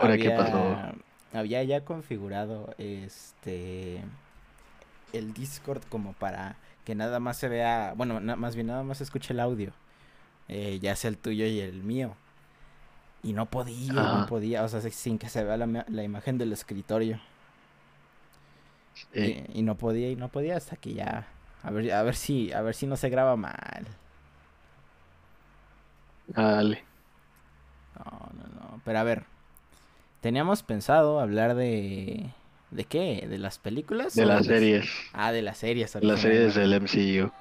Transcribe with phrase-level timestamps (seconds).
[0.00, 0.76] ¿Ahora qué pasó?
[1.32, 4.02] Había ya configurado este
[5.12, 9.04] el Discord como para que nada más se vea, bueno, más bien nada más se
[9.04, 9.72] escuche el audio,
[10.48, 12.14] eh, ya sea el tuyo y el mío.
[13.22, 16.52] Y no podía, no podía, o sea, sin que se vea la, la imagen del
[16.52, 17.20] escritorio.
[19.14, 21.26] Y, no podía, y no podía hasta que ya,
[21.62, 23.86] a ver, a ver si, a ver si no se graba mal.
[26.28, 26.84] Dale.
[27.98, 29.24] No, no, no, pero a ver,
[30.20, 32.30] teníamos pensado hablar de
[32.70, 33.26] ¿De qué?
[33.28, 34.14] ¿De las películas?
[34.14, 34.88] De las series.
[35.12, 35.96] Ah, de las series.
[36.00, 37.32] Las series del MCU.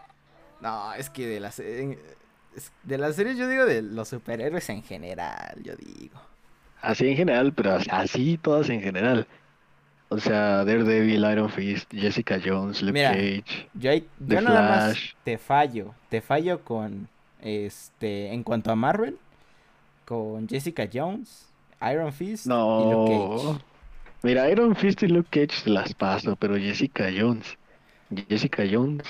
[0.61, 1.57] No, es que de las...
[1.57, 6.19] De las series yo digo de los superhéroes en general, yo digo.
[6.81, 9.27] Así en general, pero así todas en general.
[10.09, 15.93] O sea, Daredevil, Iron Fist, Jessica Jones, Luke Cage, yo, yo nada Más te fallo,
[16.09, 17.07] te fallo con
[17.41, 19.19] este en cuanto a Marvel,
[20.05, 21.48] con Jessica Jones,
[21.91, 23.59] Iron Fist y Luke Cage.
[24.21, 27.57] Mira, Iron Fist y Luke Cage se las paso, pero Jessica Jones.
[28.27, 29.07] Jessica Jones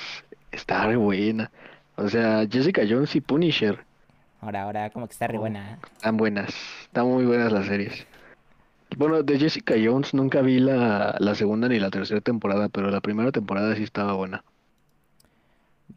[0.51, 1.51] está re buena.
[1.95, 3.79] O sea, Jessica Jones y Punisher.
[4.41, 5.79] Ahora, ahora, como que está re oh, buena.
[5.95, 6.53] Están buenas.
[6.83, 8.05] Están muy buenas las series.
[8.97, 13.01] Bueno, de Jessica Jones nunca vi la, la segunda ni la tercera temporada, pero la
[13.01, 14.43] primera temporada sí estaba buena.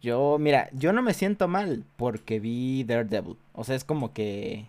[0.00, 3.36] Yo, mira, yo no me siento mal porque vi Daredevil.
[3.52, 4.66] O sea, es como que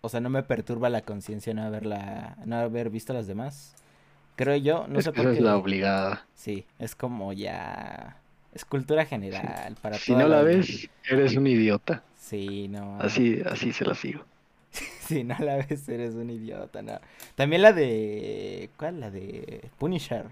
[0.00, 3.74] o sea, no me perturba la conciencia no haberla, no haber visto las demás.
[4.36, 5.32] Creo yo, no sé por qué.
[5.32, 6.26] es la obligada.
[6.34, 8.16] Sí, es como ya
[8.54, 12.02] es cultura general para Si no la ves, eres un idiota.
[12.16, 12.98] Sí, no.
[13.00, 14.24] Así así se la sigo.
[15.00, 17.00] si no la ves, eres un idiota, no.
[17.34, 19.00] También la de ¿cuál?
[19.00, 20.26] La de Punisher.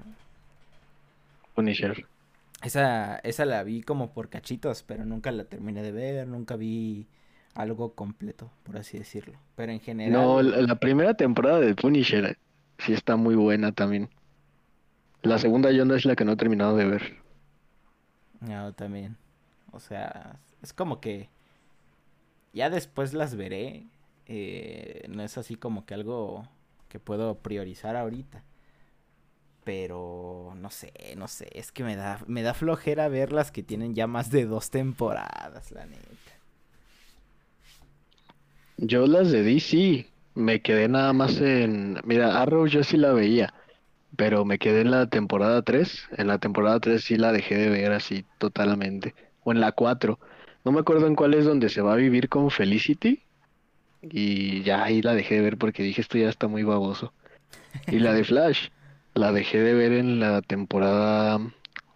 [1.54, 2.06] Punisher.
[2.62, 7.06] Esa esa la vi como por cachitos, pero nunca la terminé de ver, nunca vi
[7.56, 9.38] algo completo, por así decirlo.
[9.56, 10.12] Pero en general.
[10.12, 12.38] No, la, primera temporada de Punisher
[12.78, 14.10] sí está muy buena también.
[15.22, 17.16] La segunda yo no es la que no he terminado de ver.
[18.40, 19.16] No, también.
[19.72, 21.30] O sea, es como que
[22.52, 23.86] ya después las veré.
[24.26, 26.48] Eh, no es así como que algo
[26.88, 28.44] que puedo priorizar ahorita.
[29.64, 33.64] Pero no sé, no sé, es que me da, me da flojera ver las que
[33.64, 36.06] tienen ya más de dos temporadas, la neta.
[38.78, 41.98] Yo las de DC me quedé nada más en...
[42.04, 43.54] Mira, Arrow yo sí la veía,
[44.16, 46.08] pero me quedé en la temporada 3.
[46.18, 49.14] En la temporada 3 sí la dejé de ver así totalmente.
[49.44, 50.18] O en la 4.
[50.64, 53.22] No me acuerdo en cuál es donde se va a vivir con Felicity.
[54.02, 57.12] Y ya ahí la dejé de ver porque dije esto ya está muy baboso.
[57.86, 58.68] Y la de Flash,
[59.14, 61.40] la dejé de ver en la temporada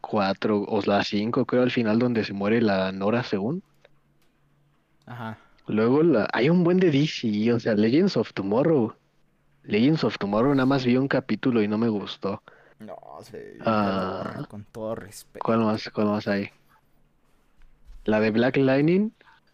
[0.01, 3.62] 4 o la 5, creo al final donde se muere la Nora según.
[5.07, 5.39] Ajá.
[5.70, 8.94] Luego la, hay un buen de DC, o sea, Legends of Tomorrow.
[9.62, 12.42] Legends of Tomorrow nada más vi un capítulo y no me gustó.
[12.81, 12.97] No,
[13.64, 15.44] ah, con todo respeto.
[15.44, 16.48] ¿Cuál más, cuál más hay?
[18.04, 19.12] La de Black Lightning,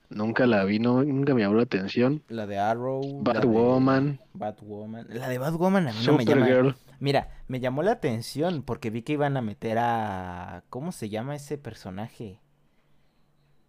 [0.08, 2.22] nunca la vi, no, nunca me llamó la atención.
[2.28, 3.22] La de Arrow.
[3.22, 4.18] Batwoman.
[4.32, 5.06] Batwoman.
[5.10, 6.76] La de Batwoman a mí no me llama.
[6.98, 10.64] Mira, me llamó la atención porque vi que iban a meter a...
[10.70, 12.40] ¿Cómo se llama ese personaje?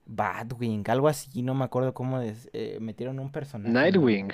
[0.07, 3.72] Badwing, algo así, no me acuerdo cómo eh, metieron un personaje.
[3.73, 4.31] Nightwing.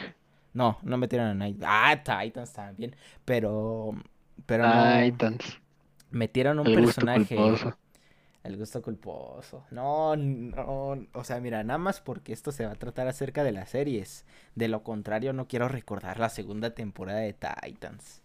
[0.54, 1.68] No, no metieron a Nightwing.
[1.68, 2.96] Ah, Titans también,
[3.26, 3.96] pero
[4.46, 5.60] pero Titans.
[6.12, 7.68] metieron un personaje.
[8.44, 9.66] El gusto culposo.
[9.72, 13.54] No, no, o sea, mira, nada más porque esto se va a tratar acerca de
[13.54, 14.26] las series.
[14.56, 18.22] De lo contrario, no quiero recordar la segunda temporada de Titans.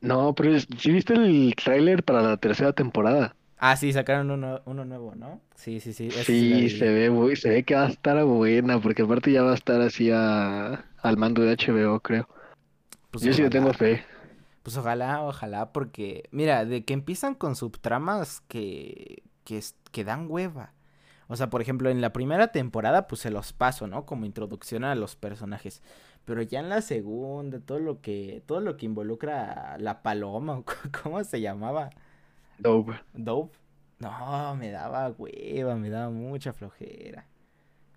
[0.00, 3.36] No, pero si viste el tráiler para la tercera temporada.
[3.58, 5.40] Ah, sí, sacaron uno, uno nuevo, ¿no?
[5.54, 6.10] Sí, sí, sí.
[6.10, 9.54] Sí, se ve, se ve que va a estar buena, porque aparte ya va a
[9.54, 12.28] estar así a, al mando de HBO, creo.
[13.10, 14.04] Pues Yo sí tengo fe.
[14.62, 19.62] Pues ojalá, ojalá, porque, mira, de que empiezan con subtramas que, que,
[19.92, 20.74] que dan hueva.
[21.28, 24.06] O sea, por ejemplo, en la primera temporada, pues se los paso, ¿no?
[24.06, 25.82] Como introducción a los personajes.
[26.24, 30.62] Pero ya en la segunda, todo lo que, todo lo que involucra a la paloma,
[31.02, 31.90] ¿cómo se llamaba?
[32.58, 32.96] Dope.
[33.14, 33.56] Dope.
[33.98, 37.26] No, me daba hueva, me daba mucha flojera.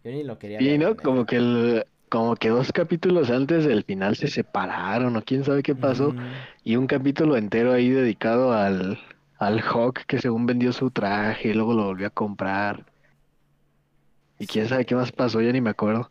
[0.04, 3.84] Yo ni lo quería Y no, como que el, como que dos capítulos antes del
[3.84, 6.16] final se separaron o quién sabe qué pasó.
[6.64, 9.00] Y un capítulo entero ahí dedicado al,
[9.38, 12.86] al Hawk que según vendió su traje y luego lo volvió a comprar.
[14.40, 16.10] Y quién sabe qué más pasó, ya ni me acuerdo.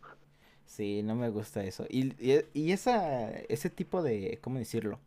[0.65, 1.85] Sí, no me gusta eso.
[1.89, 4.99] Y, y, y esa, ese tipo de, ¿cómo decirlo?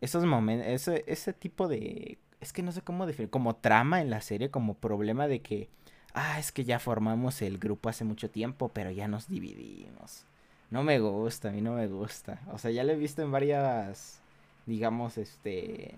[0.00, 4.08] Esos momentos, ese, ese tipo de es que no sé cómo definir, como trama en
[4.08, 5.68] la serie, como problema de que,
[6.14, 10.24] ah, es que ya formamos el grupo hace mucho tiempo, pero ya nos dividimos.
[10.70, 12.40] No me gusta, a mí no me gusta.
[12.52, 14.20] O sea, ya lo he visto en varias,
[14.64, 15.96] digamos, este,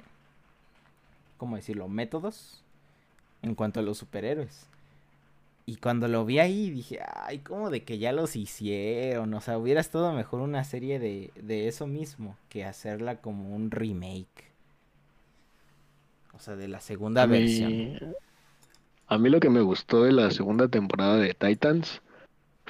[1.36, 1.86] ¿cómo decirlo?
[1.88, 2.62] Métodos
[3.42, 4.68] en cuanto a los superhéroes.
[5.66, 9.34] Y cuando lo vi ahí dije, ay, como de que ya los hicieron.
[9.34, 13.70] O sea, hubiera estado mejor una serie de, de eso mismo que hacerla como un
[13.70, 14.47] remake.
[16.38, 17.68] O sea, de la segunda A versión.
[17.72, 17.98] mí,
[19.08, 22.00] a mí lo que me gustó de la segunda temporada de Titans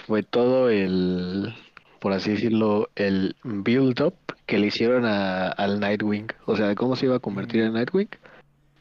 [0.06, 1.54] fue todo el,
[2.00, 4.14] por así decirlo, el build-up
[4.46, 6.28] que le hicieron a- al Nightwing.
[6.46, 8.08] O sea, cómo se iba a convertir en Nightwing.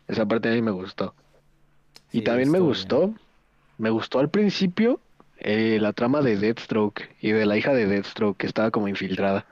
[0.07, 1.13] Esa parte a mí me gustó.
[2.13, 2.69] Y también me bien.
[2.69, 3.13] gustó,
[3.77, 5.01] me gustó al principio
[5.39, 9.45] eh, la trama de Deathstroke y de la hija de Deathstroke que estaba como infiltrada.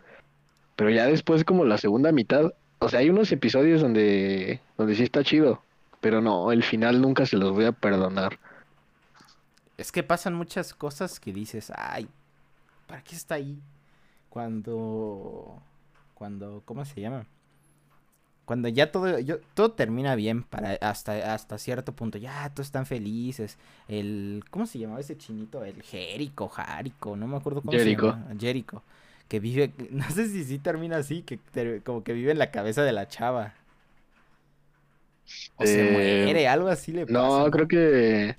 [0.78, 2.54] Pero ya después como la segunda mitad,
[2.86, 5.62] o sea, hay unos episodios donde, donde sí está chido,
[6.02, 8.40] pero no, el final nunca se los voy a perdonar.
[9.78, 12.08] Es que pasan muchas cosas que dices, ay,
[12.88, 13.60] ¿para qué está ahí?
[14.30, 15.62] Cuando,
[16.14, 17.26] cuando, ¿cómo se llama?
[18.46, 22.86] Cuando ya todo, yo- todo termina bien para hasta, hasta cierto punto, ya todos están
[22.86, 23.58] felices.
[23.88, 25.64] El, ¿cómo se llamaba ese chinito?
[25.66, 28.12] El Jericho, Jarico, no me acuerdo cómo Jericho.
[28.12, 28.36] se llama.
[28.40, 28.84] Jericho.
[29.28, 31.40] Que vive, no sé si sí termina así, que
[31.84, 33.54] como que vive en la cabeza de la chava.
[35.58, 37.18] O se Eh, muere, algo así le pasa.
[37.18, 38.36] No, creo que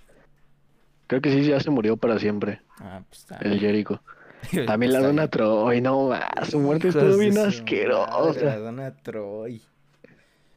[1.09, 3.39] creo que sí ya se murió para siempre, Ah, pues está.
[3.39, 4.03] el Jericho.
[4.67, 5.29] También la Donna.
[5.29, 8.57] Troy, no, más, su muerte estuvo bien madre, la asquerosa.
[8.59, 9.61] Donna Troy.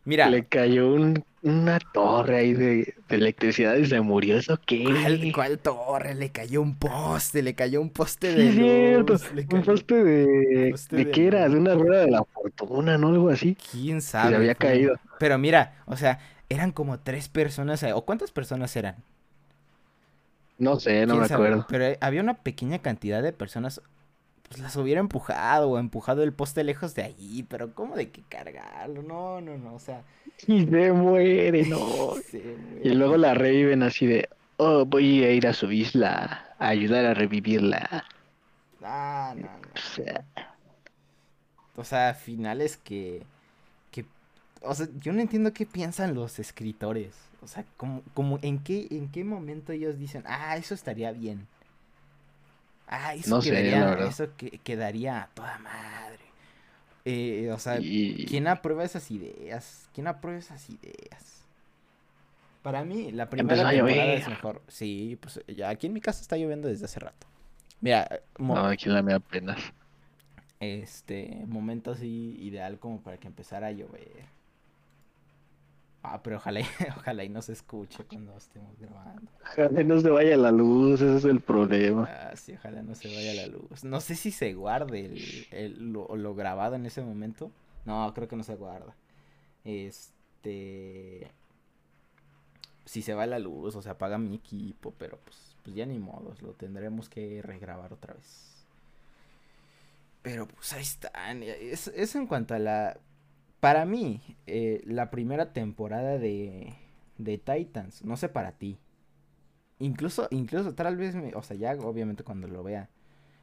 [0.10, 4.84] Mira, Le cayó un- una torre ahí de, de electricidad y se murió, ¿eso qué?
[4.84, 6.16] ¿cuál, cuál torre?
[6.16, 9.14] Le cayó un poste, le cayó un poste Sí, de es cierto.
[9.52, 10.72] Un poste de.
[10.72, 11.48] poste ¿De de qué era?
[11.48, 13.10] De una rueda de la fortuna, ¿no?
[13.10, 13.56] Algo así.
[13.72, 14.32] ¿Quién Se sabe?
[14.32, 14.96] le había pero- caído.
[15.18, 16.20] Pero mira, o sea,
[16.50, 18.96] eran como tres personas, ¿o cuántas personas eran?
[20.58, 21.48] No sé, no ¿Quién me sabe?
[21.48, 21.66] acuerdo.
[21.70, 23.82] Pero eh, había una pequeña cantidad de personas,
[24.50, 28.24] pues las hubiera empujado o empujado el poste lejos de allí, pero ¿cómo de que
[28.24, 29.04] cargarlo?
[29.04, 30.06] No, no, no, o sea...
[30.48, 32.16] Y se muere, no.
[32.32, 34.30] se Y luego la reviven así de.
[34.58, 38.06] Oh, voy a ir a su isla a ayudar a revivirla.
[38.82, 39.74] Ah, no, no.
[39.76, 40.26] O sea,
[41.76, 43.28] O sea, finales que,
[43.92, 44.06] que,
[44.62, 47.16] o sea, yo no entiendo qué piensan los escritores.
[47.42, 51.48] O sea, como, como en qué, en qué momento ellos dicen, ah, eso estaría bien.
[52.90, 54.08] Ah, eso No sé, quedaría, verdad.
[54.08, 56.20] eso que, quedaría a toda madre.
[57.06, 58.26] Eh, o sea, y.
[58.26, 59.88] ¿quién aprueba esas ideas?
[59.94, 61.46] ¿Quién aprueba esas ideas?
[62.64, 64.62] Para mí, la primera temporada es mejor.
[64.68, 67.28] Sí, pues ya aquí en mi casa está lloviendo desde hace rato.
[67.82, 69.58] Mira, mo- No, aquí la mía apenas.
[70.60, 74.26] este momento así ideal como para que empezara a llover.
[76.04, 76.66] Ah, pero ojalá, y-
[76.98, 79.32] ojalá y no se escuche cuando estemos grabando.
[79.44, 82.10] Ojalá no se vaya la luz, ese es el problema.
[82.10, 83.84] Ah, sí, ojalá no se vaya la luz.
[83.84, 87.52] No sé si se guarde el, el- lo, lo grabado en ese momento.
[87.86, 88.96] No, creo que no se guarda.
[89.66, 91.32] Este...
[92.86, 96.00] Si se va la luz o se apaga mi equipo, pero pues, pues ya ni
[96.00, 98.66] modos, lo tendremos que regrabar otra vez.
[100.22, 101.44] Pero pues ahí están.
[101.44, 102.98] Es, es en cuanto a la...
[103.60, 106.74] Para mí, eh, la primera temporada de,
[107.18, 108.80] de Titans, no sé para ti.
[109.80, 112.90] Incluso, incluso tal vez, me- o sea, ya obviamente cuando lo vea,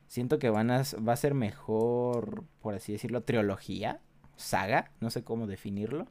[0.08, 4.00] siento que van a, va a ser mejor, por así decirlo, trilogía,
[4.36, 6.08] saga, no sé cómo definirlo,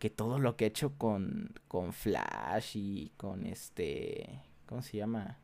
[0.00, 5.38] que todo lo que he hecho con, con Flash y con este, ¿cómo se llama?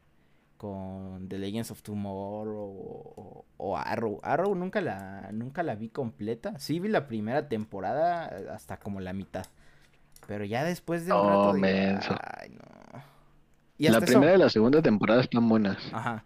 [0.62, 4.20] Con The Legends of Tomorrow o, Arrow.
[4.22, 6.56] Arrow nunca la, nunca la vi completa.
[6.60, 9.44] Sí vi la primera temporada eh, hasta como la mitad.
[10.28, 12.14] Pero ya después de un Oh, rato menso.
[12.38, 13.02] ay, no.
[13.76, 15.78] Y La hasta eso- primera y la segunda temporada están buenas.
[15.92, 16.24] Ajá.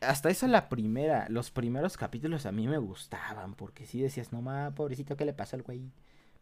[0.00, 4.40] Hasta eso la primera, los primeros capítulos a mí me gustaban, porque sí decías, no
[4.40, 5.90] ma, pobrecito, ¿qué le pasa al güey?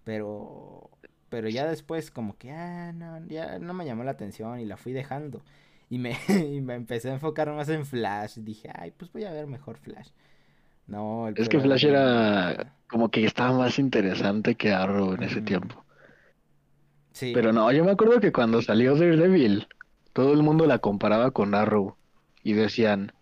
[0.04, 0.88] Pero,
[1.28, 4.76] pero ya después como que, ah, no, ya no me llamó la atención y la
[4.76, 5.42] fui dejando.
[5.92, 6.16] Y me,
[6.56, 8.38] y me empecé a enfocar más en Flash.
[8.38, 10.08] Dije, ay, pues voy a ver mejor Flash.
[10.86, 15.42] No, el Es que Flash era como que estaba más interesante que Arrow en ese
[15.42, 15.84] tiempo.
[17.12, 19.68] Sí, Pero no, yo me acuerdo que cuando salió Daredevil,
[20.14, 21.96] todo el mundo la comparaba con Arrow.
[22.42, 23.12] Y decían,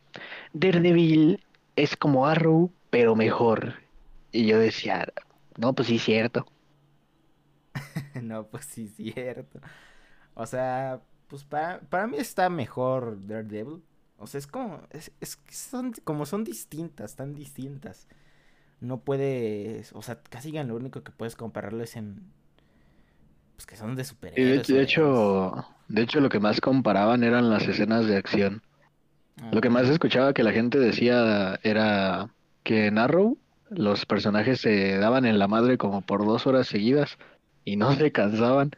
[0.52, 1.44] Daredevil
[1.76, 3.76] es como Arrow, pero mejor.
[4.32, 5.06] Y yo decía,
[5.58, 6.46] no, pues sí, cierto.
[8.22, 9.60] No, pues sí, cierto.
[10.34, 13.84] O sea, pues para, para mí está mejor Daredevil.
[14.18, 18.08] O sea, es como, es, es son, como son distintas, tan distintas.
[18.80, 22.32] No puedes, o sea, casi lo único que puedes compararlo es en,
[23.56, 24.68] pues que son de superhéroes.
[24.68, 28.62] de- hecho, de hecho, lo que más comparaban eran las escenas de acción.
[29.50, 32.34] Lo que más escuchaba que la gente decía era
[32.64, 33.38] que en Arrow
[33.70, 37.18] los personajes se daban en la madre como por dos horas seguidas
[37.64, 38.72] y no se cansaban.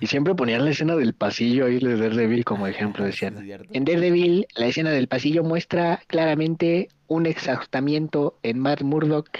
[0.00, 3.04] Y siempre ponían la escena del pasillo ahí de Daredevil como ejemplo.
[3.04, 9.30] Decían, en Daredevil la escena del pasillo muestra claramente un exhaustamiento en Matt Murdock.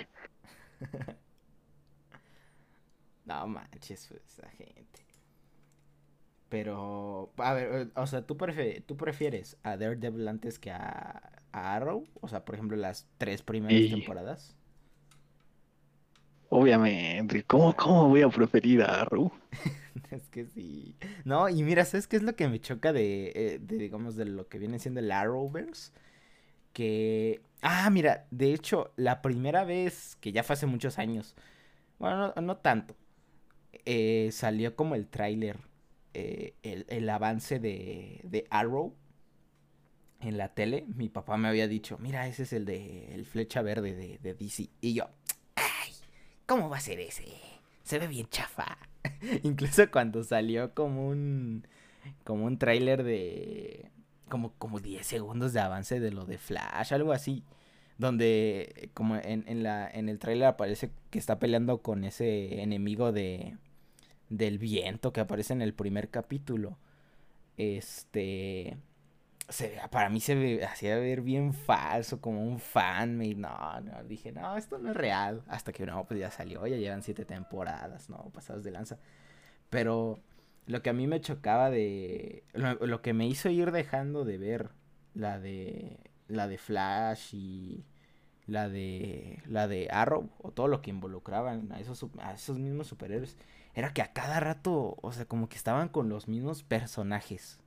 [3.25, 4.85] no manches, esa gente.
[6.49, 8.37] Pero, a ver, o sea, ¿tú,
[8.87, 12.05] tú prefieres a Daredevil antes que a, Arrow?
[12.21, 14.57] O sea, por ejemplo, las tres primeras temporadas.
[16.57, 19.33] Obviamente, ¿cómo, ¿cómo voy a preferir a Arrow?
[20.13, 20.95] es que sí.
[21.25, 24.25] No, y mira, ¿sabes qué es lo que me choca de, eh, de digamos, de
[24.25, 25.91] lo que viene siendo el Arrowverse?
[26.73, 27.41] Que...
[27.61, 31.35] Ah, mira, de hecho, la primera vez, que ya fue hace muchos años,
[31.99, 32.95] bueno, no, tanto,
[33.85, 35.59] eh, salió como el tráiler,
[36.13, 38.95] eh, el, avance de, de Arrow
[40.21, 40.85] en la tele.
[40.87, 44.35] Mi papá me había dicho, mira, ese es el de el flecha verde de, de
[44.35, 44.69] DC.
[44.81, 45.09] Y yo,
[46.47, 47.25] ¿cómo va a ser ese?
[47.83, 48.79] Se ve bien chafa.
[49.43, 51.67] Incluso cuando salió como un.
[52.25, 53.91] como un tráiler de.
[54.29, 57.45] Como, como 10 segundos de avance de lo de Flash, algo así.
[57.99, 63.13] Donde como en, en la, en el tráiler aparece que está peleando con ese enemigo
[63.13, 63.57] de.
[64.31, 66.79] del viento que aparece en el primer capítulo.
[67.57, 68.77] Este
[69.49, 73.19] se, para mí se hacía ver bien falso, como un fan.
[73.19, 75.43] no, no, dije, no, esto no es real.
[75.49, 78.99] Hasta que no, pues ya salió, ya llevan siete temporadas, no, pasadas de lanza.
[79.71, 80.21] Pero
[80.67, 82.45] lo que a mí me chocaba de.
[82.55, 84.71] Lo, que me hizo ir dejando de ver
[85.15, 85.99] la de.
[86.29, 87.85] La de Flash y.
[88.47, 89.43] La de.
[89.47, 90.31] La de Arrow.
[90.39, 93.37] O todo lo que involucraban a esos, a esos mismos superhéroes.
[93.75, 94.97] Era que a cada rato.
[95.03, 97.61] O sea, como que estaban con los mismos personajes.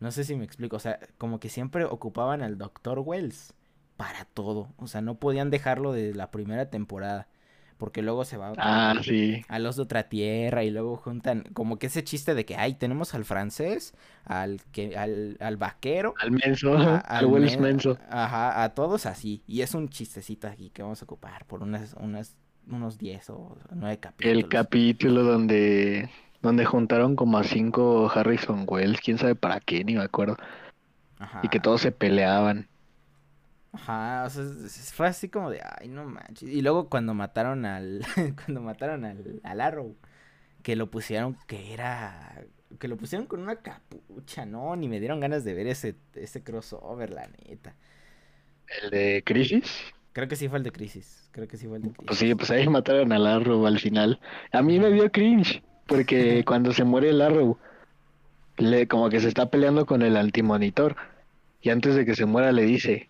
[0.00, 3.00] No sé si me explico, o sea, como que siempre ocupaban al Dr.
[3.00, 3.54] Wells
[3.96, 7.28] para todo, o sea, no podían dejarlo de la primera temporada,
[7.76, 8.94] porque luego se va ah,
[9.48, 12.74] a los de otra tierra y luego juntan como que ese chiste de que, ay,
[12.74, 17.98] tenemos al francés, al que al, al vaquero, al menso, al Wells menso.
[18.08, 21.94] Ajá, a todos así, y es un chistecito aquí que vamos a ocupar por unas
[22.00, 22.38] unas
[22.68, 24.36] unos 10 o 9 capítulos.
[24.36, 26.08] El capítulo donde
[26.42, 30.36] donde juntaron como a cinco Harrison Wells, quién sabe para qué, ni me acuerdo.
[31.18, 31.40] Ajá.
[31.42, 32.68] Y que todos se peleaban.
[33.72, 34.44] Ajá, o sea,
[34.92, 36.48] fue así como de, ay, no manches.
[36.48, 38.04] Y luego cuando mataron al,
[38.44, 39.96] cuando mataron al, al Arrow,
[40.62, 42.46] que lo pusieron, que era,
[42.80, 46.42] que lo pusieron con una capucha, no, ni me dieron ganas de ver ese, ese
[46.44, 47.76] crossover, la neta.
[48.82, 49.94] ¿El de Crisis?
[50.12, 52.06] Creo que sí fue el de Crisis, creo que sí fue el de Crisis.
[52.06, 54.20] Pues sí, pues ahí mataron al Arrow al final.
[54.52, 55.62] A mí me dio cringe.
[55.90, 57.58] Porque cuando se muere el Arrow,
[58.58, 60.94] le, como que se está peleando con el antimonitor.
[61.62, 63.08] Y antes de que se muera le dice,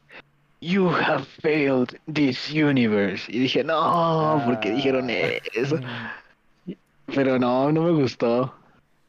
[0.62, 3.30] You have failed this universe.
[3.30, 5.40] Y dije, no, ¿por qué dijeron ah.
[5.52, 5.78] eso?
[7.14, 8.54] Pero no, no me gustó.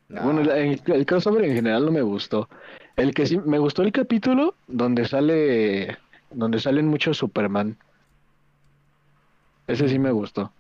[0.10, 2.50] Bueno, el, el, crossover en general no me gustó.
[2.98, 5.98] El que sí, me gustó el capítulo donde sale,
[6.30, 7.78] donde salen muchos Superman.
[9.68, 10.52] Ese sí me gustó.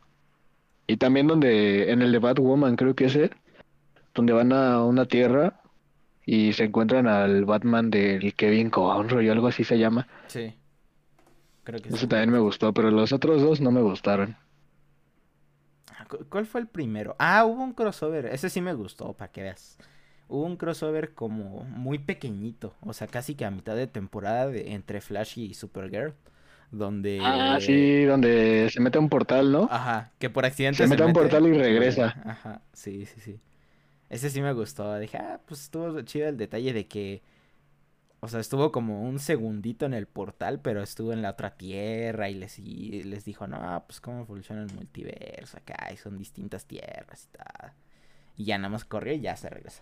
[0.91, 3.31] Y también donde, en el de Batwoman, creo que es él,
[4.13, 5.61] donde van a una tierra
[6.25, 10.09] y se encuentran al Batman del Kevin Conroy o algo así se llama.
[10.27, 10.53] Sí.
[11.63, 14.35] Creo que Ese también me gustó, pero los otros dos no me gustaron.
[15.97, 17.15] Ah, ¿Cuál fue el primero?
[17.19, 18.25] Ah, hubo un crossover.
[18.25, 19.77] Ese sí me gustó, para que veas.
[20.27, 22.73] Hubo un crossover como muy pequeñito.
[22.81, 26.15] O sea, casi que a mitad de temporada entre Flash y Supergirl
[26.71, 27.19] donde...
[27.21, 29.67] Ah, sí, donde se mete un portal, ¿no?
[29.69, 30.77] Ajá, que por accidente...
[30.77, 32.15] Se, mete, un portal y regresa.
[32.25, 33.39] Ajá, sí, sí, sí.
[34.09, 34.97] Ese sí me gustó.
[34.97, 37.21] Dije, ah, pues estuvo chido el detalle de que...
[38.21, 42.29] O sea, estuvo como un segundito en el portal, pero estuvo en la otra tierra
[42.29, 46.65] y les, y les dijo, no, pues cómo funciona el multiverso acá, y son distintas
[46.65, 47.73] tierras y tal.
[48.37, 49.81] Y ya nada más corrió y ya se regresa.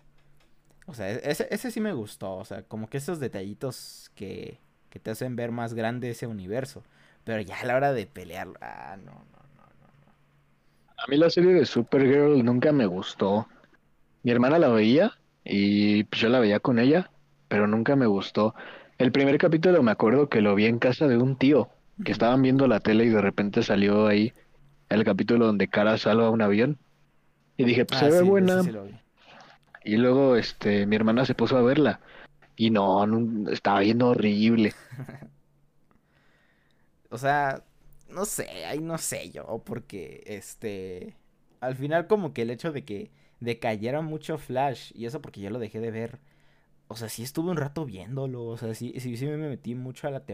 [0.85, 2.37] O sea, e-, ese, ese sí me gustó.
[2.37, 6.83] O sea, como que esos detallitos que, que te hacen ver más grande ese universo.
[7.23, 9.19] Pero ya a la hora de pelear, ah, no, no,
[9.55, 9.63] no,
[10.05, 10.13] no.
[10.97, 13.47] A mí la serie de Supergirl nunca me gustó.
[14.23, 17.11] Mi hermana la veía y pues yo la veía con ella,
[17.47, 18.55] pero nunca me gustó.
[18.97, 21.69] El primer capítulo me acuerdo que lo vi en casa de un tío,
[22.03, 24.33] que estaban viendo la tele y de repente salió ahí
[24.89, 26.77] el capítulo donde Cara salva un avión.
[27.57, 28.61] Y dije, pues ah, se ve buena.
[29.83, 31.99] y luego este mi hermana se puso a verla
[32.59, 33.05] y no,
[33.51, 34.73] estaba viendo horrible.
[37.09, 37.63] o sea,
[38.09, 41.15] no sé, ahí no sé yo, porque este,
[41.61, 45.49] al final como que el hecho de que decayera mucho Flash, y eso porque yo
[45.49, 46.19] lo dejé de ver,
[46.89, 48.45] O sea, sí estuve un rato viéndolo.
[48.45, 50.25] O sea, sí, sí, sí me metí mucho a la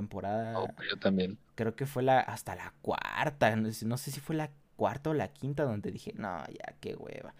[0.53, 0.75] Oh, temporada.
[0.75, 1.38] pues yo también.
[1.55, 3.55] Creo que fue la hasta la cuarta.
[3.58, 6.75] No sé, no sé si fue la cuarta o la quinta donde dije, no, ya,
[6.82, 7.34] qué hueva.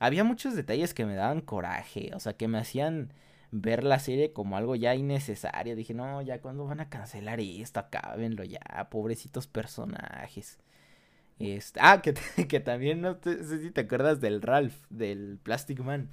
[0.00, 2.10] Había muchos detalles que me daban coraje.
[2.14, 3.12] O sea, que me hacían
[3.52, 5.76] ver la serie como algo ya innecesario.
[5.76, 7.80] Dije, no, ya, ¿cuándo van a cancelar esto?
[7.80, 10.58] Acábenlo ya, pobrecitos personajes.
[11.38, 12.14] Este, ah, que,
[12.48, 16.08] que también no te- sé si te acuerdas del Ralph, del Plastic Man.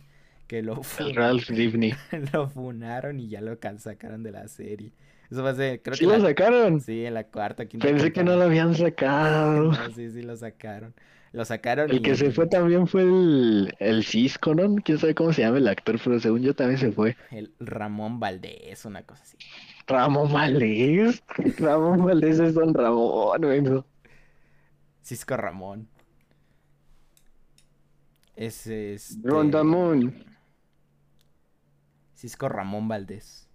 [0.48, 1.94] Que lo, fu- El Ralph Livni.
[2.34, 4.92] lo funaron y ya lo sacaron de la serie.
[5.30, 6.82] Eso fue hace, creo ¿Sí que lo la- sacaron?
[6.82, 9.72] Sí, en la cuarta, quinta Pensé que no lo habían sacado.
[9.72, 10.94] No, sí, sí lo sacaron.
[11.32, 14.76] Lo sacaron El que se fue también fue el, el Cisco, ¿no?
[14.84, 17.16] Quién sabe cómo se llama el actor, pero según yo también se fue.
[17.30, 19.38] el Ramón Valdés, una cosa así.
[19.88, 21.24] Ramón Valdés.
[21.60, 23.84] Ramón Valdés es Don Ramón, güey.
[25.04, 25.88] Cisco Ramón.
[28.36, 29.28] Es este.
[29.28, 30.26] Don Ramón.
[32.16, 33.48] Cisco Ramón Valdés.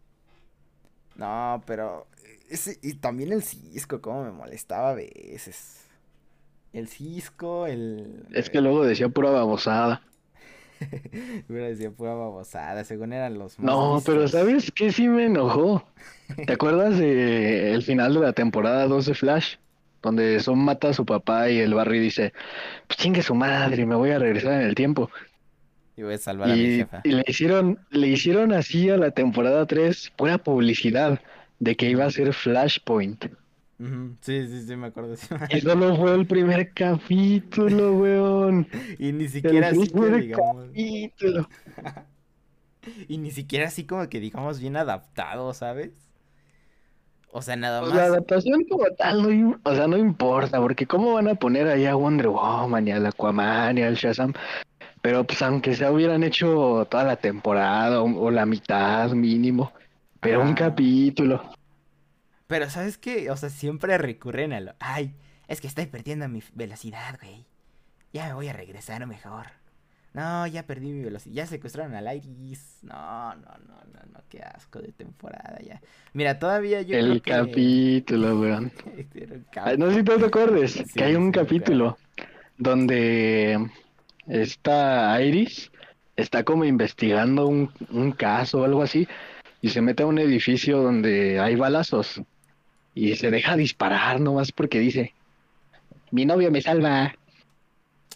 [1.16, 2.06] No, pero.
[2.48, 5.83] Ese, y también el Cisco, cómo me molestaba a veces.
[6.74, 8.26] El Cisco, el.
[8.32, 10.02] Es que luego decía pura babosada.
[11.48, 14.26] Hubiera decía pura babosada, según eran los más No, pero.
[14.26, 15.86] ¿sabes qué sí me enojó?
[16.46, 19.54] ¿Te acuerdas de el final de la temporada 2 de Flash?
[20.02, 22.32] Donde Son mata a su papá y el Barry dice,
[22.88, 25.10] pues chingue su madre, me voy a regresar en el tiempo.
[25.96, 27.00] Y voy a salvar a mi jefa.
[27.04, 31.20] y le hicieron, le hicieron así a la temporada 3, pura publicidad
[31.60, 33.26] de que iba a ser Flashpoint.
[34.20, 35.16] Sí, sí, sí, me acuerdo.
[35.16, 38.68] sí me Y solo fue el primer capítulo, weón.
[38.98, 40.66] Y ni El siquiera así que primer digamos.
[40.68, 41.48] capítulo.
[43.08, 45.92] Y ni siquiera así como que digamos bien adaptado, ¿sabes?
[47.28, 48.04] O sea, nada Pues la más.
[48.04, 51.94] adaptación como tal, no, o sea, no importa, porque cómo van a poner ahí a
[51.96, 54.32] Wonder Woman y al Aquaman y al Shazam.
[55.02, 59.72] Pero pues aunque se hubieran hecho toda la temporada o, o la mitad mínimo,
[60.20, 61.42] pero un capítulo.
[62.54, 63.32] Pero ¿sabes qué?
[63.32, 64.74] O sea, siempre recurren a lo.
[64.78, 65.16] Ay,
[65.48, 67.44] es que estoy perdiendo mi velocidad, güey.
[68.12, 69.46] Ya me voy a regresar mejor.
[70.12, 71.34] No, ya perdí mi velocidad.
[71.34, 72.78] Ya secuestraron al Iris.
[72.82, 74.20] No, no, no, no, no.
[74.28, 75.80] Qué asco de temporada ya.
[76.12, 77.30] Mira, todavía yo El creo que.
[77.32, 78.70] capítulo, weón.
[79.56, 81.98] Ay, No sé si te acuerdas, Sí, que hay un capítulo
[82.56, 83.68] donde
[84.28, 85.72] esta Iris
[86.14, 89.08] está como investigando un, un caso o algo así
[89.60, 92.22] y se mete a un edificio donde hay balazos
[92.94, 95.12] y se deja disparar nomás porque dice,
[96.10, 97.14] mi novio me salva.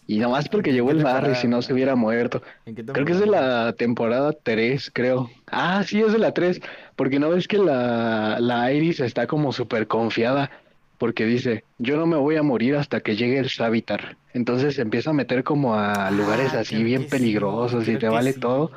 [0.07, 2.43] Y nomás porque ¿En llegó el barrio, si no se hubiera muerto.
[2.65, 5.31] ¿En qué Creo que es de la temporada 3, creo.
[5.49, 6.63] Ah, sí, es de la 3.
[6.97, 10.51] Porque no ves que la, la Iris está como súper confiada.
[10.97, 14.17] Porque dice, yo no me voy a morir hasta que llegue el Savitar.
[14.33, 17.87] Entonces se empieza a meter como a lugares Ah, así creo bien que sí, peligrosos
[17.87, 18.41] y te vale sí.
[18.41, 18.71] todo.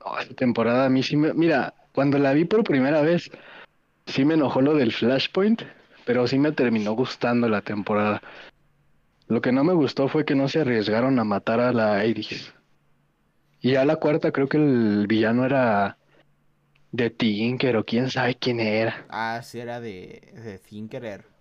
[0.00, 1.34] Oh, esta temporada a mí sí me...
[1.34, 3.30] Mira, cuando la vi por primera vez,
[4.06, 5.62] sí me enojó lo del Flashpoint,
[6.04, 8.20] pero sí me terminó gustando la temporada.
[9.28, 12.52] Lo que no me gustó fue que no se arriesgaron a matar a la Iris.
[13.60, 15.96] Y ya la cuarta creo que el villano era
[16.92, 19.06] de Tinker o quién sabe quién era.
[19.08, 21.24] Ah, sí, era de, de Thinkerer.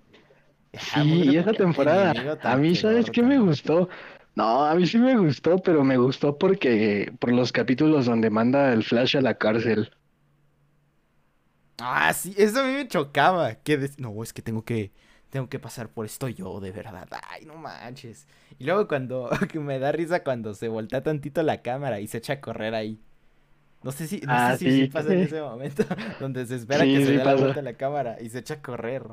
[0.76, 3.90] Ah, Sí, y esa temporada, a mí sabes qué me gustó.
[4.36, 8.74] No, a mí sí me gustó, pero me gustó porque por los capítulos donde manda
[8.74, 9.92] el Flash a la cárcel.
[11.80, 13.56] Ah, sí, eso a mí me chocaba.
[13.56, 14.92] Que No, es que tengo que
[15.30, 17.08] tengo que pasar por esto yo, de verdad.
[17.30, 18.28] Ay, no manches.
[18.60, 22.20] Y luego cuando que me da risa cuando se voltea tantito la cámara y se
[22.20, 23.02] echa a correr ahí.
[23.84, 24.88] No sé si, no Ah, sé si, sí sí.
[24.88, 25.84] pasa en ese momento
[26.20, 28.40] donde se espera Sí, que se sí dé la vuelta a la cámara y se
[28.40, 29.04] echa a correr.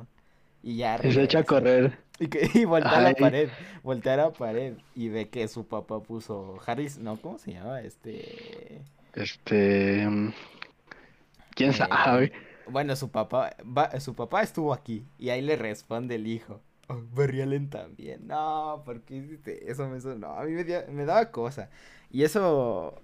[0.62, 1.44] Y ya Y se echa a regresa.
[1.44, 1.98] correr.
[2.20, 5.66] Y, que, y voltea a la pared, voltea a la pared y ve que su
[5.68, 7.82] papá puso Harris, no, ¿cómo se llama?
[7.82, 8.86] Este...
[9.14, 10.32] Este, mm,
[11.54, 12.32] quién Eh, sabe.
[12.70, 16.60] Bueno, su papá, va- su papá estuvo aquí y ahí le responde el hijo.
[16.88, 18.26] Oh, Barry Allen también.
[18.26, 19.88] No, ¿por qué hiciste eso?
[19.88, 21.70] Me a mí me, dio- me daba cosa.
[22.10, 23.00] Y eso,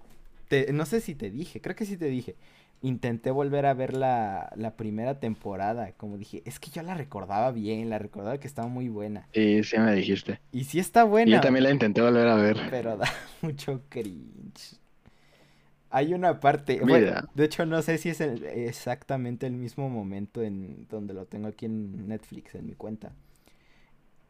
[0.48, 2.36] te- no sé si te dije, creo que sí te dije.
[2.82, 5.92] Intenté volver a ver la, la primera temporada.
[5.96, 9.28] Como dije, es que yo la recordaba bien, la recordaba que estaba muy buena.
[9.32, 10.40] Sí, sí me dijiste.
[10.52, 11.36] Y sí está Y buena.
[11.36, 12.58] yo también la intenté volver a ver.
[12.70, 13.08] Pero da
[13.42, 14.78] mucho cringe.
[15.96, 20.42] Hay una parte, bueno, de hecho no sé si es el- exactamente el mismo momento
[20.42, 23.12] en donde lo tengo aquí en Netflix, en mi cuenta.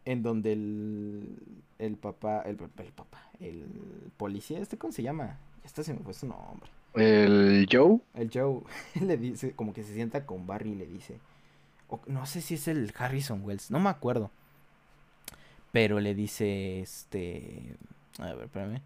[0.04, 1.36] En donde el,
[1.80, 3.64] el papá, el, el papá, el
[4.16, 5.38] policía, ¿este cómo se llama?
[5.64, 6.70] Este se me fue su nombre.
[6.94, 8.60] El Joe, El Joe
[9.04, 11.18] le dice, como que se sienta con Barry y le dice,
[11.88, 14.30] o- no sé si es el Harrison Wells, no me acuerdo.
[15.72, 17.74] Pero le dice, este,
[18.20, 18.80] a ver, espérame.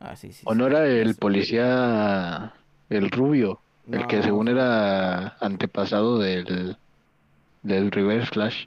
[0.00, 0.42] Ah, sí, sí.
[0.44, 2.52] ¿O sí, no era el policía,
[2.88, 6.76] el rubio, el que según era antepasado del,
[7.62, 8.66] del Reverse Flash?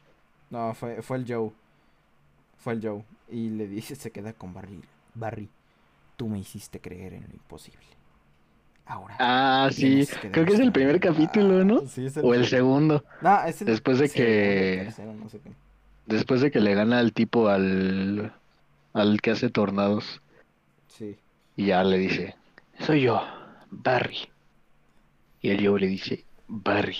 [0.50, 1.52] no, fue, fue el Joe.
[2.58, 3.04] Fue el Joe.
[3.32, 4.82] Y le dice, se queda con Barry.
[5.15, 5.50] Barry,
[6.18, 7.80] tú me hiciste creer en lo imposible.
[8.86, 9.15] Ahora.
[9.20, 11.28] Ah, sí, que creo que es el primer demostrarme".
[11.28, 11.78] capítulo, ¿no?
[11.84, 15.39] Ah, Sí, es O el segundo, No, es el después de que- tercero, no sé
[15.39, 15.52] qué.
[16.08, 18.34] después de que le gana al tipo al,
[18.94, 20.22] al que hace tornados.
[20.89, 21.17] Sí.
[21.56, 22.36] Y ya le dice,
[22.80, 23.21] soy yo,
[23.71, 24.30] Barry.
[25.41, 26.97] Y el Joe le dice, Barry,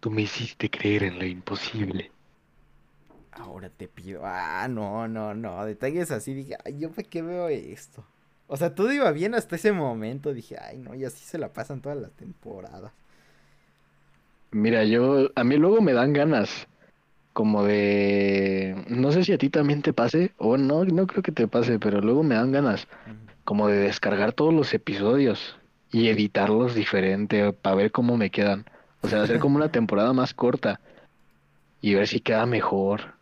[0.00, 2.10] tú me hiciste creer en lo imposible.
[3.32, 4.22] Ahora te pido.
[4.24, 5.64] Ah, no, no, no.
[5.64, 6.34] Detalles así.
[6.34, 8.04] Dije, ay, yo para qué veo esto.
[8.48, 10.34] O sea, todo iba bien hasta ese momento.
[10.34, 12.92] Dije, ay, no, y así se la pasan todas las temporadas.
[14.50, 16.66] Mira, yo, a mí luego me dan ganas,
[17.32, 21.32] como de, no sé si a ti también te pase, o no, no creo que
[21.32, 22.88] te pase, pero luego me dan ganas,
[23.44, 25.56] como de descargar todos los episodios
[25.90, 28.66] y editarlos diferente para ver cómo me quedan.
[29.02, 30.80] O sea, hacer como una temporada más corta
[31.80, 33.14] y ver si queda mejor.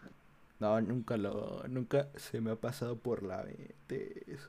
[0.59, 1.63] No, nunca lo.
[1.69, 4.49] Nunca se me ha pasado por la mente eso.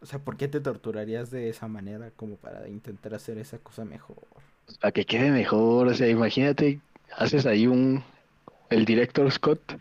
[0.00, 3.84] O sea, ¿por qué te torturarías de esa manera como para intentar hacer esa cosa
[3.84, 4.16] mejor?
[4.80, 6.80] Para que quede mejor, o sea, imagínate,
[7.16, 8.02] haces ahí un,
[8.70, 9.80] el director Scott,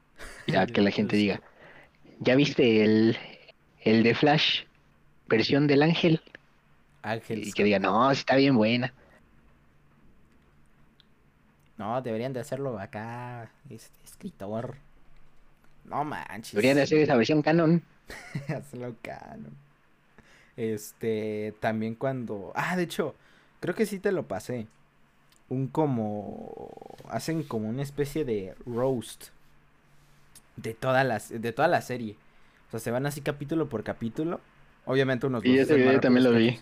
[0.46, 1.40] ya que la gente diga,
[2.20, 3.16] ¿ya viste el,
[3.80, 4.64] el de Flash,
[5.26, 6.20] versión del ángel?
[7.02, 7.46] Ángel.
[7.46, 8.92] Y que diga, no, está bien buena.
[11.78, 13.50] No, deberían de hacerlo acá.
[13.70, 14.76] Este escritor.
[15.84, 16.52] No manches.
[16.52, 17.82] Deberían de hacer esa versión canon.
[18.48, 19.56] Hazlo canon.
[20.56, 22.52] Este, también cuando.
[22.56, 23.14] Ah, de hecho,
[23.60, 24.66] creo que sí te lo pasé.
[25.48, 26.70] Un como.
[27.08, 29.26] Hacen como una especie de roast.
[30.56, 32.16] De toda la, de toda la serie.
[32.68, 34.40] O sea, se van así capítulo por capítulo.
[34.86, 36.58] Obviamente unos Y ese video también lo vi.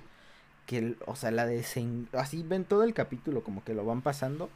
[0.67, 2.09] Que, o sea, la desen...
[2.13, 4.51] Así ven todo el capítulo, como que lo van pasando.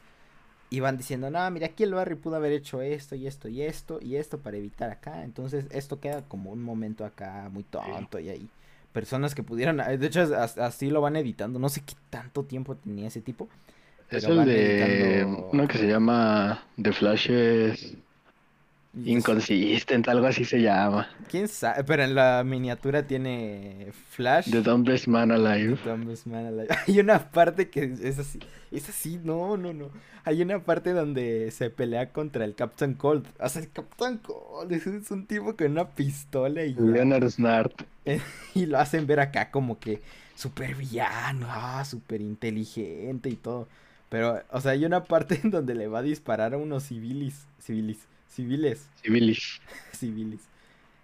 [0.69, 3.61] Y van diciendo, no, mira, aquí el Barry pudo haber hecho esto y esto y
[3.61, 5.23] esto y esto para evitar acá.
[5.23, 8.49] Entonces, esto queda como un momento acá muy tonto y ahí.
[8.93, 11.59] Personas que pudieran, de hecho, as- así lo van editando.
[11.59, 13.49] No sé qué tanto tiempo tenía ese tipo.
[14.17, 17.93] Es el de editando- uno que se llama The Flash es
[18.93, 21.07] Y es- Inconsistent, algo así se llama.
[21.29, 21.81] ¿Quién sabe?
[21.85, 24.51] Pero en la miniatura tiene Flash.
[24.51, 25.77] The Dumbest Man Alive.
[25.85, 26.67] Dumbest Man Alive.
[26.87, 28.39] Hay una parte que es así.
[28.69, 29.89] Es así, no, no, no.
[30.25, 33.25] Hay una parte donde se pelea contra el Captain Cold.
[33.39, 36.73] O sea, el Captain Cold es, es un tipo con una pistola y.
[36.73, 37.83] Leonard Snart.
[38.55, 40.01] y lo hacen ver acá como que
[40.35, 43.69] súper villano, ah, súper inteligente y todo.
[44.11, 47.47] Pero, o sea, hay una parte en donde le va a disparar a unos civiles,
[47.59, 47.97] civiles,
[48.27, 49.61] civiles, Civilis.
[49.93, 50.41] civiles.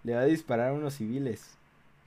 [0.04, 1.58] Le va a disparar a unos civiles.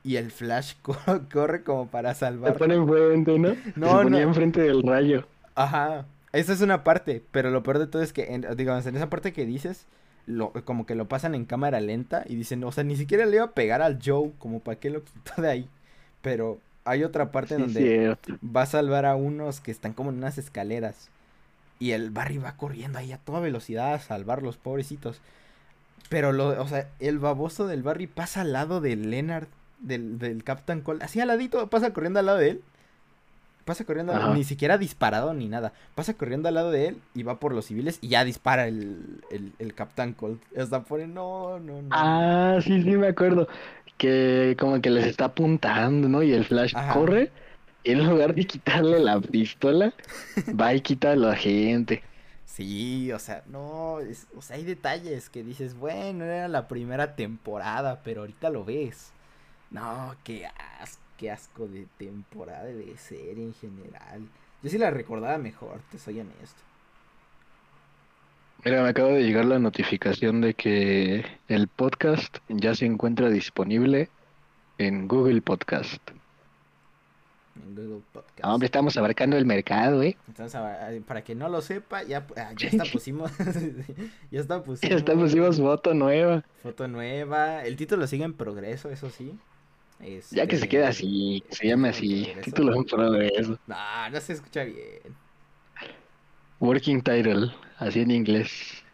[0.05, 0.97] Y el Flash co-
[1.33, 2.57] corre como para Se salvar.
[2.59, 3.57] pone enfrente, ¿no?
[3.77, 4.29] No, se ponía no.
[4.29, 5.27] enfrente del rayo.
[5.55, 6.07] Ajá.
[6.33, 9.11] Esa es una parte, pero lo peor de todo es que, en, digamos, en esa
[9.11, 9.87] parte que dices,
[10.27, 13.37] lo, como que lo pasan en cámara lenta y dicen, o sea, ni siquiera le
[13.37, 15.69] iba a pegar al Joe, como para qué lo quitó de ahí.
[16.23, 18.39] Pero hay otra parte Sí, donde cierto.
[18.45, 21.09] va a salvar a unos que están como en unas escaleras.
[21.79, 25.21] Y el Barry va corriendo ahí a toda velocidad a salvar los pobrecitos.
[26.09, 29.49] Pero lo, o sea, el baboso del Barry pasa al lado de Leonard,
[29.81, 32.63] del, del Captain Cold, así al ladito, pasa corriendo al lado de él.
[33.65, 35.73] Pasa corriendo, al- ni siquiera disparado ni nada.
[35.95, 39.23] Pasa corriendo al lado de él y va por los civiles y ya dispara el,
[39.31, 40.41] el, el Captain Cold.
[40.59, 41.89] Hasta pone, no, no, no.
[41.93, 43.47] Ah, sí, sí, me acuerdo.
[44.01, 46.23] Que como que les está apuntando, ¿no?
[46.23, 46.95] Y el Flash Ajá.
[46.95, 47.31] corre.
[47.85, 49.93] Y en lugar de quitarle la pistola,
[50.59, 52.03] va y quita a la gente.
[52.47, 57.15] Sí, o sea, no, es- o sea, hay detalles que dices, bueno, era la primera
[57.15, 59.11] temporada, pero ahorita lo ves.
[59.71, 60.47] No, qué
[60.81, 64.23] asco, qué asco de temporada de serie en general.
[64.63, 66.63] Yo sí la recordaba mejor, te soy honesto.
[68.65, 74.11] Mira, me acaba de llegar la notificación de que el podcast ya se encuentra disponible
[74.79, 76.03] en Google Podcast.
[77.55, 78.45] En Google Podcast.
[78.45, 80.19] Hombre, estamos abarcando el mercado, ¿eh?
[80.29, 80.61] Entonces,
[81.07, 83.33] para que no lo sepa, ya, ah, ya está pusimos,
[84.31, 86.45] ya está pusimos Ya estamos, pusimos foto nueva.
[86.63, 87.65] foto nueva.
[87.65, 89.39] El título sigue en progreso, eso sí.
[90.31, 92.35] Ya que se Este, quede así, que se llame así.
[92.35, 92.41] Progreso.
[92.41, 93.59] Título en progreso.
[93.67, 95.17] No, no se escucha bien.
[96.61, 98.85] Working title, así en inglés.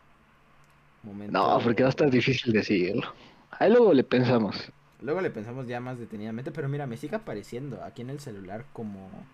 [1.02, 1.36] Momento.
[1.36, 3.14] No, porque va a estar difícil decirlo.
[3.50, 4.72] Ahí luego le pensamos.
[5.00, 8.66] Luego le pensamos ya más detenidamente, pero mira, me sigue apareciendo aquí en el celular
[8.74, 9.26] como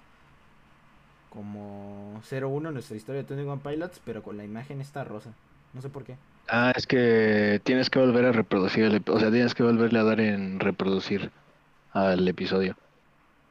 [1.28, 5.36] como 01 nuestra historia de 21 Pilots, pero con la imagen esta rosa.
[5.72, 6.18] No sé por qué.
[6.48, 10.04] Ah, es que tienes que volver a reproducir el, o sea, tienes que volverle a
[10.04, 11.32] dar en reproducir
[11.92, 12.76] al episodio.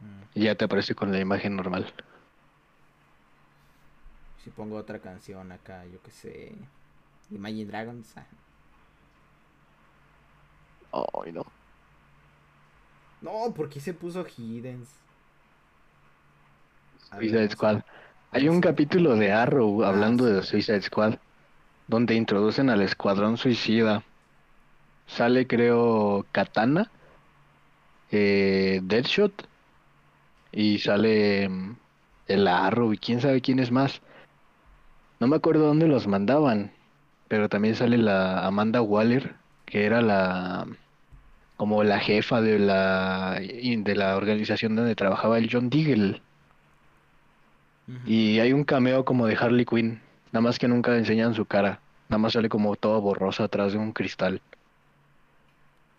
[0.03, 1.93] Mm, Y ya te aparece con la imagen normal.
[4.43, 6.55] Si pongo otra canción acá, yo qué sé.
[7.29, 8.17] Imagine Dragons.
[8.17, 8.25] ah.
[10.91, 11.45] Ay, no.
[13.21, 14.89] No, ¿por qué se puso Hiddens?
[17.11, 17.81] Ver, Suicide Squad.
[18.31, 21.15] Hay un capítulo de Arrow hablando de Suicide Squad,
[21.87, 24.03] donde introducen al escuadrón suicida.
[25.07, 26.91] Sale, creo, Katana,
[28.11, 29.47] eh, Deadshot,
[30.51, 31.75] y sale mm,
[32.27, 34.01] el Arrow, y quién sabe quién es más.
[35.21, 36.71] No me acuerdo dónde los mandaban,
[37.27, 39.35] pero también sale la Amanda Waller,
[39.67, 40.65] que era la
[41.57, 46.23] como la jefa de la de la organización donde trabajaba el John Diggle.
[47.87, 47.99] Ujú.
[48.07, 51.79] Y hay un cameo como de Harley Quinn, nada más que nunca enseñan su cara,
[52.09, 54.41] nada más sale como toda borrosa atrás de un cristal.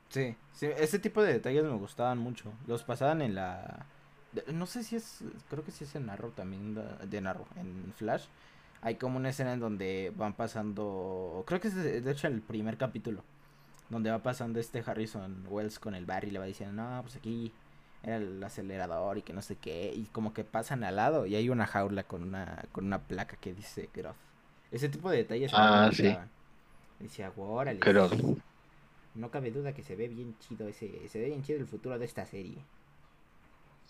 [0.09, 2.53] Sí, sí, ese tipo de detalles me gustaban mucho.
[2.67, 3.87] Los pasaban en la...
[4.53, 5.21] No sé si es...
[5.49, 8.25] Creo que sí es en Arrow también, de, Arrow, en Flash.
[8.83, 11.45] Hay como una escena en donde van pasando...
[11.47, 13.23] Creo que es de, de hecho el primer capítulo.
[13.88, 17.16] Donde va pasando este Harrison Wells con el Barry y le va diciendo, no, pues
[17.16, 17.53] aquí
[18.03, 19.92] era el acelerador y que no sé qué.
[19.95, 23.37] Y como que pasan al lado y hay una jaula con una, con una placa
[23.37, 24.16] que dice Groth.
[24.73, 26.03] Ese tipo de detalles Ah, sí.
[26.05, 26.29] gustaban.
[26.99, 27.79] Decía, órale.
[27.81, 28.14] Groth.
[29.14, 31.99] No cabe duda que se ve bien chido ese, se ve bien chido el futuro
[31.99, 32.57] de esta serie.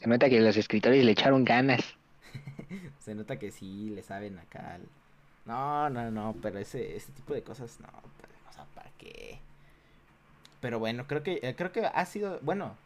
[0.00, 1.96] Se nota que los escritores le echaron ganas.
[2.98, 4.74] Se nota que sí le saben acá.
[4.74, 4.88] al-
[5.46, 9.40] No, no, no, pero ese, ese tipo de cosas no, pues, o sea, ¿para qué?
[10.60, 12.76] Pero bueno, creo que, eh, creo que ha sido, bueno,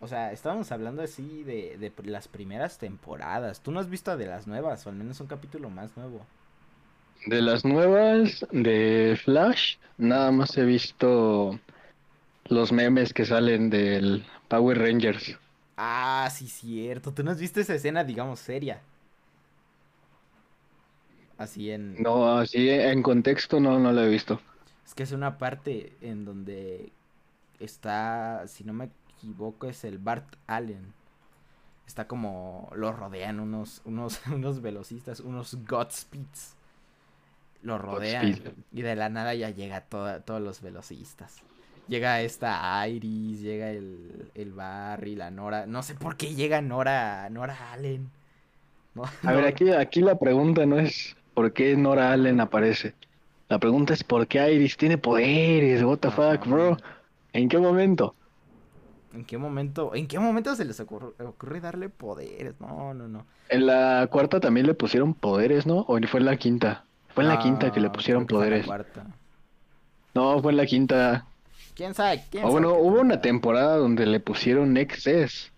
[0.00, 3.60] o sea, estábamos hablando así de, de las primeras temporadas.
[3.62, 6.26] Tú no has visto de las nuevas, o al menos un capítulo más nuevo.
[7.26, 11.60] De las nuevas de Flash, nada más he visto
[12.46, 15.38] los memes que salen del Power Rangers.
[15.80, 17.14] Ah, sí, cierto.
[17.14, 18.82] Tú no has visto esa escena, digamos, seria.
[21.36, 22.02] Así en...
[22.02, 24.40] No, así en contexto no, no lo he visto.
[24.84, 26.90] Es que es una parte en donde
[27.60, 30.92] está, si no me equivoco, es el Bart Allen.
[31.86, 36.56] Está como lo rodean unos, unos, unos velocistas, unos Godspeeds.
[37.62, 38.52] Lo rodean Godspeed.
[38.72, 41.40] y de la nada ya llega toda, todos los velocistas.
[41.88, 45.66] Llega esta Iris, llega el, el Barry, la Nora.
[45.66, 48.12] No sé por qué llega Nora, Nora Allen.
[48.94, 52.94] No, A ver, aquí, aquí la pregunta no es por qué Nora Allen aparece.
[53.48, 55.82] La pregunta es por qué Iris tiene poderes.
[55.82, 56.76] What the fuck, bro?
[57.32, 58.14] ¿En qué momento?
[59.12, 62.60] ¿En qué momento, en qué momento se les ocurre, ocurre darle poderes?
[62.60, 63.26] No, no, no.
[63.48, 65.80] En la cuarta también le pusieron poderes, ¿no?
[65.88, 66.86] ¿O fue en la quinta?
[67.08, 68.66] Fue en la quinta que le Ah, pusieron fue en la poderes.
[68.66, 69.06] cuarta.
[70.14, 71.26] No, fue en la quinta.
[71.78, 72.24] ¿Quién sabe?
[72.30, 73.76] ¿Quién O sabe bueno, hubo una temporada?
[73.76, 75.52] donde le pusieron XS.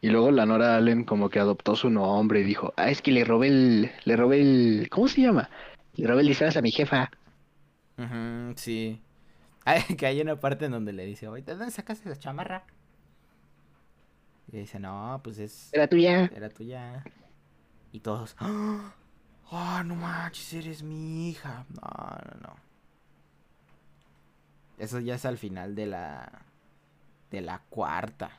[0.00, 3.12] Y luego la Nora Allen como que adoptó su nombre y dijo, ah, es que
[3.12, 5.50] le robé el, le robé el, ¿cómo se llama?
[5.96, 7.10] Le robé el disfraz a mi jefa.
[7.98, 9.00] Ujú, sí.
[9.64, 12.64] Ay, que hay una parte en donde le dice, oye, ¿de dónde sacaste esa chamarra?
[14.52, 15.70] Y dice, no, pues es...
[15.72, 16.30] Era tuya.
[16.34, 17.04] Era tuya.
[17.92, 18.94] Y todos, ¡ah!
[19.50, 21.66] ¡Oh, no manches, eres mi hija!
[21.70, 21.90] No,
[22.40, 22.71] no, no.
[24.82, 26.28] Eso ya es al final de la...
[27.30, 28.32] De la cuarta,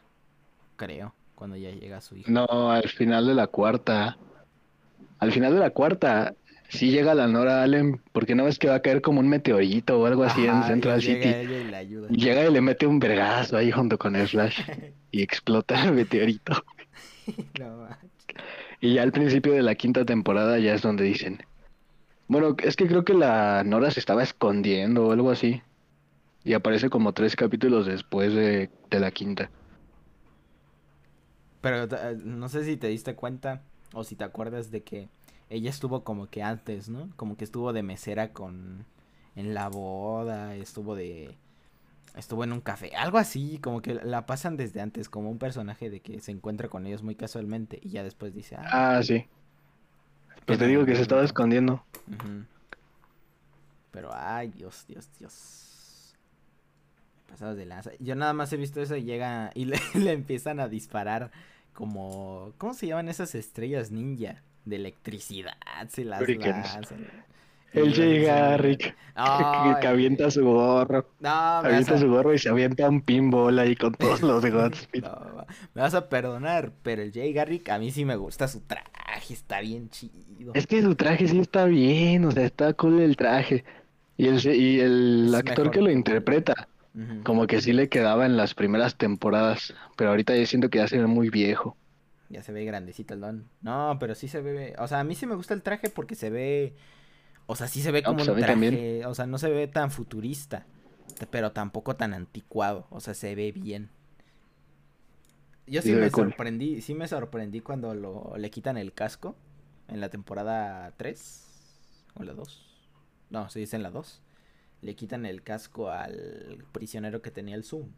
[0.75, 2.29] creo, cuando ya llega su hija.
[2.29, 4.17] No, al final de la cuarta.
[5.19, 6.35] Al final de la cuarta,
[6.67, 9.99] sí llega la Nora Allen, porque no ves que va a caer como un meteorito
[9.99, 11.35] o algo así en Ajá, Central llega City.
[11.35, 12.07] ella y la ayuda.
[12.11, 14.59] Y llega y le mete un vergazo ahí junto con el Flash.
[15.11, 16.53] Y explota el meteorito.
[17.57, 17.87] No.
[18.81, 21.39] Y ya al principio de la quinta temporada ya es donde dicen.
[22.27, 25.61] Bueno, es que creo que la Nora se estaba escondiendo o algo así.
[26.45, 29.49] Y aparece como tres capítulos después de, de la quinta.
[31.61, 33.61] Pero eh, no sé si te diste cuenta
[33.93, 35.09] o si te acuerdas de que
[35.49, 37.09] ella estuvo como que antes, ¿no?
[37.15, 38.85] Como que estuvo de mesera con
[39.35, 41.37] en la boda, estuvo de
[42.17, 45.89] estuvo en un café, algo así, como que la pasan desde antes como un personaje
[45.89, 49.25] de que se encuentra con ellos muy casualmente y ya después dice, ah, Ah, sí.
[50.45, 51.83] Pues te digo que se estaba escondiendo.
[52.07, 52.45] ujú".
[53.91, 55.72] Pero ay, Dios, Dios, Dios.
[57.27, 57.91] Pasados de lanza.
[57.99, 61.31] Yo nada más he visto eso y llega y le, le empiezan a disparar
[61.73, 64.41] como ¿cómo se llaman esas estrellas ninja?
[64.65, 65.53] De electricidad,
[65.89, 67.07] se las lanzan.
[67.73, 68.95] Se- Garrick.
[69.15, 71.09] Ay, que avienta su gorro.
[71.19, 71.97] No, Avienta a...
[71.97, 75.03] su gorro y se avienta un pinball ahí con todos los de Godspeed.
[75.03, 78.61] No, me vas a perdonar, pero el Jay Garrick a mí sí me gusta su
[78.61, 80.53] traje, está bien chido.
[80.53, 83.63] Es que su traje sí está bien, o sea, está cool el traje.
[84.17, 86.51] Y el, y el actor mejor que lo que
[87.23, 90.87] Como que sí le quedaba en las primeras temporadas, pero ahorita ya siento que ya
[90.87, 91.75] se ve muy viejo.
[92.29, 93.49] Ya se ve grandecito el don.
[93.61, 94.75] No, pero sí se ve.
[94.79, 96.75] O sea, a mí sí me gusta el traje porque se ve.
[97.47, 98.73] O sea, sí se ve No, como pues un también.
[98.73, 99.05] traje.
[99.05, 100.65] O sea, no se ve tan futurista.
[101.29, 102.87] Pero tampoco tan anticuado.
[102.89, 103.89] O sea, se ve bien.
[105.67, 106.29] Yo Sí me cool.
[106.29, 106.81] sorprendí.
[106.81, 109.35] Sí me sorprendí cuando lo, le quitan el casco.
[109.87, 111.45] En la temporada 3.
[112.15, 112.65] O la 2.
[113.29, 114.21] No, se dice en la 2.
[114.83, 117.89] Le quitan el casco al prisionero que tenía el Zoom.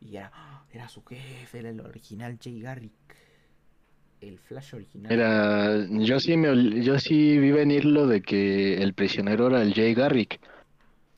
[0.00, 0.64] Y era, ¡ah!
[0.72, 2.92] era su jefe, era el original Jay Garrick.
[4.20, 5.12] El Flash original.
[5.12, 9.72] Mira, yo sí me, yo sí vi venir lo de que el prisionero era el
[9.74, 10.40] Jay Garrick,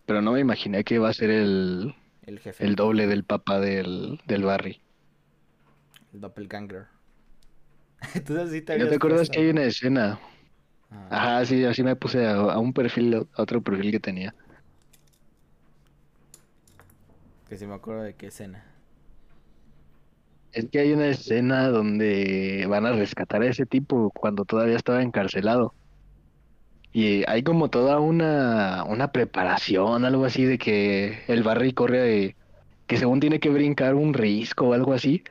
[0.06, 2.64] pero no me imaginé que iba a ser el, el jefe.
[2.64, 4.80] el doble del papá del, del Barry.
[6.12, 6.88] El doppelganger.
[8.26, 10.18] ¿Tú sí te ¿No te acuerdas que hay una escena?
[10.90, 14.34] Ah, Ajá, sí, así me puse a, a un perfil, a otro perfil que tenía.
[17.50, 18.64] Que sí me acuerdo de qué escena.
[20.52, 25.02] Es que hay una escena donde van a rescatar a ese tipo cuando todavía estaba
[25.02, 25.74] encarcelado.
[26.92, 32.36] Y hay como toda una, una preparación, algo así de que el Barry corre, eh,
[32.86, 35.24] que según tiene que brincar un risco o algo así.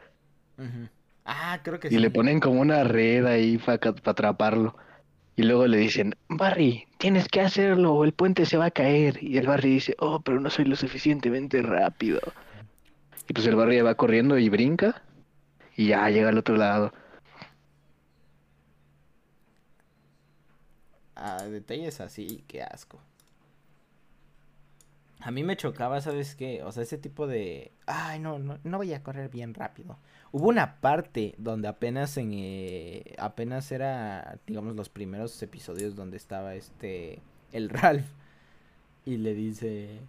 [1.26, 2.00] Ah, creo que y sí.
[2.00, 4.76] le ponen como una red ahí para atraparlo.
[5.40, 9.24] Y luego le dicen, Barry, tienes que hacerlo o el puente se va a caer.
[9.24, 12.20] Y el Barry dice, oh, pero no soy lo suficientemente rápido.
[13.26, 15.02] Y pues el Barry va corriendo y brinca
[15.78, 16.92] y ya llega al otro lado.
[21.16, 23.00] Ah, detalles así, qué asco.
[25.22, 26.64] A mí me chocaba, ¿sabes qué?
[26.64, 27.72] O sea, ese tipo de...
[27.86, 30.00] Ay, no, no, no voy a correr bien rápido.
[30.32, 32.32] Hubo una parte donde apenas en...
[32.34, 37.22] eh, apenas era, digamos, los primeros episodios donde estaba este...
[37.52, 38.06] El Ralph.
[39.06, 40.00] Y le dice...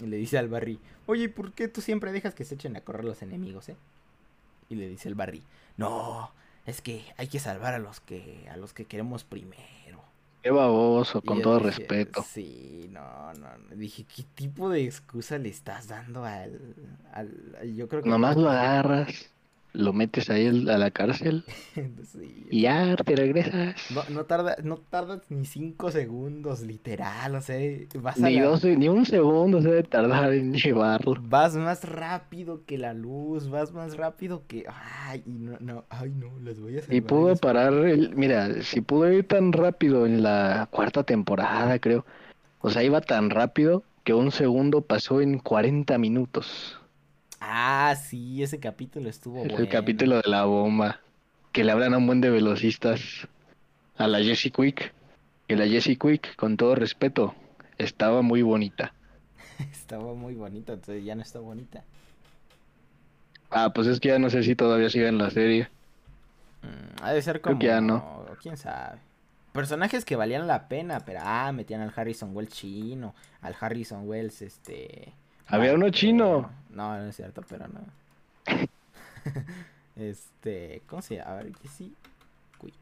[0.00, 2.80] Y le dice al Barry, oye, ¿por qué tú siempre dejas que se echen a
[2.80, 3.76] correr los enemigos, eh?
[4.70, 5.42] Y le dice el Barry,
[5.76, 6.32] no,
[6.64, 10.02] es que hay que salvar a los que, a los que queremos primero.
[10.42, 12.22] Qué baboso, con todo dije, respeto.
[12.22, 13.76] Sí, no, no, no.
[13.76, 16.58] Dije, ¿qué tipo de excusa le estás dando al,
[17.12, 19.30] al- yo creo que Nomás lo agarras,
[19.72, 21.44] lo metes ahí a la cárcel
[22.04, 23.76] Sí, y ya te regresas.
[23.88, 27.58] No, no tarda, no tardas ni cinco segundos, literal, o sea,
[28.00, 31.22] vas a Ni, la- dos, ni un segundo se debe tardar en llevarlo.
[31.22, 36.10] vas más rápido que la luz, vas más rápido que, ay, y no, no, ay,
[36.10, 40.22] no, las voy a Y pudo parar, el, mira, si pudo ir tan rápido en
[40.22, 42.04] la cuarta temporada, creo.
[42.60, 46.79] O sea, iba tan rápido que un segundo pasó en 40 minutos.
[47.40, 49.68] Ah, sí, ese capítulo estuvo Es el bueno.
[49.70, 51.00] capítulo de la bomba.
[51.52, 53.26] Que le hablan a un buen de velocistas.
[53.96, 54.92] A la Jessie Quick.
[55.48, 57.34] Que la Jessie Quick, con todo respeto,
[57.78, 58.92] estaba muy bonita.
[59.72, 61.84] Estaba muy bonita, entonces ya no está bonita.
[63.50, 65.68] Ah, pues es que ya no sé si todavía sigue en la serie.
[66.62, 68.24] Mm, ha de ser Creo como, que ya no.
[68.40, 69.00] quién sabe.
[69.52, 74.40] Personajes que valían la pena, pero ah, metían al Harrison Wells chino, al Harrison Wells,
[74.42, 75.12] este...
[75.50, 75.90] Había uno vaquero.
[75.90, 76.50] chino.
[76.70, 77.80] No, no es cierto, pero no.
[79.96, 81.30] este, ¿cómo se llama?
[81.30, 81.92] A ver, Jessie
[82.60, 82.74] Quick.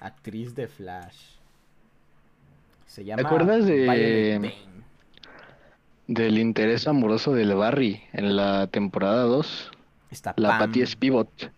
[0.00, 1.38] Actriz de Flash.
[2.86, 4.54] Se llama acuerdas de-.
[6.06, 9.70] Del interés amoroso del Barry en la temporada 2.
[10.10, 10.58] Está La Pam.
[10.60, 11.52] Patty Spivot.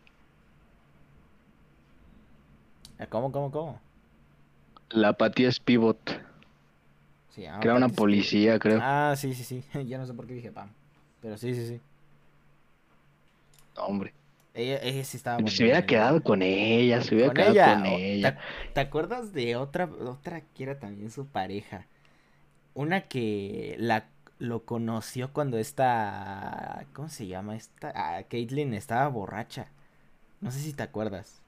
[2.99, 3.81] Eh, ¿Cómo, cómo, cómo?
[4.91, 6.21] La Patty Spivot.
[7.37, 8.81] Llama Que era una policía, creo.
[8.81, 9.65] Ah, sí, sí, sí.
[9.87, 10.71] Ya no sé por qué dije Pam.
[11.21, 11.81] Pero sí, sí, sí.
[13.77, 14.13] Hombre.
[14.53, 17.75] Ella, ella sí estaba Se hubiera quedado con ella, se hubiera Con quedado ella.
[17.79, 18.37] con ella.
[18.37, 21.87] ¿Te, te acuerdas de otra, otra que era también su pareja?
[22.75, 24.07] Una que la
[24.39, 26.87] lo conoció cuando esta.
[26.95, 27.57] ¿Cómo se llama?
[27.57, 27.93] Esta.
[27.95, 29.69] Ah, Caitlyn estaba borracha.
[30.41, 31.40] No sé si te acuerdas.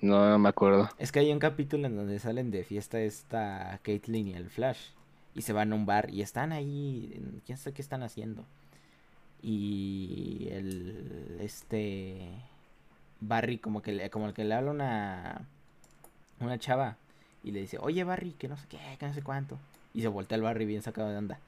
[0.00, 0.88] No, no me acuerdo.
[0.98, 4.90] Es que hay un capítulo en donde salen de fiesta esta Caitlyn y el Flash.
[5.34, 7.40] Y se van a un bar y están ahí.
[7.46, 8.44] ¿Quién sabe qué están haciendo?
[9.42, 11.38] Y el.
[11.40, 12.30] Este.
[13.20, 15.48] Barry, como que le, como que le habla una.
[16.40, 16.96] Una chava.
[17.44, 19.58] Y le dice, oye Barry, que no sé qué, que no sé cuánto.
[19.94, 21.38] Y se voltea el Barry bien sacado de onda.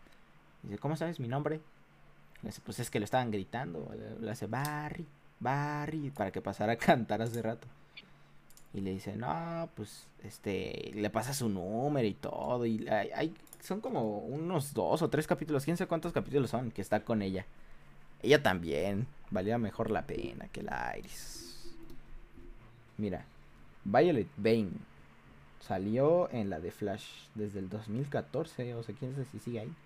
[0.62, 1.60] Dice, ¿cómo sabes mi nombre?
[2.42, 3.90] Le dice, pues es que lo estaban gritando.
[3.96, 5.06] Le, le hace Barry,
[5.40, 7.66] Barry, para que pasara a cantar hace rato.
[8.74, 12.66] Y le dice, no, pues, este, le pasa su número y todo.
[12.66, 16.70] Y hay, hay- son como unos dos o tres capítulos, quién sabe cuántos capítulos son,
[16.72, 17.46] que está con ella.
[18.22, 21.74] Ella también, valía mejor la pena que la Iris.
[22.96, 23.24] Mira,
[23.84, 24.72] Violet Bane.
[25.60, 29.76] Salió en la de Flash desde el 2014, o sea, quién sabe si sigue ahí.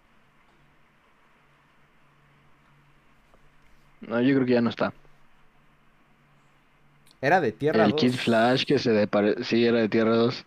[4.00, 4.92] No, yo creo que ya no está.
[7.20, 8.00] Era de Tierra El 2.
[8.00, 10.44] Kid Flash que se desapareció, sí, era de Tierra 2.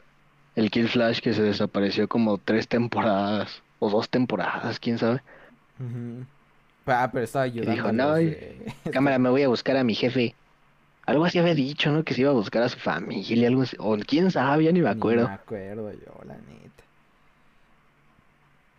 [0.56, 5.22] El Kid Flash que se desapareció como tres temporadas, o dos temporadas, quién sabe.
[6.86, 7.72] Ah, pero estaba ayudando.
[7.72, 8.14] dijo, "No,
[8.92, 10.36] Cámara, me voy a buscar a mi jefe.
[11.06, 12.04] Algo así había dicho, ¿no?
[12.04, 13.76] Que se iba a buscar a su familia, algo así.
[13.80, 15.28] O quién sabe, ya ni me acuerdo.
[15.28, 16.84] me acuerdo yo, la neta.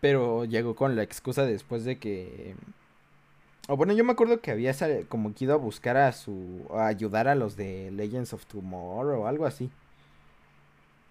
[0.00, 2.54] Pero llegó con la excusa después de que.
[3.68, 6.66] O bueno, yo me acuerdo que había sal- como que ido a buscar a su.
[6.74, 9.70] a ayudar a los de Legends of Tomorrow o algo así.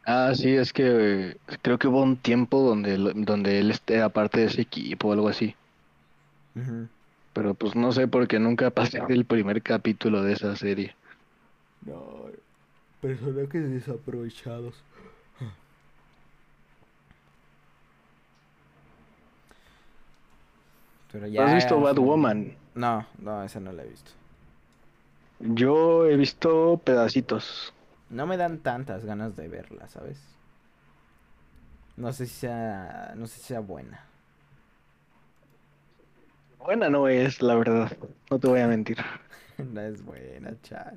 [0.05, 4.09] Ah, sí, es que eh, creo que hubo un tiempo donde, donde él este- era
[4.09, 5.55] parte de ese equipo o algo así.
[7.33, 10.95] Pero pues no sé porque nunca pasé del primer capítulo de esa serie.
[11.85, 12.25] No,
[13.01, 14.75] personajes desaprovechados.
[21.11, 21.45] Pero ya.
[21.45, 22.55] ¿Has visto Batwoman?
[22.75, 24.11] No, no, esa no la he visto.
[25.39, 27.73] Yo he visto pedacitos.
[28.09, 30.19] No me dan tantas ganas de verla, ¿sabes?
[31.97, 34.05] No sé si sea, no sé si sea buena.
[36.59, 37.91] Buena no es, la verdad.
[38.29, 38.97] No te voy a mentir.
[39.57, 40.95] No es buena, chat.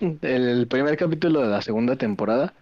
[0.00, 2.54] El primer capítulo de la segunda temporada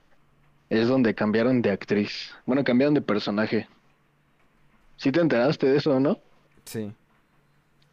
[0.68, 2.33] es donde cambiaron de actriz.
[2.45, 3.68] Bueno, cambiaron de personaje.
[5.05, 6.18] ¿Sí te enteraste de eso, no?
[6.64, 6.96] Sí.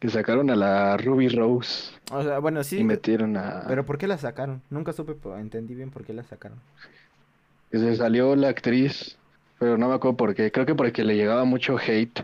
[0.00, 2.78] Que sacaron a la Ruby Rose O sea, bueno, sí.
[2.78, 3.64] y metieron a...
[3.68, 4.62] Pero ¿por qué la sacaron?
[4.70, 6.64] Nunca supe, pero entendí bien por qué la sacaron.
[7.70, 9.18] que se salió la actriz,
[9.58, 10.52] pero no me acuerdo por qué.
[10.52, 12.20] Creo que porque le llegaba mucho hate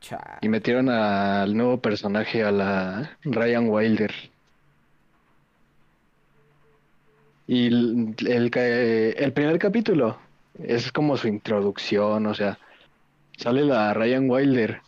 [0.00, 0.42] Chat.
[0.42, 4.12] y metieron al nuevo personaje, a la Ryan Wilder.
[7.46, 8.50] Y el, el,
[9.16, 10.18] el primer capítulo
[10.54, 12.58] es como su introducción, o sea,
[13.36, 14.80] sale la Ryan Wilder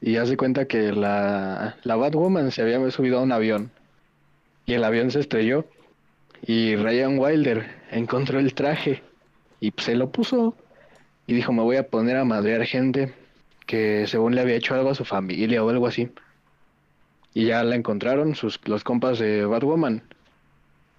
[0.00, 3.70] y hace cuenta que la, la Batwoman se había subido a un avión
[4.66, 5.66] y el avión se estrelló
[6.42, 9.02] y Ryan Wilder encontró el traje
[9.60, 10.54] y se lo puso
[11.26, 13.14] y dijo me voy a poner a madrear gente
[13.66, 16.10] que según le había hecho algo a su familia o algo así.
[17.34, 20.02] Y ya la encontraron sus los compas de Batwoman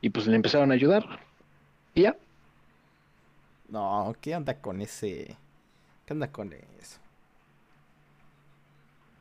[0.01, 1.21] y pues le empezaron a ayudar.
[1.95, 2.15] Y ya.
[3.69, 5.35] No, ¿qué anda con ese?
[6.07, 6.99] ¿Qué anda con eso?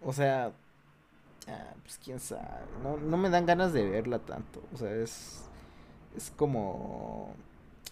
[0.01, 0.53] O sea,
[1.49, 2.65] ah, pues quién sabe.
[2.81, 4.63] No, no me dan ganas de verla tanto.
[4.73, 5.43] O sea, es.
[6.17, 7.35] Es como.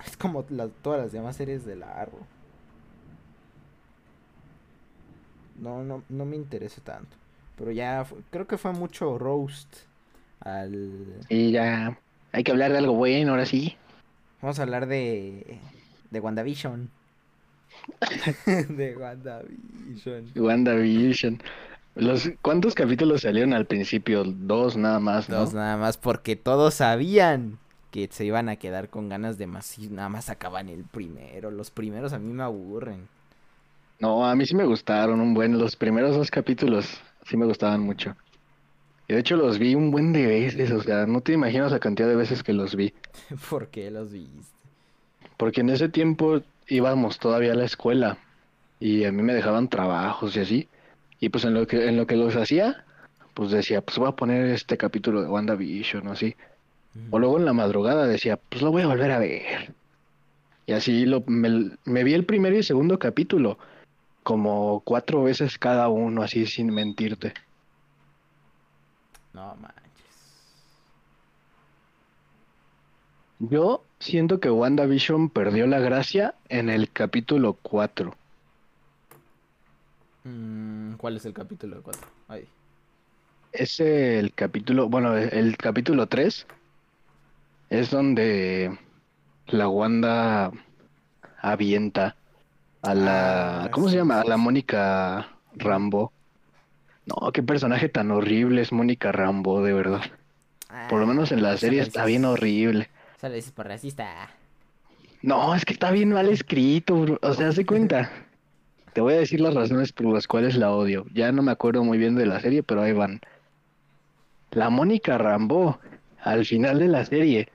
[0.06, 2.20] Es como las, todas las demás series de la Arrow.
[5.56, 7.16] No, no, no me interesa tanto.
[7.56, 9.74] Pero ya creo que fue mucho roast
[10.38, 11.20] al.
[11.28, 11.98] Y ya.
[12.30, 13.76] Hay que hablar de algo bueno ahora sí.
[14.40, 15.58] Vamos a hablar de.
[16.12, 16.90] de WandaVision.
[18.46, 20.32] de WandaVision.
[20.36, 21.42] WandaVision.
[21.94, 24.24] Los, ¿Cuántos capítulos salieron al principio?
[24.24, 25.36] Dos nada más, ¿no?
[25.36, 27.58] Dos nada más porque todos sabían
[27.92, 31.52] que se iban a quedar con ganas de más y nada más acaban el primero.
[31.52, 33.06] Los primeros a mí me aburren.
[34.00, 35.56] No, a mí sí me gustaron un buen.
[35.56, 38.16] Los primeros dos capítulos sí me gustaban mucho.
[39.06, 41.78] Y de hecho los vi un buen de veces, o sea, no te imaginas la
[41.78, 42.92] cantidad de veces que los vi.
[43.50, 44.54] ¿Por qué los viste?
[45.36, 48.18] Porque en ese tiempo íbamos todavía a la escuela
[48.80, 50.68] y a mí me dejaban trabajos y así.
[51.20, 52.84] Y pues en lo que en lo que los hacía,
[53.34, 56.36] pues decía, pues voy a poner este capítulo de WandaVision o así.
[57.10, 59.74] O luego en la madrugada decía, pues lo voy a volver a ver.
[60.66, 63.58] Y así lo, me, me vi el primer y segundo capítulo
[64.22, 67.34] como cuatro veces cada uno, así sin mentirte.
[69.32, 69.83] No manches.
[73.38, 78.16] Yo siento que WandaVision perdió la gracia en el capítulo 4.
[80.24, 82.08] Mm, ¿Cuál es el capítulo de cuatro?
[82.28, 82.48] Ahí.
[83.52, 86.46] Es el capítulo, bueno, el capítulo 3
[87.70, 88.78] es donde
[89.46, 90.52] la Wanda
[91.40, 92.16] avienta
[92.82, 94.20] a la, Ah, ¿cómo se sí, llama?
[94.20, 94.36] A la.
[94.36, 96.12] Mónica Rambo.
[97.06, 100.02] No, qué personaje tan horrible es Mónica Rambo, de verdad.
[100.88, 102.90] Por lo menos en la Ah, serie está bien horrible.
[103.24, 104.28] Solo dices por racista.
[105.22, 107.18] No, es que está bien mal escrito, bro.
[107.22, 108.10] O sea, se cuenta.
[108.92, 111.06] Te voy a decir las razones por las cuales la odio.
[111.14, 113.22] Ya no me acuerdo muy bien de la serie, pero ahí van.
[114.50, 115.78] La Mónica Rambo,
[116.20, 117.48] al final de la serie.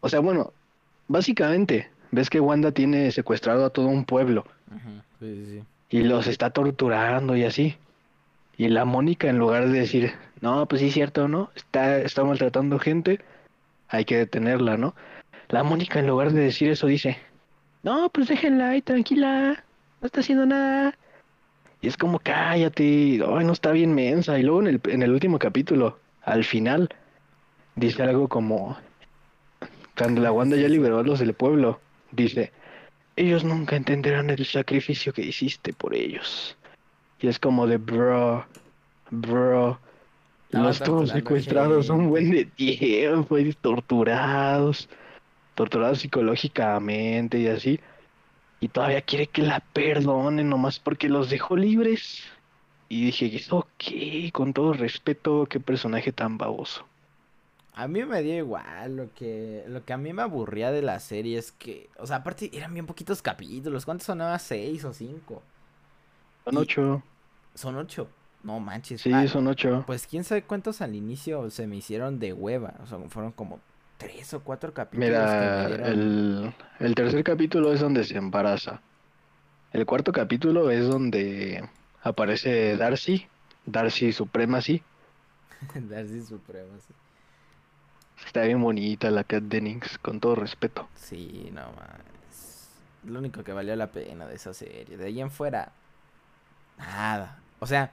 [0.00, 0.54] O sea, bueno,
[1.08, 5.60] básicamente, ves que Wanda tiene secuestrado a todo un pueblo Ujú, Sí, sí,
[5.90, 5.98] sí.
[5.98, 7.76] y los está torturando y así.
[8.56, 11.50] Y la Mónica, en lugar de decir, no, pues sí es cierto, ¿no?
[11.54, 13.20] Está, está maltratando gente,
[13.92, 14.94] hay que detenerla, ¿no?
[15.52, 17.18] la Mónica en lugar de decir eso dice,
[17.82, 19.62] no, pues déjenla ahí tranquila,
[20.00, 20.96] no está haciendo nada.
[21.82, 24.38] Y es como, cállate, ay, no está bien mensa.
[24.38, 26.88] Y luego en el, en el último capítulo, al final,
[27.74, 28.78] dice algo como,
[29.96, 31.80] cuando la Wanda ya liberó a los del pueblo,
[32.12, 32.50] dice,
[33.16, 36.56] ellos nunca entenderán el sacrificio que hiciste por ellos.
[37.20, 38.46] Y es como de, bro,
[39.10, 39.78] bro,
[40.52, 44.88] Los torturando secuestrados un buen de tiempo y torturados,
[45.54, 47.80] torturados psicológicamente y así.
[48.60, 52.22] Y todavía quiere que la perdonen nomás porque los dejó libres.
[52.88, 54.30] Y dije, ¿eso qué?
[54.32, 56.86] Con todo respeto, qué personaje tan baboso.
[57.74, 61.00] A mí me dio igual, lo que, lo que a mí me aburría de la
[61.00, 64.38] serie es que, o sea, aparte eran bien poquitos capítulos, ¿cuántos sonaban?
[64.40, 65.42] ¿Seis o cinco?
[66.44, 67.02] Son Y- ocho.
[67.54, 69.00] Son ocho, no manches.
[69.00, 69.84] Sí, son ocho.
[69.86, 73.60] Pues quién sabe cuántos al inicio se me hicieron de hueva, o sea, fueron como
[73.98, 75.90] tres o cuatro capítulos que Mira, me dieron...
[75.90, 78.82] el, el tercer capítulo es donde se embaraza.
[79.72, 81.68] El cuarto capítulo es donde
[82.02, 83.26] aparece Darcy,
[83.66, 84.82] Darcy Supremacy.
[85.74, 86.94] Darcy Supremo, sí.
[88.24, 90.88] Está bien bonita la Kat Dennings, con todo respeto.
[90.94, 92.80] Sí, no más.
[93.04, 94.96] Lo único que valió la pena de esa serie.
[94.96, 95.72] De ahí en fuera,
[96.78, 97.42] nada.
[97.58, 97.92] O sea,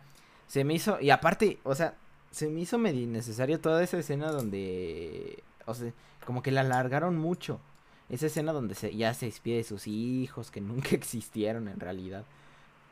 [0.49, 0.99] se me hizo.
[0.99, 1.95] Y aparte, o sea,
[2.31, 5.41] se me hizo medio innecesario toda esa escena donde.
[5.65, 5.93] O sea,
[6.25, 7.61] como que la alargaron mucho.
[8.09, 12.25] Esa escena donde se, ya se despide de sus hijos, que nunca existieron en realidad.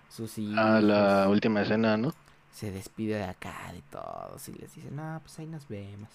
[0.07, 0.57] Sus hijos.
[0.57, 2.13] A la última escena, ¿no?
[2.51, 4.47] Se despide de acá, de todos.
[4.47, 6.09] Y les dice, no, pues ahí nos vemos.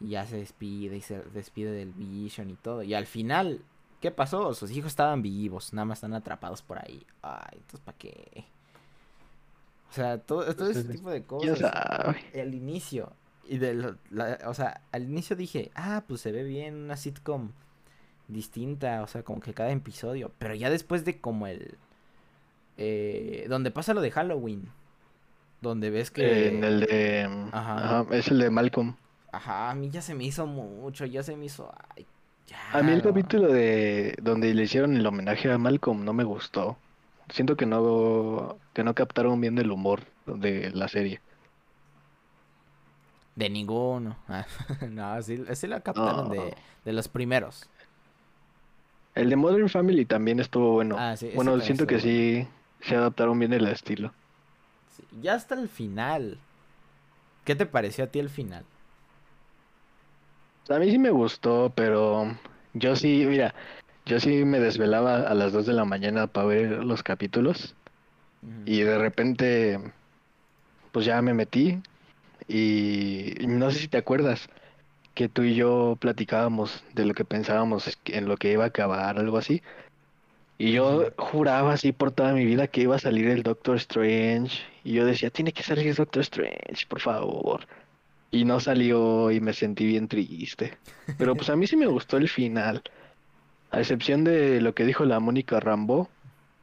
[0.00, 2.82] Y ya se despide y se despide del Vision y todo.
[2.82, 3.62] Y al final,
[4.00, 4.52] ¿qué pasó?
[4.52, 7.04] Sus hijos estaban vivos, nada más están atrapados por ahí.
[7.22, 8.44] Ay, entonces ¿para qué?
[9.90, 12.16] O sea, todo, todo ese tipo de cosas.
[12.32, 13.12] El inicio.
[13.48, 16.96] Y de lo- la- o sea, al inicio dije, ah, pues se ve bien una
[16.96, 17.52] sitcom
[18.28, 20.32] distinta, o sea, como que cada episodio.
[20.38, 21.78] Pero ya después de como el...
[22.76, 24.68] eh, donde pasa lo de Halloween.
[25.60, 26.48] Donde ves que...
[26.48, 27.48] En el de...
[27.52, 28.00] Ajá.
[28.02, 28.94] Ajá, es el de Malcolm.
[29.32, 31.72] Ajá, a mí ya se me hizo mucho, ya se me hizo...
[31.96, 32.06] Ay,
[32.46, 32.58] ya.
[32.72, 33.04] A mí el no.
[33.04, 36.76] capítulo de donde le hicieron el homenaje a Malcolm no me gustó.
[37.30, 41.20] Siento que no que no captaron bien el humor de la serie.
[43.36, 44.16] De ninguno.
[44.90, 46.34] No, sí, sí la captaron No.
[46.34, 46.54] de,
[46.84, 47.68] de los primeros.
[49.14, 50.96] El de Modern Family también estuvo bueno.
[50.98, 52.46] Ah, sí, bueno, siento que sí
[52.80, 54.12] se adaptaron bien el estilo.
[54.96, 56.38] Sí, ya hasta el final.
[57.44, 58.64] ¿Qué te pareció a ti el final?
[60.68, 62.26] A mí sí me gustó, pero
[62.74, 63.54] yo sí, mira,
[64.08, 67.74] yo sí me desvelaba a las 2 de la mañana para ver los capítulos
[68.64, 69.78] y de repente
[70.92, 71.80] pues ya me metí
[72.48, 74.48] y no sé si te acuerdas
[75.18, 79.18] que tú y yo platicábamos de lo que pensábamos en lo que iba a acabar,
[79.18, 79.62] algo así.
[80.58, 84.62] Y yo juraba así por toda mi vida que iba a salir el Doctor Strange.
[84.84, 87.66] Y yo decía, tiene que salir Doctor Strange, por favor.
[88.30, 90.78] Y no salió y me sentí bien triste.
[91.18, 92.82] Pero pues a mí sí me gustó el final.
[93.70, 96.10] A excepción de lo que dijo la Mónica Rambo,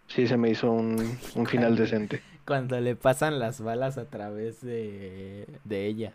[0.08, 2.24] sí se me hizo un, un final decente.
[2.46, 6.14] Cuando le pasan las balas a través de, de ella.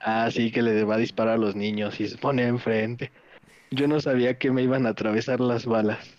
[0.00, 3.10] Ah, sí, que le va a disparar a los niños y se pone enfrente.
[3.70, 6.18] Yo no sabía que me iban a atravesar las balas.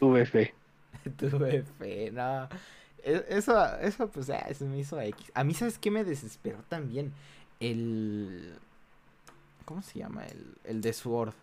[0.00, 0.54] Tuve fe.
[1.18, 2.48] Tuve fe, no.
[3.02, 5.30] E- Eso, eso pues, ah, se me hizo X.
[5.34, 7.12] A mí, ¿sabes qué me desesperó también?
[7.60, 8.58] El...
[9.64, 10.26] ¿Cómo se llama?
[10.26, 11.34] El, el de Sword.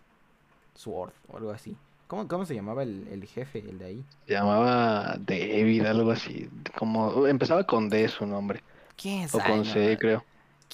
[0.74, 1.76] Sword o algo así.
[2.06, 4.04] ¿Cómo, cómo se llamaba el, el jefe, el de ahí?
[4.26, 6.50] Se llamaba David, algo así.
[6.76, 8.62] Como empezaba con D su nombre.
[8.96, 9.48] ¿Quién O sabe?
[9.50, 9.64] con no?
[9.64, 10.24] C, creo.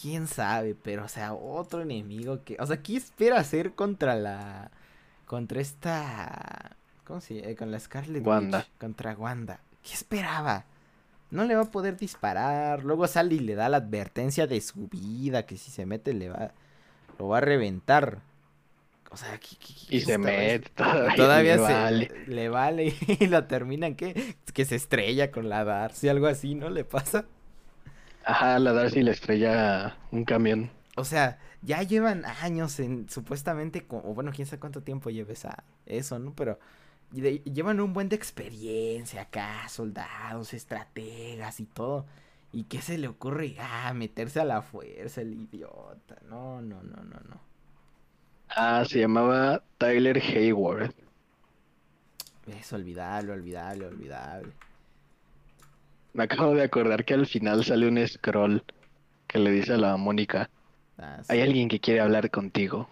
[0.00, 0.74] ¿Quién sabe?
[0.74, 2.56] Pero, o sea, otro enemigo que...
[2.60, 4.70] O sea, ¿qué espera hacer contra la...
[5.26, 6.76] Contra esta...
[7.04, 7.54] ¿Cómo se llama?
[7.56, 8.58] Con la Scarlet Wanda.
[8.58, 8.70] Witch.
[8.78, 9.60] Contra Wanda.
[9.82, 10.64] ¿Qué esperaba?
[11.30, 12.84] No le va a poder disparar.
[12.84, 15.46] Luego sale y le da la advertencia de su vida.
[15.46, 16.52] Que si se mete le va...
[17.18, 18.20] Lo va a reventar.
[19.10, 21.14] O sea, ¿qué, qué- qué Y se mete todavía.
[21.14, 22.12] Todavía le se vale.
[22.26, 26.68] le vale y la terminan que que se estrella con la Darcy, algo así, ¿no
[26.70, 27.26] le pasa?
[28.24, 30.70] Ajá, la Darcy le estrella un camión.
[30.96, 35.64] O sea, ya llevan años en supuestamente, o bueno, quién sabe cuánto tiempo lleves a
[35.86, 36.34] eso, ¿no?
[36.34, 36.58] Pero
[37.10, 42.06] de- llevan un buen de experiencia acá, soldados, estrategas y todo.
[42.52, 43.56] ¿Y qué se le ocurre?
[43.60, 46.16] Ah, meterse a la fuerza, el idiota.
[46.28, 47.40] No, no, no, no, no.
[48.50, 50.94] Ah, se llamaba Tyler Hayward.
[52.46, 54.52] Es olvidable, olvidable, olvidable.
[56.12, 58.64] Me acabo de acordar que al final sale un scroll
[59.26, 60.50] que le dice a la Mónica,
[60.98, 62.88] Ah, hay alguien que quiere hablar contigo.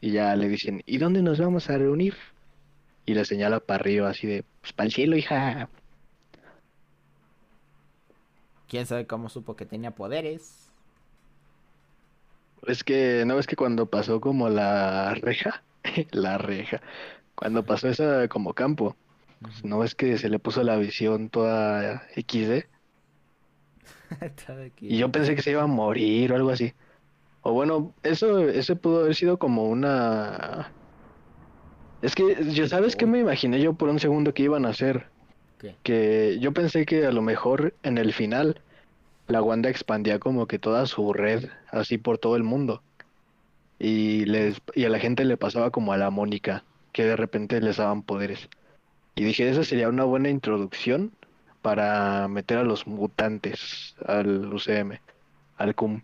[0.00, 2.14] Y ya le dicen, ¿y dónde nos vamos a reunir?
[3.06, 5.68] Y le señala para arriba, así de, pues para el cielo, hija.
[8.68, 10.67] ¿Quién sabe cómo supo que tenía poderes?
[12.66, 15.62] Es que, ¿no ves que cuando pasó como la reja?
[16.10, 16.80] la reja.
[17.34, 18.96] Cuando pasó esa como campo,
[19.40, 22.64] pues, ¿no ves que se le puso la visión toda XD?
[24.80, 26.72] Y yo pensé que se iba a morir o algo así.
[27.42, 30.72] O bueno, eso, eso pudo haber sido como una...
[32.00, 35.06] Es que, yo ¿sabes qué me imaginé yo por un segundo que iban a hacer?
[35.58, 35.76] ¿Qué?
[35.82, 38.62] Que yo pensé que a lo mejor en el final
[39.28, 42.82] la Wanda expandía como que toda su red así por todo el mundo.
[43.78, 47.60] Y, les, y a la gente le pasaba como a la Mónica, que de repente
[47.60, 48.48] les daban poderes.
[49.14, 51.12] Y dije, esa sería una buena introducción
[51.62, 54.98] para meter a los mutantes al UCM,
[55.56, 56.02] al CUM.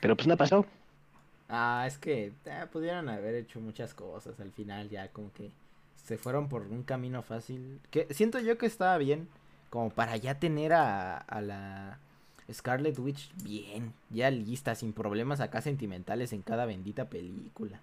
[0.00, 0.66] Pero pues no pasó.
[1.48, 5.50] Ah, es que eh, pudieron haber hecho muchas cosas al final, ya como que
[5.96, 7.80] se fueron por un camino fácil.
[7.90, 9.28] Que siento yo que estaba bien,
[9.74, 11.98] como para ya tener a, a la
[12.52, 17.80] Scarlet Witch bien, ya lista, sin problemas acá sentimentales en cada bendita película.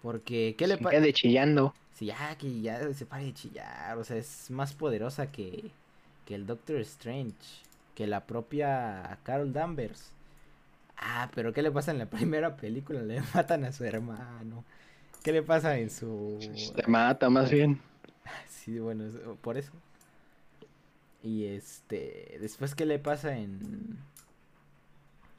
[0.00, 0.96] Porque, ¿qué le pasa?
[0.96, 1.74] quede chillando.
[1.92, 5.70] Sí, ya que ya se pare de chillar, o sea, es más poderosa que,
[6.24, 7.36] que el Doctor Strange,
[7.94, 10.14] que la propia Carol Danvers.
[10.96, 13.02] Ah, pero ¿qué le pasa en la primera película?
[13.02, 14.64] Le matan a su hermano.
[15.22, 16.38] ¿Qué le pasa en su...
[16.54, 17.80] Se mata más bien.
[18.48, 19.04] Sí, bueno,
[19.40, 19.72] por eso.
[21.22, 23.98] Y este, después ¿qué le pasa en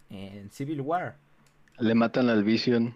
[0.10, 1.16] en Civil War?
[1.80, 2.94] Le matan al Vision.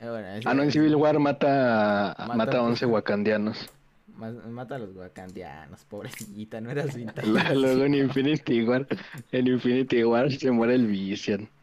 [0.00, 2.94] Eh, bueno, es- Ah, no, en Civil War mata, Mata mata a a 11 Puja.
[2.94, 3.68] wakandianos.
[4.16, 6.98] ma- mata a los wakandianos, pobrecita, no era su
[7.54, 7.94] Luego en.
[7.94, 8.86] Infinity War,
[9.32, 11.48] en Infinity War se muere el Vision.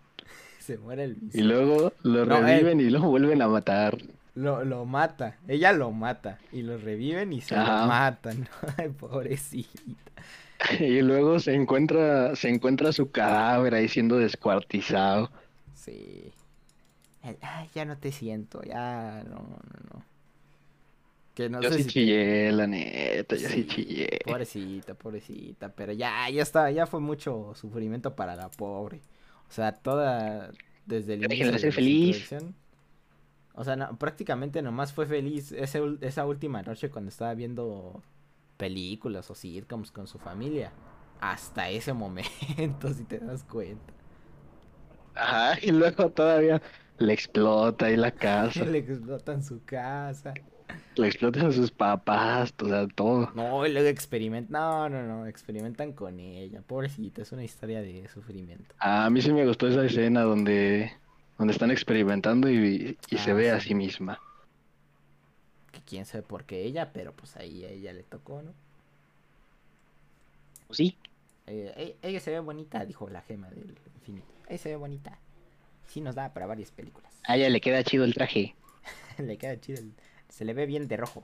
[0.59, 1.47] Se muere el Y Vision.
[1.47, 2.43] luego lo No, él.
[2.45, 3.97] reviven y lo vuelven a matar.
[4.35, 8.47] Lo, lo mata, ella lo mata y lo reviven y se lo matan.
[8.77, 10.11] Ay, pobrecita.
[10.79, 15.31] Y luego se encuentra, se encuentra su cadáver ahí siendo descuartizado.
[15.73, 16.33] Sí.
[17.21, 20.05] El, Ay, ya no te siento, ya no, no, no.
[21.33, 24.19] Que no Yo sé sí si chillé, la neta, yo sí Sí, chillé.
[24.23, 29.01] Pobrecita, pobrecita, pero ya, ya está, ya fue mucho sufrimiento para la pobre.
[29.49, 30.51] O sea, toda,
[30.85, 32.33] desde el inicio de feliz.
[33.53, 38.01] O sea, no, prácticamente nomás fue feliz ese esa última noche cuando estaba viendo
[38.59, 40.73] películas o sitcoms con su familia.
[41.19, 43.95] Hasta ese momento, si te das cuenta.
[45.13, 46.61] Ajá, y luego todavía
[46.97, 48.65] le explota ahí la casa.
[48.71, 50.41] Le explotan su casa.
[50.95, 53.33] Le explotan a sus papás, o sea, todo.
[53.33, 54.51] No, y luego experimentan.
[54.51, 56.61] No, no, no, experimentan con ella.
[56.61, 58.75] Pobrecita, es una historia de sufrimiento.
[58.79, 60.91] A mí sí me gustó esa escena donde,
[61.37, 64.19] donde están experimentando y, y se Ah, ve a sí misma.
[65.71, 68.53] Que quién sabe por qué ella, pero pues ahí a ella le tocó, ¿no?
[70.67, 70.97] Pues sí.
[71.47, 74.27] Eh, e- ella se ve bonita, dijo la gema del infinito.
[74.47, 75.17] Ella se ve bonita.
[75.87, 77.11] Sí nos da para varias películas.
[77.23, 78.55] A ella le queda chido el traje.
[79.17, 79.79] le queda chido.
[79.79, 79.93] el-
[80.29, 81.23] Se le ve bien de rojo.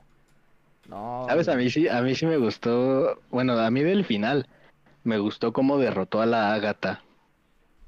[0.88, 1.24] No.
[1.28, 1.48] ¿Sabes?
[1.48, 4.48] A mí sí, a mí sí me gustó, bueno, a mí del final,
[5.04, 7.02] me gustó cómo derrotó a la Ágata,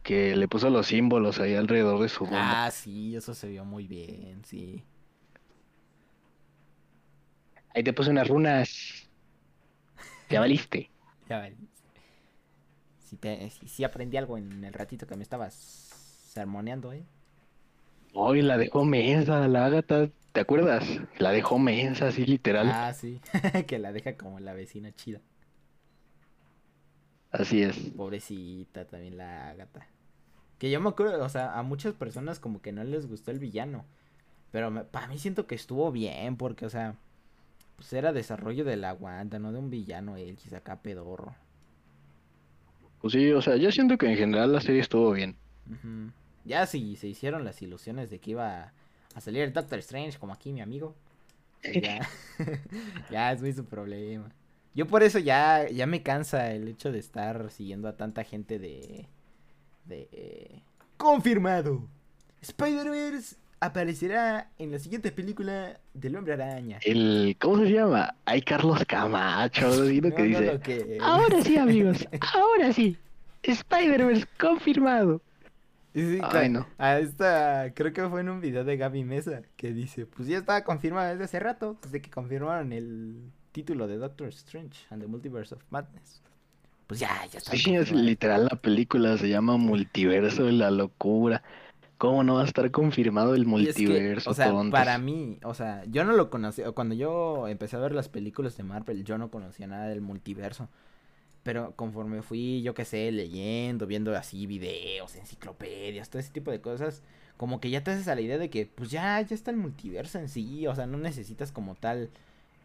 [0.02, 2.38] que le puso los símbolos ahí alrededor de su mundo.
[2.40, 4.82] Ah, sí, eso se vio muy bien, sí.
[7.74, 9.08] Ahí te puse unas runas.
[10.30, 10.90] Ya valiste.
[11.28, 11.54] Ya ves.
[12.98, 17.04] Si, te, si, si aprendí algo en el ratito que me estabas sermoneando, ¿eh?
[18.12, 20.84] Hoy la dejó mensa, la Ágata, ¿te acuerdas?
[21.18, 22.70] La dejó mensa, así literal.
[22.70, 23.20] Ah, sí.
[23.66, 25.20] que la deja como la vecina chida.
[27.30, 27.76] Así es.
[27.96, 29.86] Pobrecita también la gata.
[30.58, 33.38] Que yo me acuerdo, o sea, a muchas personas como que no les gustó el
[33.40, 33.86] villano.
[34.52, 36.96] Pero me- para mí siento que estuvo bien, porque, o sea,
[37.78, 41.36] pues era desarrollo de la Wanda, no de un villano X acá pedorro.
[43.00, 45.36] Pues sí, o sea, yo siento que en general la serie estuvo bien.
[46.44, 48.72] Ya si se hicieron las ilusiones de que iba
[49.14, 50.96] a salir el Doctor Strange, como aquí mi amigo.
[51.62, 52.08] pues ya,
[53.12, 54.28] ya es muy su problema.
[54.74, 58.58] Yo por eso ya, ya me cansa el hecho de estar siguiendo a tanta gente
[58.58, 59.06] de...
[59.84, 60.62] de eh,
[60.96, 61.86] Confirmado.
[62.40, 66.78] Spider-Verse aparecerá en la siguiente película del Hombre Araña.
[66.84, 68.14] El, ¿cómo se llama?
[68.24, 70.46] Hay Carlos Camacho, lo No, que no dice.
[70.52, 72.96] lo que- Ahora sí, amigos, ahora sí.
[73.42, 75.20] Spider-Verse confirmado.
[75.94, 76.66] Sí, Ay, con- no.
[76.78, 80.38] A esta, creo que fue en un video de Gaby Mesa que dice, pues ya
[80.38, 85.08] estaba confirmado desde hace rato, desde que confirmaron el título de Doctor Strange and the
[85.08, 86.22] Multiverse of Madness.
[86.86, 87.52] Pues ya, ya está.
[87.52, 91.42] Sí, es literal la película se llama Multiverso de la Locura.
[91.98, 94.70] ¿Cómo no va a estar confirmado el Y es que, multiverso, o sea, tontos?
[94.70, 96.70] para mí, o sea, yo no lo conocía.
[96.70, 100.68] Cuando yo empecé a ver las películas de Marvel, yo no conocía nada del multiverso.
[101.42, 106.60] Pero conforme fui, yo qué sé, leyendo, viendo así videos, enciclopedias, todo ese tipo de
[106.60, 107.02] cosas,
[107.36, 109.56] como que ya te haces a la idea de que, pues ya, ya está el
[109.56, 110.68] multiverso en sí.
[110.68, 112.10] O sea, no necesitas como tal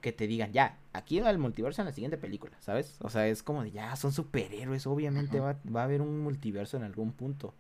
[0.02, 2.98] que te digan, ya, aquí va el multiverso en la siguiente película, ¿sabes?
[3.02, 6.84] O sea, es como de, ya, son superhéroes, obviamente va a haber un multiverso en
[6.84, 7.56] algún punto.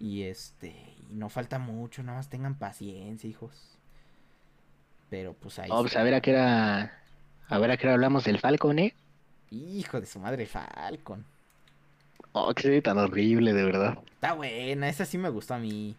[0.00, 0.74] Y este,
[1.10, 3.78] y no falta mucho, nada más tengan paciencia, hijos.
[5.08, 6.92] Pero pues ahí Oh, pues a ver a qué era...
[7.48, 8.94] A ver a qué hora hablamos del Falcon, ¿eh?
[9.50, 11.26] Hijo de su madre, Falcon.
[12.32, 13.98] Oh, qué serie tan horrible, de verdad.
[14.14, 15.96] Está buena, esa sí me gustó a mí.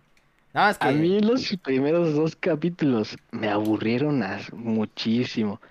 [0.53, 5.61] Nada más A que mí los primeros dos capítulos me aburrieron muchísimo.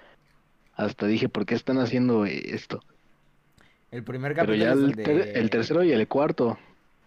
[0.75, 2.85] Hasta dije, ¿por qué están haciendo esto?
[3.91, 6.59] el primer Pero capítulo ya es el, ter- el tercero y el cuarto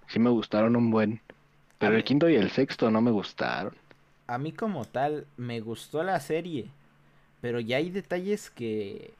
[0.07, 1.22] sí me gustaron un buen.
[1.84, 3.75] A Pero el mí, quinto y el sexto no me gustaron.
[4.27, 6.71] a mí como tal me gustó la serie,
[7.41, 9.17] pero ya hay detalles que,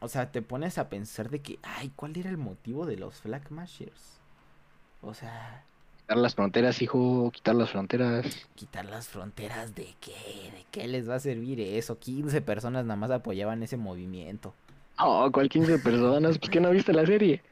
[0.00, 3.20] o sea, te pones a pensar de que, ay, ¿cuál era el motivo de los
[3.22, 4.20] Flag Mashers?
[5.02, 5.64] O sea,
[6.00, 8.48] Quitar las fronteras, hijo, quitar las fronteras.
[8.54, 10.12] quitar las fronteras de qué,
[10.52, 11.98] de qué les va a servir eso.
[11.98, 14.54] 15 personas nada más apoyaban ese movimiento.
[15.00, 16.38] Oh, ¿cuál 15 personas?
[16.38, 17.42] ¿Por qué no viste la serie?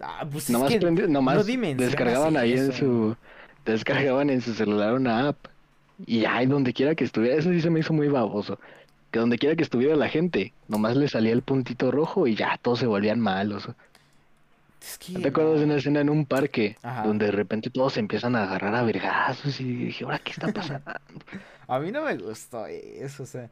[0.00, 3.16] Ah, pues es Nomás, que prendi- no nomás dimensionas descargaban ahí en su...
[3.64, 5.46] Descargaban en su celular una app.
[6.06, 8.58] Y ay, donde quiera que estuviera, eso sí se me hizo muy baboso.
[9.10, 12.58] Que donde quiera que estuviera la gente, nomás le salía el puntito rojo y ya
[12.60, 13.68] todos se volvían malos.
[14.82, 17.04] Es que ¿No te acuerdas de una escena en un parque Ajá.
[17.04, 20.52] donde de repente todos se empiezan a agarrar a vergazos y dije, ¿ahora qué está
[20.52, 20.92] pasando?
[21.66, 23.48] A mí no me gustó eso, o sea,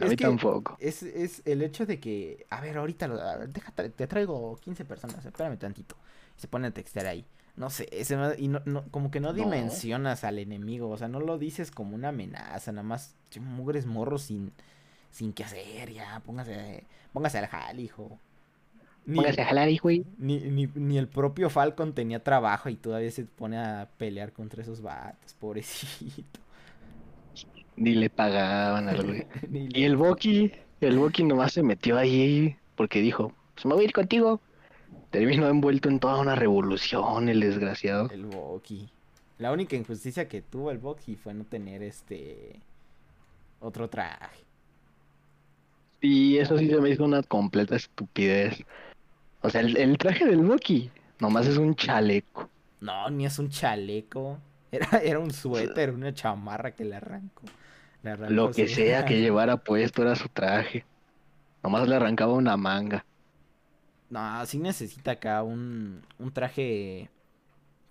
[0.00, 0.76] A mí tampoco.
[0.80, 4.56] es, es el hecho de que, a ver, ahorita, lo- a ver, deja, te traigo
[4.64, 5.94] 15 personas, espérame tantito.
[6.36, 7.24] Y se pone a textear ahí.
[7.56, 9.34] No sé, ese y no, no- como que no No.
[9.34, 14.22] dimensionas al enemigo, o sea, no lo dices como una amenaza, nada más mugres morros
[14.22, 14.52] sin,
[15.10, 18.18] sin qué hacer, ya, póngase, póngase al jal, hijo.
[19.06, 20.04] Ni, Póngase a jalar, hijo, güey.
[20.18, 24.62] ni, ni, ni el propio Falcon tenía trabajo y todavía se pone a pelear contra
[24.62, 26.40] esos vatos, pobrecito.
[27.76, 29.26] Ni le pagaban al güey.
[29.74, 33.88] Y el Bucky, el Bucky nomás se metió ahí porque dijo, pues me voy a
[33.88, 34.40] ir contigo.
[35.14, 38.10] Terminó envuelto en toda una revolución, el desgraciado.
[38.10, 38.90] El Bucky.
[39.38, 42.58] La única injusticia que tuvo el Bucky fue no tener este
[43.60, 44.44] otro traje.
[46.00, 48.64] Y eso sí se me hizo una completa estupidez.
[49.42, 50.90] O sea, el, el traje del Bucky
[51.20, 52.50] nomás es un chaleco.
[52.80, 54.40] No, ni es un chaleco.
[54.72, 57.44] Era, era un suéter, una chamarra que le arrancó.
[58.02, 60.84] Le arrancó Lo que sea que llevara puesto era su traje.
[61.62, 63.04] Nomás le arrancaba una manga.
[64.14, 67.10] No, sí necesita acá un, un traje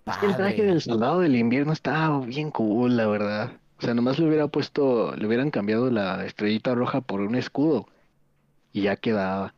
[0.06, 0.64] Es que el traje padre.
[0.64, 3.60] del soldado del invierno estaba bien cool, la verdad.
[3.78, 7.86] O sea, nomás le hubiera puesto, le hubieran cambiado la estrellita roja por un escudo.
[8.72, 9.54] Y ya quedaba.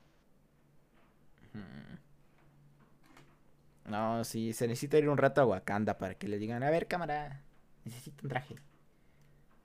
[3.85, 6.89] No, sí, se necesita ir un rato a Wakanda para que le digan, a ver,
[6.89, 7.45] cámara,
[7.85, 8.57] necesito un traje.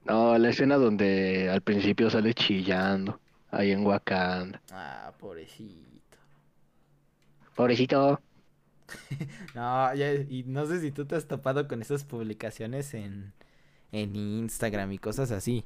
[0.04, 3.20] No, la escena donde al principio sale chillando.
[3.50, 4.62] Ahí en Wakanda.
[4.70, 6.01] Ah, pobrecito.
[7.54, 8.20] Pobrecito.
[9.54, 13.32] No, ya- y no sé si tú te has topado con esas publicaciones en,
[13.90, 15.64] en Instagram y cosas así.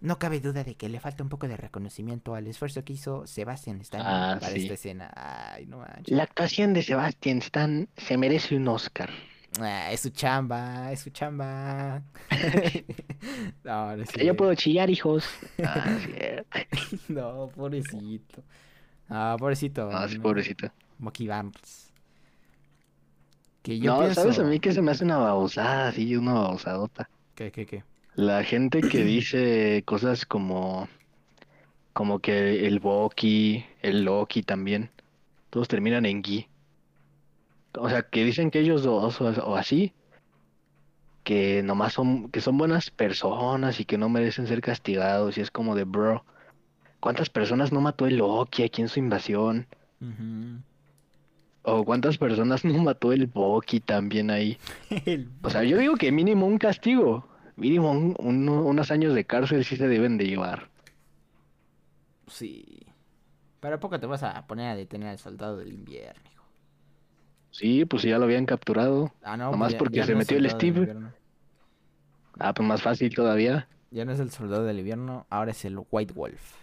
[0.00, 3.26] No cabe duda de que le falta un poco de reconocimiento al esfuerzo que hizo
[3.26, 4.62] Sebastian Stan Ah, para sí.
[4.68, 5.10] esta escona.
[5.16, 6.14] Ay, no manches.
[6.14, 9.10] La actuación de Sebastian Stan se merece un Oscar.
[9.58, 12.02] Ah, es su chamba, es su chamba.
[13.64, 15.24] no, no es Yo puedo chillar, hijos.
[15.64, 15.98] Ah.
[17.08, 18.42] No, pobrecito.
[19.08, 19.90] Ah, pobrecito.
[19.90, 20.70] No, sí, pobrecito.
[20.98, 21.92] Barnes.
[23.62, 24.20] Que yo No, pienso...
[24.22, 27.08] ¿sabes a mí que se me hace una babosada, así, una babosadota?
[27.34, 27.84] ¿Qué, qué, qué?
[28.14, 30.88] La gente que dice cosas como,
[31.92, 34.90] como que el Bucky, el Loki también,
[35.50, 36.48] todos terminan en Gui.
[37.78, 39.92] O sea, que dicen que ellos dos o, o así,
[41.24, 45.36] que nomás son, que son buenas personas y que no merecen ser castigados.
[45.36, 46.24] Y es como de, bro,
[47.00, 49.66] ¿cuántas personas no mató el Loki aquí en su invasión?
[51.68, 54.56] O cuántas personas no mató el Bucky también ahí.
[55.04, 59.24] El O sea, yo digo que mínimo un castigo, mínimo un- un- unos años de
[59.24, 60.68] cárcel sí se deben de llevar.
[62.28, 62.86] Sí.
[63.60, 66.44] Pero ¿a poco te vas a poner a detener al soldado del invierno, hijo?
[67.50, 69.12] Sí, pues ya lo habían capturado.
[69.22, 70.94] Ah, no, Nomás pues ya- porque ya se no metió el Steve.
[72.38, 73.66] Ah, pues más fácil todavía.
[73.90, 76.54] Ya no es el soldado del invierno, ahora es el White Wolf.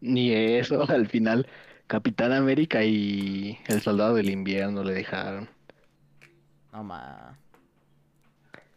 [0.00, 1.46] Ni eso, al final,
[1.86, 5.48] Capitán América y el Soldado del Invierno le dejaron.
[6.72, 7.40] No ma.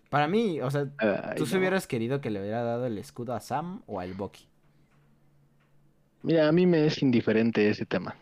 [0.10, 1.60] Para mí, o sea, Ay, ¿tú se no.
[1.60, 4.49] hubieras querido que le hubiera dado el escudo a Sam o al Bucky?
[6.22, 8.16] Mira, a mí me es indiferente ese tema.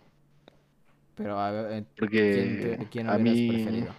[1.15, 1.87] Pero a ver, eh,
[2.29, 3.97] ¿quién, Porque quién a mí, preferido?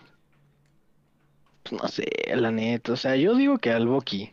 [1.62, 2.92] pues, no sé, la neta.
[2.92, 4.32] O sea, yo digo que al Bucky,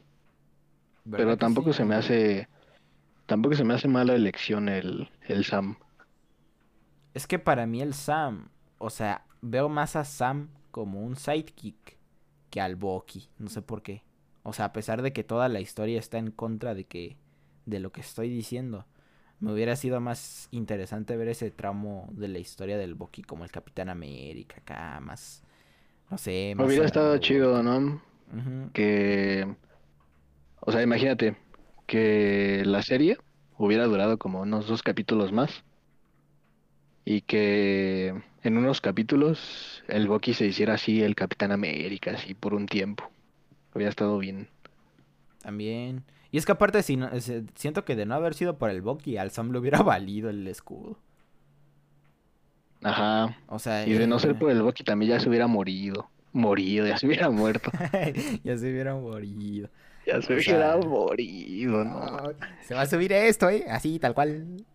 [1.06, 1.74] ¿Verdad pero tampoco sí?
[1.74, 2.50] se me hace,
[3.28, 5.78] tampoco se me hace mala elección el, el Sam.
[7.14, 11.98] Es que para mí el Sam, o sea, veo más a Sam como un sidekick
[12.50, 14.04] que al Bucky, no sé por qué.
[14.44, 17.18] O sea, a pesar de que toda la historia está en contra de que
[17.66, 18.86] de lo que estoy diciendo,
[19.40, 23.52] me hubiera sido más interesante ver ese tramo de la historia del Bucky como el
[23.52, 25.44] Capitán América acá, más
[26.10, 28.02] no sé, más Hubiera estado chido, ¿no?
[28.74, 29.48] Que,
[30.60, 31.38] o sea, imagínate
[31.86, 33.18] que la serie
[33.58, 35.64] hubiera durado como unos dos capítulos más
[37.06, 42.54] y que en unos capítulos el Bucky se hiciera así el Capitán América, así por
[42.54, 43.10] un tiempo.
[43.74, 44.48] Hubiera estado bien.
[45.42, 46.04] También.
[46.32, 48.82] Y es que aparte, si no- se- siento que de no haber sido por el
[48.82, 50.98] Bucky, al Sam le hubiera valido el escudo.
[52.84, 53.38] Ajá.
[53.48, 56.10] O sea, Y de no ser eh, por el Bucky también ya se hubiera morido.
[56.34, 57.72] Morido, ya se hubiera muerto.
[58.44, 59.70] ya se hubiera morido.
[60.06, 61.84] Ya se O sea, hubiera morido.
[61.86, 62.34] No,
[62.64, 63.66] se va a subir esto, ¿eh?
[63.70, 64.66] Así, tal cual.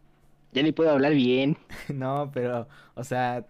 [0.52, 1.56] Ya ni puedo hablar bien.
[1.94, 3.46] No, pero, o sea,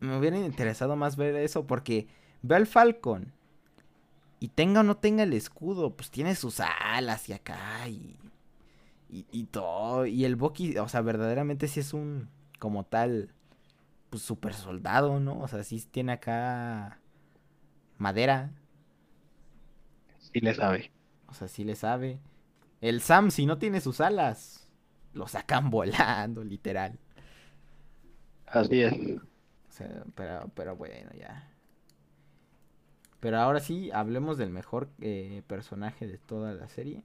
[0.00, 2.08] me hubiera interesado más ver eso porque
[2.42, 3.32] ve al Falcon
[4.40, 8.16] y tenga o no tenga el escudo, pues tiene sus alas y acá y,
[9.10, 10.06] y, y todo.
[10.06, 13.34] Y el Bucky, o sea, verdaderamente sí es un, como tal,
[14.10, 15.40] pues super soldado, ¿no?
[15.40, 17.00] O sea, sí tiene acá
[17.98, 18.52] madera,
[20.18, 20.90] Sí le sabe.
[21.28, 22.20] o sea, sí le sabe.
[22.80, 24.63] El Sam, si no tiene sus alas,
[25.14, 26.98] lo sacan volando, literal.
[28.46, 28.92] Así es.
[28.94, 31.50] O sea, pero, pero bueno, ya.
[33.20, 37.02] Pero ahora sí, hablemos del mejor eh, personaje de toda la serie.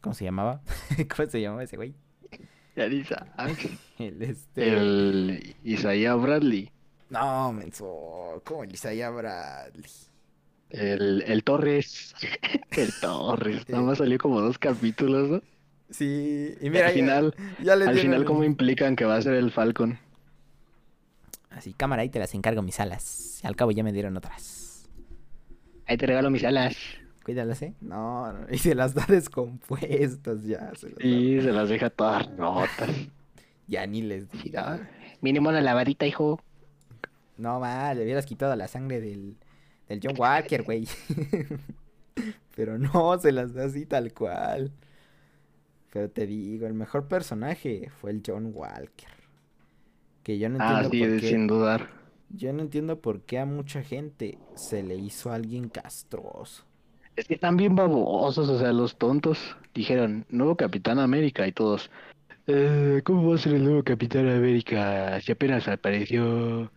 [0.00, 0.62] ¿Cómo se llamaba?
[1.16, 1.94] ¿Cómo se llamaba ese güey?
[2.76, 4.68] El este.
[4.72, 6.70] El Isaiah Bradley.
[7.10, 8.40] No, menso.
[8.44, 9.90] ¿Cómo el Isaiah Bradley?
[10.70, 12.14] El, el Torres.
[12.76, 13.68] El Torres.
[13.68, 15.42] Nada más salió como dos capítulos, ¿no?
[15.90, 19.16] Sí, y mira, al final, ya, ya le al final, el- ¿cómo implican que va
[19.16, 19.98] a ser el Falcon?
[21.50, 23.40] Así, cámara, ahí te las encargo mis alas.
[23.42, 24.88] Al cabo ya me dieron otras.
[25.86, 26.76] Ahí te regalo mis alas.
[27.24, 27.74] Cuídalas, ¿eh?
[27.80, 30.72] No, no, y se las da descompuestas ya.
[30.74, 32.90] Se las da- se las deja todas rotas.
[33.70, 34.58] Ya ni les digo.
[34.60, 34.78] ah,
[35.20, 36.40] Mínimo una lavadita, hijo.
[37.36, 39.36] No, mal, le hubieras quitado la sangre del,
[39.88, 40.86] del John Walker, güey.
[42.56, 44.72] Pero no, se las da así tal cual.
[45.92, 49.08] Pero te digo, el mejor personaje fue el John Walker.
[50.22, 51.28] Que yo no Ah, entiendo sí, por qué.
[51.28, 51.88] sin dudar.
[52.30, 56.64] Yo no entiendo por qué a mucha gente se le hizo a alguien castroso.
[57.16, 61.90] Es que están bien babosos, o sea, los tontos dijeron, nuevo Capitán América y todos.
[62.46, 66.70] "Eh, ¿cómo va a ser el nuevo Capitán América si apenas apareció?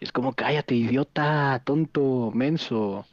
[0.00, 3.06] Es como, cállate, idiota, tonto, menso.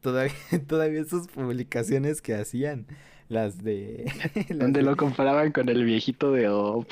[0.00, 0.32] Todavía,
[0.66, 2.86] todavía sus publicaciones que hacían,
[3.28, 4.10] las de...
[4.48, 6.86] las Donde de- lo comparaban con el viejito de Op.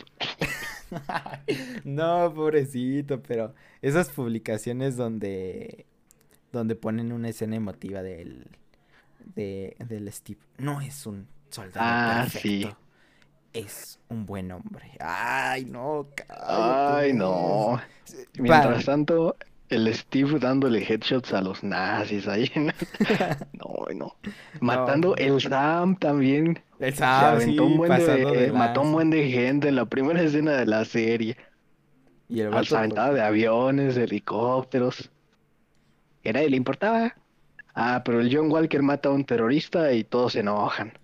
[1.84, 5.86] No, pobrecito, pero esas publicaciones donde
[6.52, 8.46] donde ponen una escena emotiva del
[9.34, 12.68] de del Steve no es un soldado Ah, sí.
[13.60, 14.92] Es un buen hombre.
[15.00, 17.14] Ay, no, Ay, cállate.
[17.14, 17.80] no.
[18.04, 19.36] Sí, Mientras tanto,
[19.68, 22.50] el Steve dándole headshots a los nazis ahí.
[23.52, 24.16] No, no.
[24.60, 26.62] Matando el Sam también.
[26.78, 29.86] el Se Sam, aventó sí, un buen de, mató un buen de gente en la
[29.86, 31.36] primera escena de la serie.
[32.28, 35.10] Y el aventaba de aviones, de helicópteros.
[36.22, 37.14] ¿Era le importaba?
[37.74, 40.98] Ah, pero el John Walker mata a un terrorista y todos se enojan.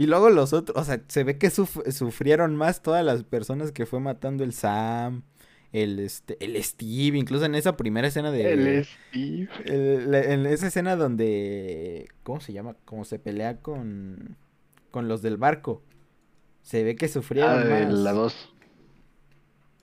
[0.00, 3.70] Y luego los otros, o sea, se ve que suf- sufrieron más todas las personas
[3.70, 5.24] que fue matando el Sam,
[5.72, 9.48] el este, el Steve, incluso en esa primera escena de El Steve.
[9.66, 12.76] el- la- en esa escena donde ¿cómo se llama?
[12.86, 14.36] Como se pelea con
[14.90, 15.82] con los del barco.
[16.62, 18.54] Se ve que Ah, sufrieron de más la 2.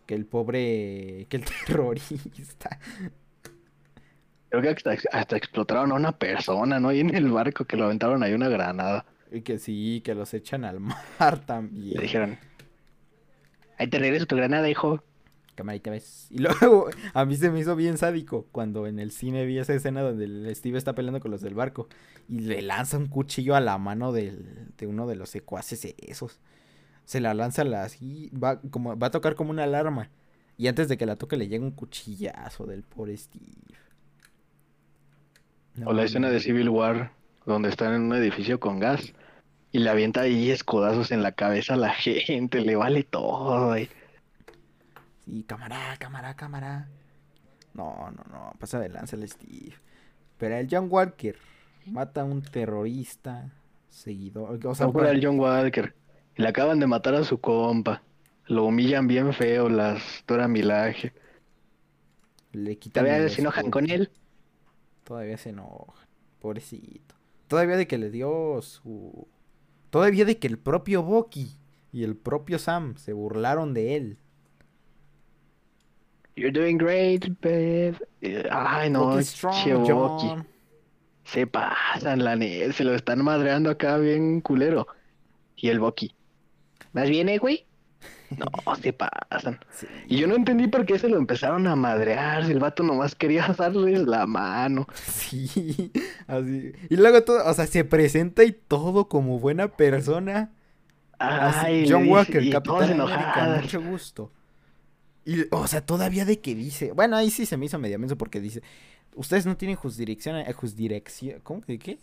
[0.07, 2.79] que el pobre que el terrorista.
[4.49, 6.91] Creo que hasta, hasta explotaron a una persona, ¿no?
[6.91, 9.05] Y en el barco que lo aventaron ahí una granada.
[9.31, 10.79] Y que sí, que los echan al
[11.19, 11.45] mar
[11.95, 12.01] Le también.
[12.03, 12.39] dijeron,
[13.77, 15.03] ahí te regreso tu granada, hijo.
[15.55, 16.27] Camarita, ¿ves?
[16.29, 19.73] Y luego a mí se me hizo bien sádico cuando en el cine vi esa
[19.73, 21.87] escena donde el Steve está peleando con los del barco
[22.29, 26.39] y le lanza un cuchillo a la mano del, de uno de los secuaces esos.
[27.05, 30.11] Se la lanza la- así, va, como, va a tocar como una alarma.
[30.57, 33.45] Y antes de que la toque le llega un cuchillazo del pobre Steve.
[35.85, 37.11] O la escena de Civil War,
[37.47, 39.13] donde están en un edificio con gas
[39.71, 43.67] y le avienta ahí escudazos en la cabeza a la gente, le vale todo.
[43.69, 43.89] güey.
[45.25, 46.87] Sí, cámara, cámara, cámara.
[47.73, 49.75] No, no, no, pasa de lanza el Steve.
[50.37, 51.37] Pero el John Walker
[51.85, 53.51] mata a un terrorista,
[53.89, 54.65] seguidor.
[54.65, 55.95] O sea, No fuera pa- el John Walker.
[56.35, 58.03] Le acaban de matar a su compa.
[58.47, 61.13] Lo humillan bien feo las Dora Milaje.
[62.53, 64.11] le quitan Todavía se enojan con él.
[65.03, 66.07] Todavía se enojan.
[66.39, 67.16] Pobrecito.
[67.47, 69.27] Todavía de que le dio su.
[69.89, 71.57] Todavía de que el propio Bucky
[71.91, 74.17] y el propio Sam se burlaron de él.
[76.35, 77.97] You're doing great, babe.
[78.21, 80.43] Eh, Ay, no, che Bucky.
[81.23, 82.73] Se pasan, la neta.
[82.73, 84.87] Se lo están madreando acá bien culero.
[85.55, 86.13] Y el Bucky.
[86.93, 87.66] ¿Más viene, güey?
[88.37, 89.59] No, se pasan.
[89.71, 89.87] Sí.
[90.07, 92.45] Y yo no entendí por qué se lo empezaron a madrear.
[92.45, 94.87] Si el vato nomás quería darles la mano.
[94.93, 95.91] Sí,
[96.27, 96.73] así.
[96.89, 100.51] Y luego todo, o sea, se presenta y todo como buena persona.
[101.19, 104.31] Ay, John dice- Walker, Capitán América, mucho gusto.
[105.25, 108.17] Y, o sea, todavía de que dice, bueno, ahí sí se me hizo medio menso
[108.17, 108.61] porque dice,
[109.15, 111.97] ustedes no tienen jurisdicción, eh, jurisdicción, ¿cómo que qué?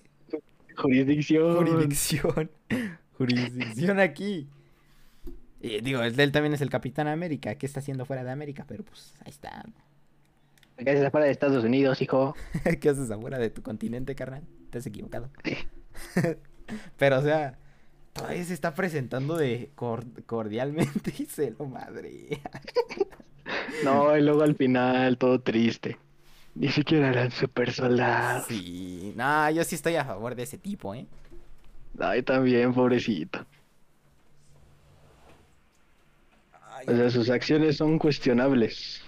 [0.76, 1.56] Jurisdicción.
[1.56, 2.50] Jurisdicción,
[3.18, 4.48] jurisdicción aquí.
[5.64, 8.66] Y digo, él también es el Capitán América, ¿qué está haciendo fuera de América?
[8.68, 9.64] Pero pues, ahí está.
[10.76, 12.34] ¿Qué haces afuera de Estados Unidos, hijo?
[12.80, 14.42] ¿Qué haces afuera de tu continente, carnal?
[14.70, 15.30] Te has equivocado.
[16.98, 17.58] Pero, o sea,
[18.12, 22.40] todavía se está presentando de cor- cordialmente y se lo madre.
[23.82, 25.98] No, y luego al final, todo triste.
[26.54, 28.46] Ni siquiera eran super soldados.
[28.46, 31.06] Sí, no, yo sí estoy a favor de ese tipo, ¿eh?
[31.98, 33.46] Ay, también, pobrecito.
[36.70, 39.02] Ay, O sea, sus acciones son cuestionables.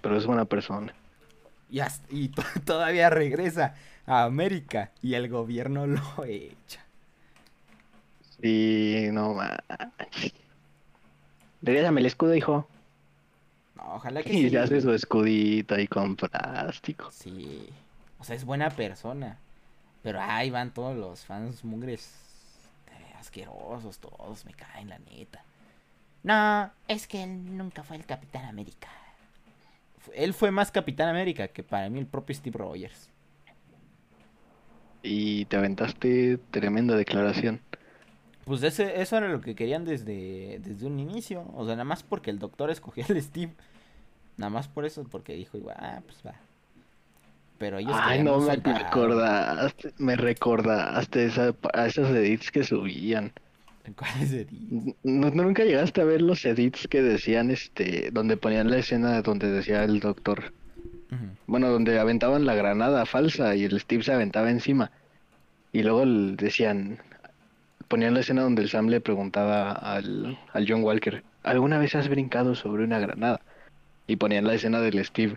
[0.00, 0.94] Pero es buena persona.
[1.70, 3.74] y, hasta- y to- todavía regresa
[4.06, 6.84] a América y el gobierno lo echa.
[8.40, 10.32] Sí, no manches.
[11.62, 12.68] Regrésame el escudo, hijo.
[13.74, 14.50] No, ojalá que Y sí.
[14.50, 17.10] se hace su escudito ahí con plástico.
[17.10, 17.68] Sí.
[18.18, 19.38] O sea, es buena persona.
[20.02, 22.14] Pero ahí van todos los fans mugres
[22.88, 25.42] eh, asquerosos, todos me caen, la neta.
[26.28, 28.88] No, es que él nunca fue el Capitán América.
[30.14, 33.08] Él fue más Capitán América que para mí el propio Steve Rogers.
[35.02, 37.60] Y te aventaste tremenda declaración.
[38.44, 41.46] Pues ese, eso era lo que querían desde, desde un inicio.
[41.54, 43.52] O sea, nada más porque el doctor escogió al Steve.
[44.36, 46.34] Nada más por eso, porque dijo igual, ah, pues va.
[47.58, 48.86] Pero ellos Ay, no me soldado.
[48.86, 53.32] acordaste, me recordaste esa, a esos edits que subían.
[53.96, 58.70] ¿Cuál es el- ¿No, nunca llegaste a ver los edits que decían, este, donde ponían
[58.70, 60.52] la escena donde decía el doctor,
[61.46, 64.90] bueno, donde aventaban la granada falsa y el Steve se aventaba encima.
[65.72, 66.98] Y luego decían,
[67.88, 72.08] ponían la escena donde el Sam le preguntaba al, al John Walker, ¿alguna vez has
[72.08, 73.40] brincado sobre una granada?
[74.06, 75.36] Y ponían la escena del Steve.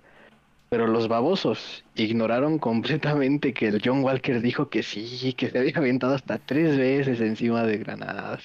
[0.71, 5.73] Pero los babosos ignoraron completamente que el John Walker dijo que sí, que se había
[5.75, 8.41] aventado hasta tres veces encima de granadas.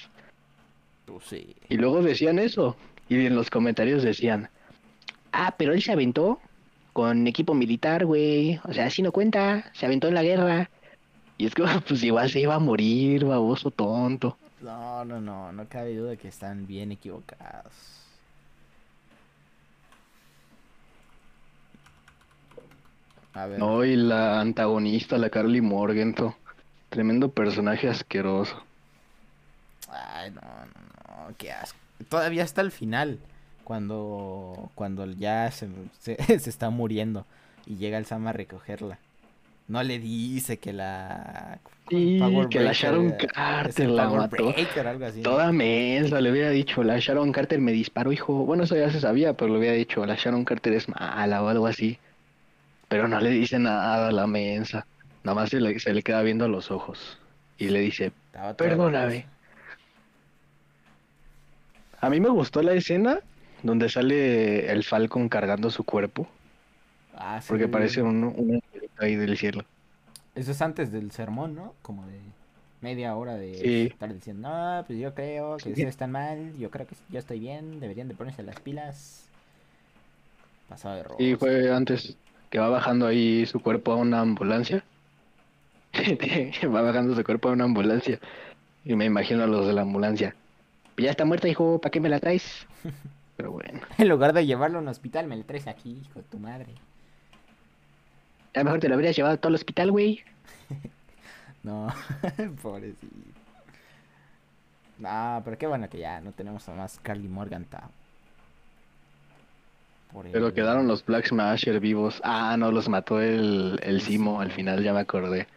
[1.05, 1.55] Pues sí.
[1.69, 2.75] Y luego decían eso.
[3.07, 4.49] Y en los comentarios decían,
[5.31, 6.41] ah, pero él se aventó
[6.91, 8.59] con equipo militar, güey.
[8.65, 10.69] O sea, así no cuenta, se aventó en la guerra.
[11.37, 14.37] Y es que, pues igual se iba a morir, baboso tonto.
[14.59, 17.96] No, no, no, no cabe duda que están bien equivocados.
[23.37, 23.59] A ver.
[23.59, 26.33] No, y la antagonista, la Carly Morgenthau.
[26.89, 28.55] Tremendo personaje asqueroso.
[29.89, 31.77] Ay, no, no, no, qué asco.
[32.09, 33.19] Todavía hasta el final,
[33.63, 35.67] cuando, cuando ya se,
[35.99, 37.25] se, se está muriendo
[37.67, 38.97] y llega el Sam a recogerla.
[39.67, 41.59] No le dice que la...
[41.89, 44.53] Sí, Power que la Breaker, Sharon eh, es Carter la mató.
[44.53, 45.17] Breaker, algo así.
[45.21, 45.29] ¿no?
[45.29, 48.45] Toda mensa, le hubiera dicho, la Sharon Carter me disparó, hijo.
[48.45, 51.49] Bueno, eso ya se sabía, pero le hubiera dicho, la Sharon Carter es mala o
[51.49, 51.99] algo así.
[52.87, 54.85] Pero no le dice nada a la mensa.
[55.23, 57.17] Nada más se le, se le queda viendo a los ojos.
[57.57, 58.11] Y le dice,
[58.57, 59.25] perdóname.
[61.99, 63.19] A mí me gustó la escena
[63.63, 66.27] donde sale el Falcon cargando su cuerpo.
[67.15, 67.47] Ah, sí.
[67.49, 68.61] Porque parece un, un
[68.99, 69.65] ahí del cielo.
[70.35, 71.73] Eso es antes del sermón, ¿no?
[71.81, 72.19] Como de
[72.81, 73.87] media hora de Sí.
[73.91, 77.39] estar diciendo, no, pues yo creo que ustedes están mal, yo creo que yo estoy
[77.39, 79.25] bien, deberían de ponerse las pilas.
[80.69, 81.15] Pasado de rojo.
[81.21, 82.15] Y fue antes
[82.49, 84.83] que va bajando ahí su cuerpo a una ambulancia.
[86.63, 88.19] va bajando su cuerpo a una ambulancia.
[88.85, 90.35] Y me imagino a los de la ambulancia.
[90.97, 92.65] Ya está muerta, hijo, ¿para qué me la traes?
[93.37, 96.23] Pero bueno, En lugar de llevarlo a un hospital, me lo traes aquí, hijo de
[96.23, 96.73] tu madre.
[98.55, 100.23] A lo mejor te lo habrías llevado a todo el hospital, güey.
[101.63, 101.87] no,
[102.63, 103.05] pobrecito.
[104.97, 107.67] No, pero qué bueno que ya no tenemos a más Carly Morgan.
[110.31, 112.21] Pero quedaron los Black Smasher vivos.
[112.23, 115.47] Ah, no, los mató el, el Simo al final, ya me acordé.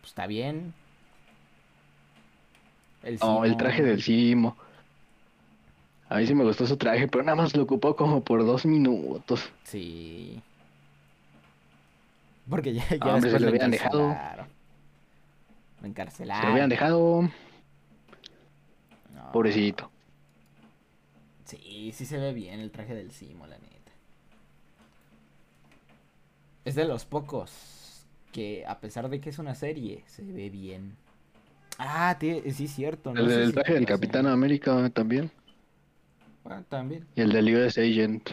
[0.00, 0.74] Pues está bien.
[3.02, 4.56] El no, el traje del Simo.
[6.08, 8.66] A mí sí me gustó su traje, pero nada más lo ocupó como por dos
[8.66, 9.50] minutos.
[9.64, 10.42] Sí.
[12.48, 14.16] Porque ya, ya ah, se lo habían dejado.
[15.80, 16.42] Lo encarcelaron.
[16.42, 17.30] Se lo habían dejado.
[19.32, 19.90] Pobrecito.
[21.52, 23.92] Sí, sí se ve bien el traje del Simo, la neta.
[26.64, 30.96] Es de los pocos que, a pesar de que es una serie, se ve bien.
[31.76, 33.10] Ah, sí, es cierto.
[33.10, 35.30] el, traje del Capitán América también.
[36.42, 37.06] Bueno, también.
[37.16, 38.30] Y el del US Agent,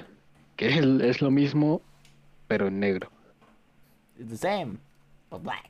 [0.55, 1.81] que es, es lo mismo,
[2.47, 3.11] pero en negro.
[4.17, 4.77] It's the same,
[5.29, 5.69] but black.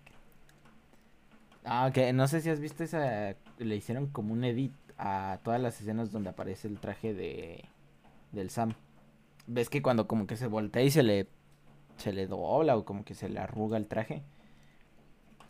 [1.65, 3.35] Ah, ok, no sé si has visto esa.
[3.57, 7.65] Le hicieron como un edit a todas las escenas donde aparece el traje de
[8.31, 8.73] del Sam.
[9.47, 11.27] Ves que cuando como que se voltea y se le
[11.97, 14.23] se le dobla o como que se le arruga el traje.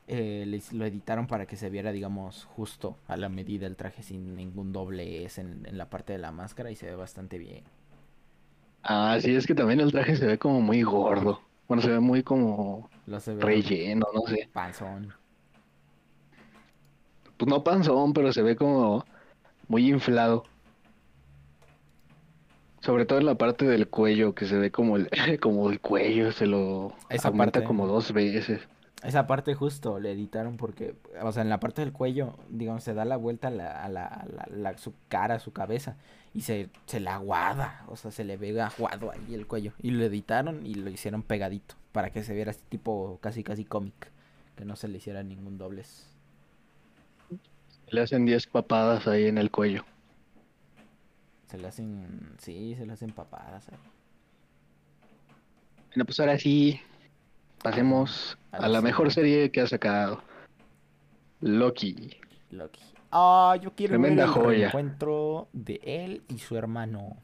[0.08, 4.36] Eh, lo editaron para que se viera, digamos, justo a la medida el traje sin
[4.36, 7.64] ningún doblez en, en la parte de la máscara y se ve bastante bien.
[8.84, 11.42] Ah, sí, es que también el traje se ve como muy gordo.
[11.68, 12.90] Bueno, se ve muy como
[13.40, 14.50] relleno, no sé.
[14.52, 15.14] Panzón.
[17.38, 19.06] Pues no panzón, pero se ve como
[19.70, 20.44] muy inflado.
[22.82, 25.10] Sobre todo en la parte del cuello, que se ve como el,
[25.42, 28.68] como el cuello, se lo Esa aumenta como dos veces.
[29.04, 32.94] Esa parte justo le editaron porque, o sea, en la parte del cuello, digamos, se
[32.94, 35.96] da la vuelta a, la, a, la, su cara, a su cabeza,
[36.34, 39.72] y se, se la aguada, o sea, se le ve aguado ahí el cuello.
[39.82, 43.64] Y lo editaron y lo hicieron pegadito, para que se viera este tipo casi casi
[43.64, 44.12] cómic,
[44.58, 46.09] que no se le hiciera ningún doblez.
[47.92, 49.84] Le hacen 10 papadas ahí en el cuello.
[51.48, 53.68] Se le hacen, sí, se le hacen papadas.
[53.70, 53.78] Ahí.
[55.88, 56.80] Bueno, pues ahora sí,
[57.64, 60.22] pasemos a, la mejor serie que ha sacado.
[61.42, 62.18] Loki.
[62.52, 62.82] Loki.
[63.12, 67.18] Ah, yo quiero ver el encuentro de él y su hermano.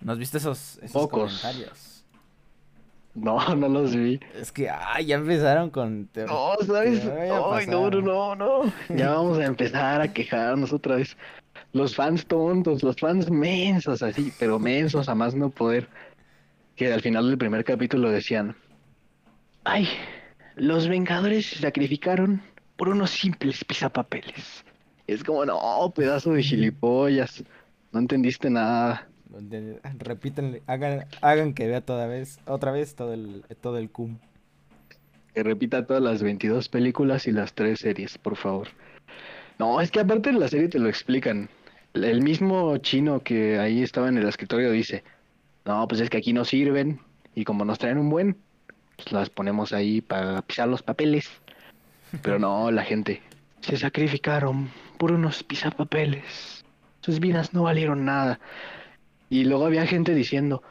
[0.00, 1.99] ¿No has visto esos, esos comentarios?
[3.14, 4.20] No, no los vi.
[4.34, 6.08] Es que, ay, ya empezaron con...
[6.14, 7.04] No, ¿sabes?
[7.06, 8.72] Ay, no, no, no.
[8.88, 11.16] Ya vamos a empezar a quejarnos otra vez.
[11.72, 15.88] Los fans tontos, los fans mensos, así, pero mensos a más no poder.
[16.76, 18.56] Que al final del primer capítulo decían,
[19.64, 19.88] ay,
[20.56, 22.42] los Vengadores se sacrificaron
[22.76, 24.64] por unos simples pisapapeles.
[25.06, 27.44] Es como, no, pedazo de gilipollas.
[27.92, 29.09] No entendiste nada.
[29.98, 34.18] Repítanle, hagan, hagan que vea toda vez, otra vez todo el, todo el cum.
[35.34, 38.68] Que repita todas las 22 películas y las tres series, por favor.
[39.58, 41.48] No, es que aparte en la serie te lo explican.
[41.94, 45.04] El mismo chino que ahí estaba en el escritorio dice,
[45.64, 47.00] no, pues es que aquí no sirven
[47.34, 48.36] y como nos traen un buen,
[48.96, 51.28] pues las ponemos ahí para pisar los papeles.
[52.22, 53.22] Pero no, la gente
[53.60, 56.64] se sacrificaron por unos pisapapeles.
[57.00, 58.40] Sus vidas no valieron nada.
[59.30, 60.62] Y luego había gente diciendo,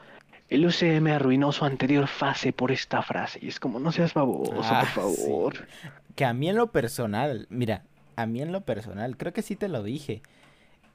[0.50, 3.40] el UCM arruinó su anterior fase por esta frase.
[3.42, 5.68] Y es como, no seas baboso, por ah, favor.
[6.16, 7.86] Que a mí en lo personal, mira,
[8.18, 10.22] a mí en lo personal, creo que sí te lo dije.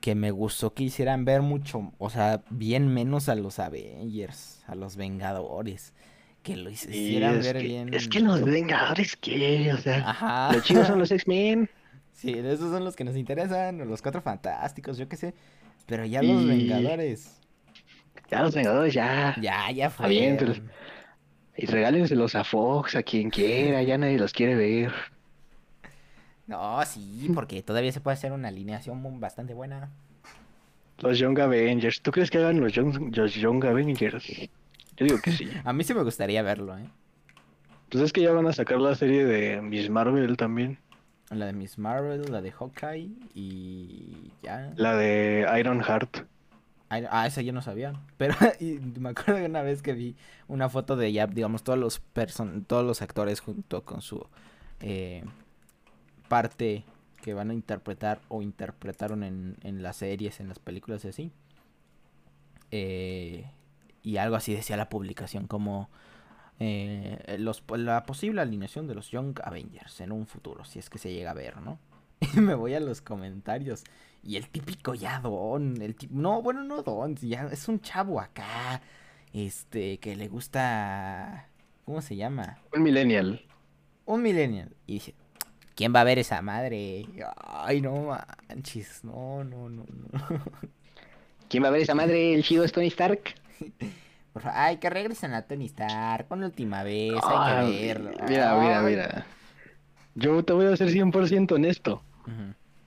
[0.01, 4.75] Que me gustó que hicieran ver mucho, o sea, bien menos a los Avengers, a
[4.75, 5.95] los Vengadores.
[6.43, 7.95] Que lo hicieran ver bien.
[7.95, 9.73] Es que los Vengadores, ¿qué?
[9.73, 11.71] O sea, los chicos son los X-Men.
[12.15, 15.35] Sí, esos son los que nos interesan, los Cuatro Fantásticos, yo qué sé.
[15.85, 17.41] Pero ya los Vengadores.
[18.35, 19.37] Ya los Vengadores, ya.
[19.41, 20.13] Ya, ya fue.
[21.57, 24.93] Y regálenselos a Fox, a quien quiera, ya nadie los quiere ver.
[26.49, 29.89] No, sí, porque todavía se puede hacer una alineación bastante buena.
[30.99, 32.03] Los Young Avengers.
[32.03, 34.27] ¿Tú crees que hagan los Young, los Young Avengers?
[34.97, 35.49] Yo digo que sí.
[35.65, 36.89] a mí sí me gustaría verlo, ¿eh?
[37.89, 40.79] Pues es que ya van a sacar la serie de Miss Marvel también.
[41.31, 44.73] La de Miss Marvel, la de Hawkeye y ya.
[44.75, 46.34] La de Iron Heart.
[47.11, 47.93] Ah, esa yo no sabía.
[48.17, 48.35] Pero
[48.99, 50.17] me acuerdo de una vez que vi
[50.49, 54.27] una foto de ya, digamos, todos los person todos los actores junto con su
[54.81, 55.25] eh,
[56.29, 56.85] parte
[57.23, 61.33] que van a interpretar o interpretaron en, las series, en las películas y así.
[62.71, 63.51] Eh,
[64.03, 65.89] y algo así decía la publicación como
[66.61, 70.99] eh, los, la posible alineación de los Young Avengers en un futuro, si es que
[70.99, 71.79] se llega a ver, ¿no?
[72.35, 73.85] Y me voy a los comentarios.
[74.25, 78.81] Y el típico ya don, el no, bueno, no don, ya es un chavo acá,
[79.33, 81.49] este, que le gusta
[81.85, 82.59] ¿Cómo se llama?
[82.75, 83.43] Un millennial.
[84.07, 84.75] Un millennial.
[84.87, 85.15] Y dice,
[85.75, 87.07] ¿quién va a ver esa madre?
[87.37, 88.17] Ay, no
[88.49, 90.09] manches, no, no, no, no.
[91.49, 92.35] ¿Quién va a ver esa madre?
[92.35, 93.35] ¿El chido es Tony Stark?
[94.45, 98.11] Ay, que regresen a Tony Stark la última vez, hay que verlo.
[98.27, 99.27] Mira, mira, mira.
[100.15, 102.03] Yo te voy a ser 100% honesto.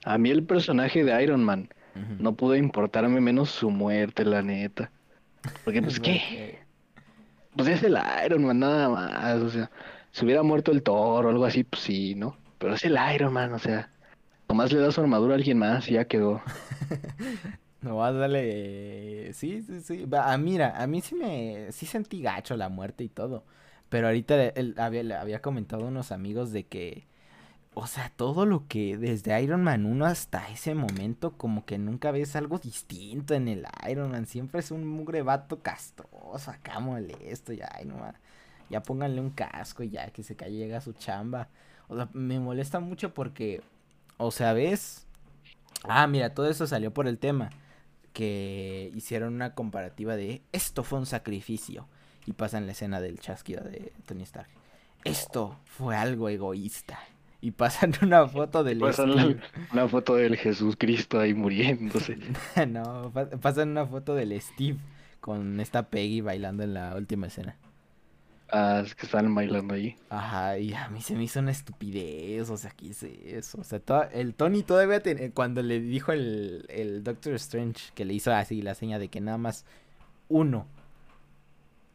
[0.08, 1.68] A mí el personaje de Iron Man
[2.18, 4.90] no pudo importarme menos su muerte, la neta.
[5.64, 6.58] Porque, pues, ¿qué?
[7.56, 9.42] Pues es el Iron Man, nada más.
[9.42, 9.70] O sea,
[10.12, 12.36] si hubiera muerto el Thor o algo así, pues sí, ¿no?
[12.58, 13.90] Pero es el Iron Man, o sea,
[14.48, 16.40] nomás le da su armadura a alguien más y ya quedó.
[17.80, 19.30] No vas a darle.
[19.34, 20.04] Sí, sí, sí.
[20.04, 21.70] Va, ah, mira, a mí sí me.
[21.70, 23.44] Sí sentí gacho la muerte y todo.
[23.88, 27.06] Pero ahorita le- él había, le había comentado a unos amigos de que.
[27.80, 32.10] O sea, todo lo que desde Iron Man 1 hasta ese momento, como que nunca
[32.10, 34.26] ves algo distinto en el Iron Man.
[34.26, 38.12] Siempre es un mugre vato castroso, acá molesto, ya, ay, no,
[38.68, 41.50] ya pónganle un casco y ya que se caiga su chamba.
[41.86, 43.62] O sea, me molesta mucho porque,
[44.16, 45.06] o sea, ves.
[45.84, 47.50] Ah, mira, todo eso salió por el tema
[48.12, 51.86] que hicieron una comparativa de esto fue un sacrificio
[52.26, 54.50] y pasan la escena del chasquido de Tony Stark.
[55.04, 56.98] Esto fue algo egoísta
[57.40, 59.40] y pasan una foto del Pasan Steve.
[59.72, 62.18] una foto del Jesús Cristo ahí muriéndose.
[62.68, 64.78] no, pa- pasan una foto del Steve
[65.20, 67.56] con esta Peggy bailando en la última escena.
[68.50, 69.94] Ah, es que están bailando ahí.
[70.08, 73.60] Ajá, y a mí se me hizo una estupidez, o sea, ¿qué es eso?
[73.60, 78.06] O sea, to- el Tony todavía ten- cuando le dijo el, el Doctor Strange que
[78.06, 79.66] le hizo así la seña de que nada más
[80.30, 80.66] uno,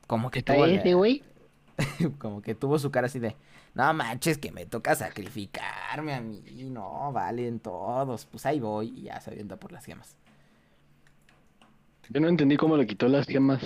[0.06, 0.65] como que tuvo,
[0.98, 1.24] güey?
[2.20, 3.36] como que tuvo su cara así de,
[3.75, 9.03] no manches, que me toca sacrificarme a mí, no, valen todos, pues ahí voy, y
[9.03, 10.17] ya se avienta por las gemas.
[12.09, 13.61] Yo no entendí cómo le quitó las gemas.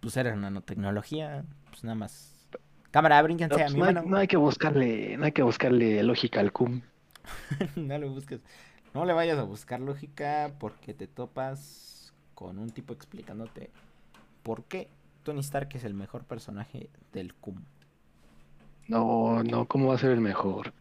[0.00, 2.48] Pues era nanotecnología, pues nada más.
[2.90, 4.02] Cámara, No, brínquense a pues no, hay, mano.
[4.04, 6.82] no hay que buscarle, no hay que buscarle lógica al cum.
[7.76, 8.40] no lo busques.
[8.94, 13.70] No le vayas a buscar lógica porque te topas con un tipo explicándote
[14.42, 14.90] por qué
[15.22, 17.64] Tony Stark es el mejor personaje del CUM.
[18.86, 20.72] No, no, ¿cómo va a ser el mejor?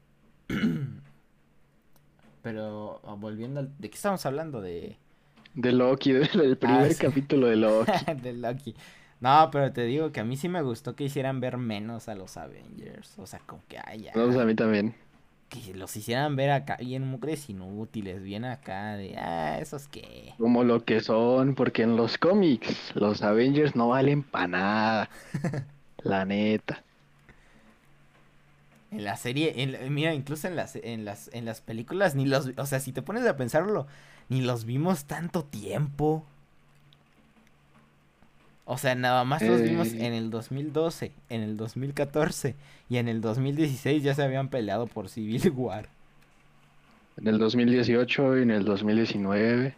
[2.41, 3.77] Pero ah, volviendo al...
[3.77, 4.61] ¿De qué estamos hablando?
[4.61, 4.97] De...
[5.53, 6.95] De Loki, del, del primer Ah, sí.
[6.97, 8.05] capítulo de Loki.
[8.21, 8.75] de Loki.
[9.19, 12.15] No, pero te digo que a mí sí me gustó que hicieran ver menos a
[12.15, 13.17] los Avengers.
[13.19, 14.13] O sea, como que, ay, ya.
[14.15, 14.95] No, pues a mí también.
[15.49, 18.23] Que los hicieran ver acá bien mugres inútiles.
[18.23, 20.33] Bien acá de, ah, esos que...
[20.37, 25.09] Como lo que son, porque en los cómics los Avengers no valen para nada.
[26.03, 26.83] La neta.
[28.91, 32.51] En la serie, en mira, incluso en las, en las, en las películas, ni los,
[32.57, 33.87] o sea, si te pones a pensarlo,
[34.29, 36.25] ni los vimos tanto tiempo.
[38.65, 40.05] O sea, nada más los vimos Eh.
[40.05, 42.55] en el 2012, en el 2014
[42.89, 45.89] y en el 2016 ya se habían peleado por Civil War.
[47.17, 49.75] En el 2018 y en el 2019.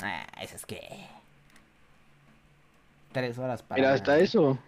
[0.00, 0.80] Ah, eso es que...
[3.12, 3.80] Tres horas para...
[3.80, 4.58] Mira, hasta eso.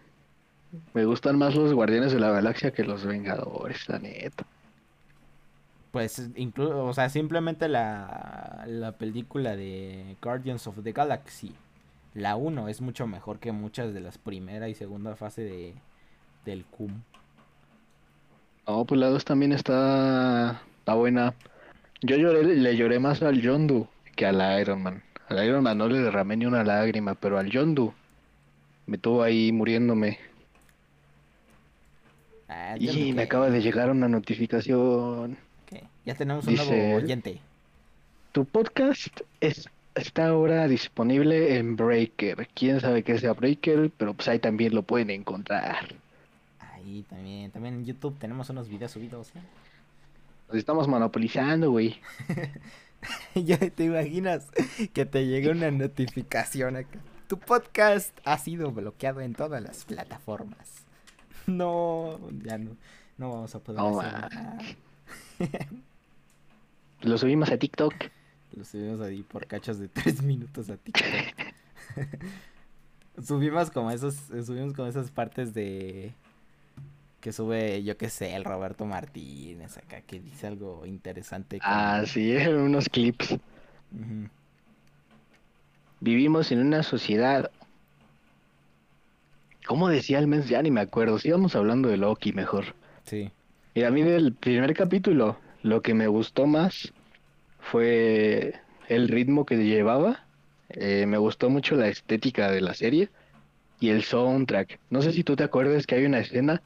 [0.95, 4.45] Me gustan más los Guardianes de la Galaxia que los Vengadores, la neta.
[5.90, 11.55] Pues incluso, o sea, simplemente la, la película de Guardians of the Galaxy,
[12.15, 15.74] la 1 es mucho mejor que muchas de las primera y segunda fase de
[16.45, 17.03] del CUM.
[18.66, 21.35] No, pues la 2 también está, está buena.
[22.03, 25.03] Yo lloré, le lloré más al Yondu que al Iron Man.
[25.28, 27.93] Al Iron Man no le derramé ni una lágrima, pero al Yondu
[28.86, 30.19] me tuvo ahí muriéndome.
[32.49, 35.37] Ah, Y me acaba de llegar una notificación.
[36.05, 37.41] ya tenemos un nuevo Dice- oyente.
[38.33, 42.49] Tu podcast es, está ahora disponible en Breaker.
[42.55, 45.95] Quién sabe qué sea Breaker, pero pues ahí también lo pueden encontrar.
[46.59, 49.29] Ahí también, también en YouTube tenemos unos videos subidos.
[49.37, 49.41] ¿eh?
[50.49, 52.01] Nos estamos monopolizando, güey.
[53.35, 54.47] ya te imaginas
[54.95, 56.99] que te llegue una notificación acá.
[57.29, 60.77] Tu podcast ha sido bloqueado en todas las plataformas.
[61.53, 62.77] No, ya no,
[63.16, 64.41] no vamos a poder No hacer manches.
[64.41, 64.59] nada.
[67.03, 67.95] Lo subimos a TikTok.
[68.55, 71.07] Lo subimos ahí por cachos de tres minutos a TikTok.
[73.25, 74.15] subimos como esos,
[74.45, 76.12] subimos como esas partes de
[77.20, 81.59] que sube, yo qué sé, el Roberto Martínez acá que dice algo interesante.
[81.59, 83.37] como- Ah, sí, unos clips.
[86.01, 87.51] Vivimos en una sociedad.
[89.69, 90.49] ¿Cómo decía el mes?
[90.49, 91.19] Ya ni me acuerdo.
[91.19, 92.74] Sigamos hablando de Loki mejor.
[93.05, 93.31] Sí.
[93.74, 96.95] Mira, a mí del primer capítulo, lo que me gustó más
[97.61, 98.55] fue
[98.89, 100.24] el ritmo que llevaba.
[100.70, 103.11] Eh, me gustó mucho la estética de la serie.
[103.78, 104.81] y el soundtrack.
[104.89, 106.62] No sé si tú te acuerdas que hay una escena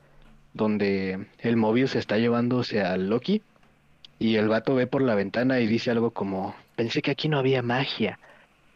[0.55, 3.43] donde el Mobius está llevándose a Loki
[4.21, 7.39] y el vato ve por la ventana y dice algo como, pensé que aquí no
[7.39, 8.21] había magia.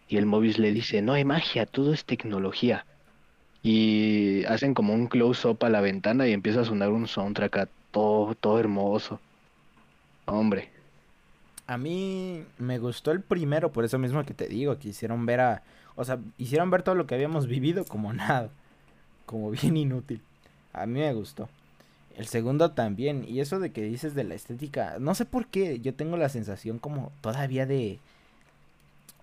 [0.09, 2.85] Y el Mobius le dice, no hay magia, todo es tecnología.
[3.69, 8.37] Y hacen como un close-up a la ventana y empieza a sonar un soundtrack todo,
[8.37, 9.19] todo hermoso.
[10.25, 10.71] Hombre.
[11.67, 15.41] A mí me gustó el primero, por eso mismo que te digo, que hicieron ver
[15.41, 15.63] a...
[15.97, 18.51] O sea, hicieron ver todo lo que habíamos vivido como nada.
[19.25, 20.23] Como bien inútil.
[20.73, 21.49] A mí me gustó.
[22.17, 23.25] El segundo también.
[23.27, 26.29] Y eso de que dices de la estética, no sé por qué, yo tengo la
[26.29, 27.99] sensación como todavía de...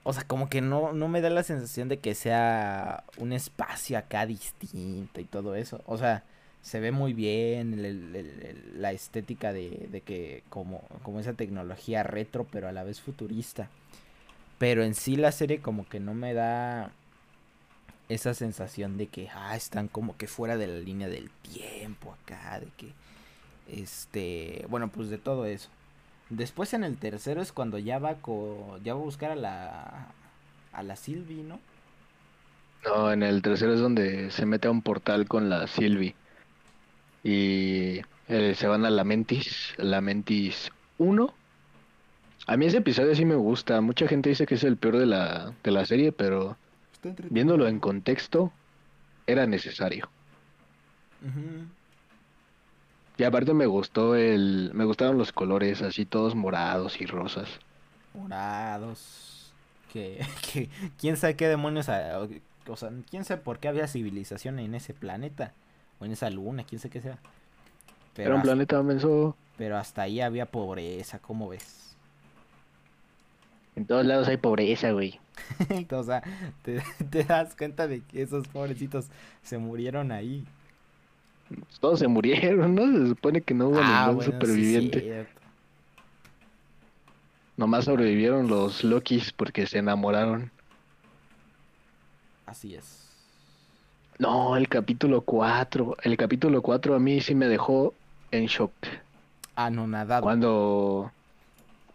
[0.04, 3.98] O sea, como que no, no me da la sensación de que sea un espacio
[3.98, 5.82] acá distinto y todo eso.
[5.86, 6.24] O sea,
[6.62, 7.82] se ve muy bien
[8.76, 13.70] la estética de, de, que como, como esa tecnología retro, pero a la vez futurista.
[14.58, 16.92] Pero en sí la serie como que no me da
[18.10, 22.60] esa sensación de que ah, están como que fuera de la línea del tiempo acá,
[22.60, 22.92] de que
[23.68, 25.70] este, bueno, pues de todo eso.
[26.36, 28.18] Después en el tercero es cuando ya va
[28.84, 30.08] ya va a buscar a la
[30.72, 31.60] a la Sylvie, ¿no?
[32.84, 36.16] No, en el tercero es donde se mete a un portal con la Sylvie.
[37.24, 41.34] Y eh, se van a la Mentis, la Mentis 1.
[42.48, 43.80] A mí ese episodio sí me gusta.
[43.82, 46.58] Mucha gente dice que es el peor de la, de la serie, pero
[47.30, 48.52] viéndolo en contexto,
[49.28, 50.10] era necesario.
[53.18, 57.48] Y aparte me gustó el, me gustaron los colores así todos morados y rosas.
[58.14, 59.54] Morados.
[59.92, 60.70] Que, que
[61.00, 61.88] quién sabe qué demonios,
[62.68, 65.54] o sea, quién sabe por qué había civilización en ese planeta
[66.00, 67.18] o en esa luna, quién sabe qué sea.
[68.16, 69.36] Pero Era un planeta menso.
[69.58, 71.96] Pero hasta ahí había pobreza, ¿cómo ves?
[73.76, 75.20] En todos lados hay pobreza, güey.
[75.92, 76.24] o sea,
[76.64, 79.08] te, das cuenta de que esos pobrecitos
[79.42, 80.46] se murieron ahí.
[81.80, 82.86] Todos se murieron, ¿no?
[82.86, 85.28] Se supone que no hubo ah, ningún superviviente.
[87.56, 90.52] Nomás sobrevivieron los Lokis porque se enamoraron.
[92.46, 93.10] Así es.
[94.20, 95.98] No, el capítulo 4.
[96.04, 97.94] El capítulo 4 a mí sí me dejó
[98.32, 98.74] en shock.
[99.56, 100.22] Ah, no, nada.
[100.22, 101.12] Cuando.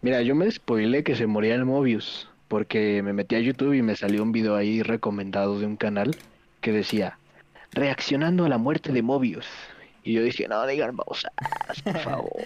[0.01, 2.29] Mira, yo me spoilé que se moría el Mobius.
[2.47, 6.15] Porque me metí a YouTube y me salió un video ahí recomendado de un canal
[6.61, 7.18] que decía
[7.71, 9.45] reaccionando a la muerte de Mobius.
[10.03, 12.39] Y yo dije, no digan babosadas, por favor.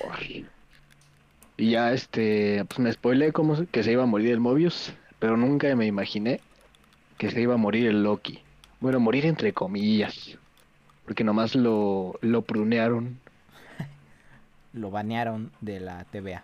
[1.57, 5.37] y ya este, pues me spoilé como que se iba a morir el Mobius, pero
[5.37, 6.41] nunca me imaginé
[7.17, 8.41] que se iba a morir el Loki.
[8.79, 10.37] Bueno, morir entre comillas.
[11.05, 13.19] Porque nomás lo, lo prunearon.
[14.73, 16.43] lo banearon de la TVA.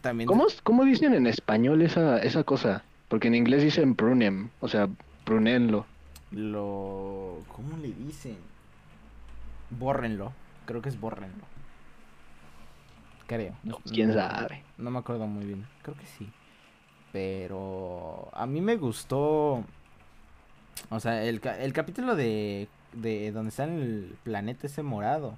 [0.00, 0.28] También...
[0.28, 2.84] ¿Cómo, ¿Cómo, dicen en español esa, esa cosa?
[3.08, 4.88] Porque en inglés dicen prunem, o sea,
[5.24, 5.86] prunenlo
[6.30, 7.42] lo...
[7.54, 8.38] ¿Cómo le dicen?
[9.70, 10.32] Bórrenlo.
[10.64, 11.44] Creo que es bórrenlo.
[13.26, 13.54] Creo.
[13.62, 14.62] No, ¿Quién sabe?
[14.78, 15.66] No me acuerdo muy bien.
[15.82, 16.30] Creo que sí.
[17.12, 19.64] Pero a mí me gustó...
[20.90, 25.36] O sea, el, el capítulo de, de donde está en el planeta ese morado.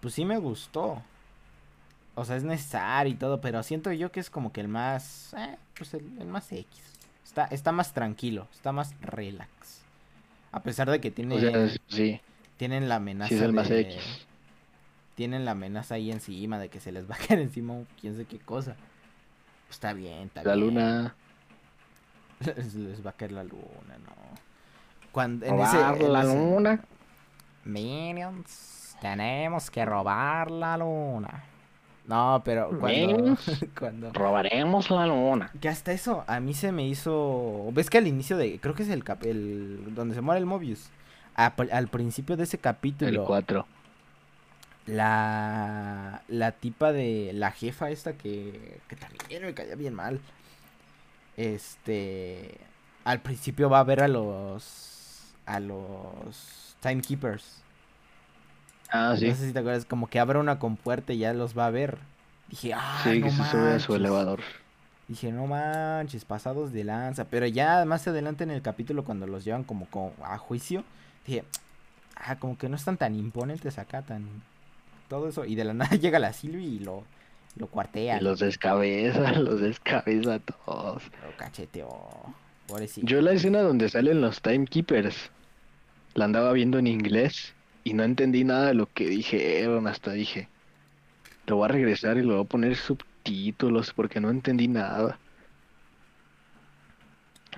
[0.00, 1.02] Pues sí me gustó.
[2.14, 5.34] O sea, es necesario y todo, pero siento yo que es como que el más...
[5.34, 6.82] Eh, pues el, el más X.
[7.22, 9.50] Está, está más tranquilo, está más relax.
[10.56, 12.18] A pesar de que tiene, sí.
[12.56, 13.28] tienen la amenaza.
[13.28, 14.26] Sí, es el más X.
[15.14, 18.24] Tienen la amenaza ahí encima de que se les va a caer encima quién sé
[18.24, 18.74] qué cosa.
[19.66, 20.74] Pues está bien, está la bien.
[20.74, 21.14] La luna.
[22.56, 24.14] Les, va a caer la luna, no.
[25.12, 26.80] Cuando, en ese, la luna.
[27.64, 31.44] Minions, tenemos que robar la luna.
[32.06, 33.36] No, pero cuando,
[33.78, 35.50] cuando, Robaremos la luna.
[35.60, 37.68] Que hasta eso a mí se me hizo...
[37.72, 38.60] ¿Ves que al inicio de...
[38.60, 39.24] Creo que es el, cap...
[39.24, 39.94] el...
[39.94, 40.88] donde se muere el Mobius.
[41.34, 43.22] al principio de ese capítulo...
[43.22, 43.66] El 4.
[44.86, 46.22] La...
[46.28, 47.32] La tipa de...
[47.34, 48.78] La jefa esta que...
[48.88, 50.20] Que también me caía bien mal.
[51.36, 52.56] Este...
[53.04, 55.34] Al principio va a ver a los...
[55.44, 56.76] A los...
[56.80, 57.65] Timekeepers.
[58.90, 59.28] Ah, sí.
[59.28, 61.70] No sé si te acuerdas, como que abre una compuerta y ya los va a
[61.70, 61.98] ver.
[62.48, 64.40] Dije, ah, sí, que se sube a su elevador.
[65.08, 67.24] Dije, no manches, pasados de lanza.
[67.24, 69.86] Pero ya más adelante en el capítulo, cuando los llevan como,
[70.22, 70.84] a juicio,
[71.26, 71.44] dije,
[72.16, 74.26] ah, como que no están tan imponentes acá, tan.
[75.08, 75.44] Todo eso.
[75.44, 77.04] Y de la nada llega la Silvi y lo,
[77.56, 78.18] lo cuartea.
[78.18, 81.02] Y los descabeza, los descabeza a todos.
[81.24, 82.34] Lo cacheteó.
[83.02, 85.30] Yo la escena donde salen los Timekeepers
[86.14, 87.54] la andaba viendo en inglés
[87.86, 90.48] y no entendí nada de lo que dijeron, hasta dije,
[91.46, 95.18] lo voy a regresar y lo voy a poner subtítulos porque no entendí nada.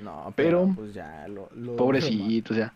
[0.02, 2.72] No, Pero- pero, pues ya lo, lo Pobrecito, o sea.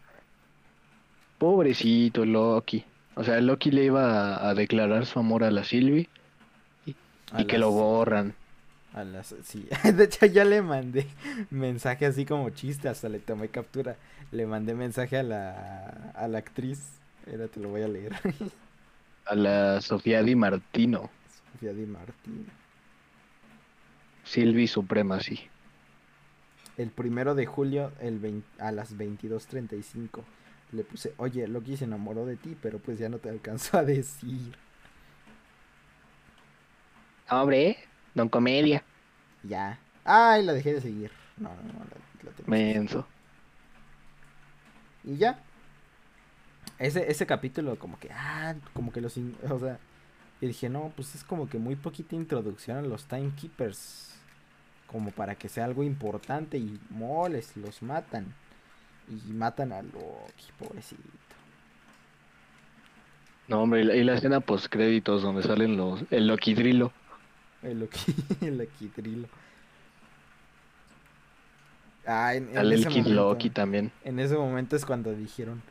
[1.38, 2.84] Pobrecito Loki.
[3.16, 6.08] O sea, Loki le iba a, a declarar su amor a la Sylvie
[7.32, 8.34] a y que lo borran.
[8.94, 11.06] A las, sí, de hecho ya le mandé
[11.50, 13.96] mensaje así como chiste, hasta le tomé captura.
[14.32, 16.80] Le mandé mensaje a la, a la actriz.
[17.26, 18.12] Era, te lo voy a leer.
[19.26, 21.10] A la Sofía Di Martino.
[21.52, 22.46] Sofía Di Martín.
[24.24, 25.48] Sylvie Suprema, sí.
[26.76, 30.22] El primero de julio el vein- a las 22.35
[30.72, 33.84] le puse, oye, Loki se enamoró de ti, pero pues ya no te alcanzó a
[33.84, 34.56] decir.
[37.28, 37.76] Hombre,
[38.14, 38.82] don Comedia.
[39.42, 39.78] Ya.
[40.04, 41.10] Ay, la dejé de seguir.
[41.36, 43.06] No, no, no, la, la tengo Menso.
[45.04, 45.38] Y ya.
[46.82, 49.78] Ese, ese capítulo como que, ah, como que los, o sea,
[50.40, 54.08] y dije, no, pues es como que muy poquita introducción a los Timekeepers.
[54.88, 58.34] Como para que sea algo importante y moles, los matan.
[59.08, 61.02] Y matan a Loki, pobrecito.
[63.48, 66.92] No, hombre, y la, y la escena post créditos donde salen los el Loki Drilo.
[67.62, 69.28] El Loki, el Loki Drilo.
[72.06, 73.92] Ah, en, en Sale el ese momento- Loki también.
[74.04, 75.62] En ese momento es cuando dijeron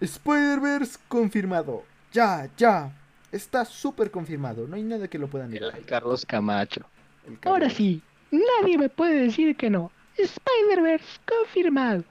[0.00, 1.84] Spider-Verse confirmado.
[2.12, 2.92] Ya, ya.
[3.32, 4.66] Está súper confirmado.
[4.66, 5.76] No hay nada que lo pueda negar.
[5.76, 6.82] El Carlos Camacho.
[7.26, 7.38] El.
[7.44, 9.90] Ahora sí, nadie me puede decir que no.
[10.16, 12.04] Spider-Verse confirmado.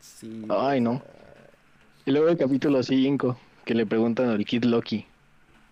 [0.00, 0.44] Sí.
[0.48, 1.02] Ay, no.
[2.04, 5.06] Y luego el capítulo 5, que le preguntan al Kid Loki,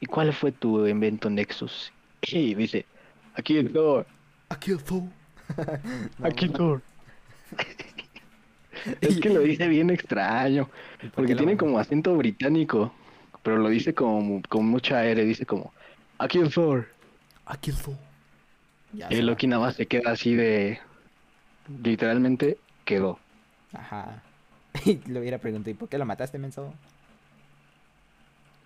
[0.01, 1.93] ¿y cuál fue tu invento Nexus?
[2.23, 2.87] Y dice,
[3.35, 4.07] aquí el Thor,
[4.49, 5.05] Aquí el Thor.
[6.23, 6.53] Aquí no.
[6.53, 6.83] Thor.
[9.01, 10.69] es que lo dice bien extraño,
[11.03, 12.93] ¿Y por porque lo tiene como acento británico,
[13.43, 15.73] pero lo dice como con mucha aire, dice como,
[16.19, 16.89] aquí el Thor.
[17.47, 17.97] Aquí el Thor.
[19.11, 19.27] El.
[19.27, 20.79] Loki nada más se queda así de,
[21.83, 23.19] literalmente quedó.
[23.73, 24.23] Ajá.
[24.85, 26.73] Y le hubiera preguntado, ¿y por qué lo mataste, menso?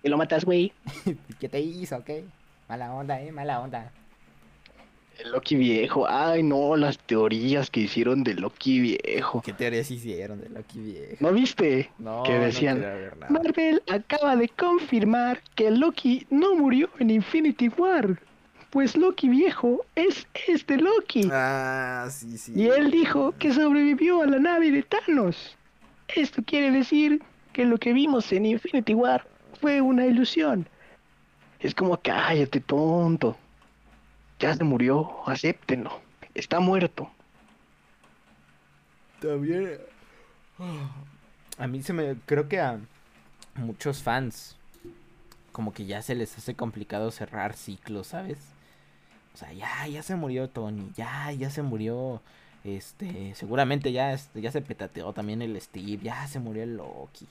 [0.03, 0.71] Y lo matas, güey.
[1.41, 2.05] ¿Qué te hizo?
[2.05, 2.25] ¿Qué?
[2.69, 3.91] Mala onda, eh, mala onda.
[5.19, 9.43] El Loki viejo, ay no, las teorías que hicieron de Loki viejo.
[9.43, 11.17] ¿Qué teorías hicieron de Loki viejo?
[11.21, 11.91] ¿No viste?
[11.99, 13.33] No, que decían, quería ver nada.
[13.33, 18.19] Marvel acaba de confirmar que Loki no murió en Infinity War,
[18.71, 21.29] pues Loki viejo es este Loki.
[21.31, 22.53] Ah, sí, sí.
[22.57, 25.57] Y él dijo que sobrevivió a la nave de Thanos.
[26.09, 27.23] Esto quiere decir
[27.53, 29.27] que lo que vimos en Infinity War
[29.61, 30.67] fue una ilusión.
[31.61, 33.39] Es como, cállate, tonto.
[34.45, 36.03] Ya se murió, acéptenlo.
[36.35, 37.11] Está muerto.
[39.19, 39.79] También.
[41.57, 42.17] A mí se me.
[42.27, 42.79] Creo que a
[43.55, 44.59] muchos fans.
[45.51, 48.37] Como que ya se les hace complicado cerrar ciclos, ¿sabes?
[49.33, 50.93] O sea, ya, ya se murió Tony.
[50.95, 52.21] Ya, ya se murió.
[52.65, 53.35] Este.
[53.35, 56.01] Seguramente ya, este, ya se petateó también el Steve.
[56.03, 57.27] Ya se murió el Loki.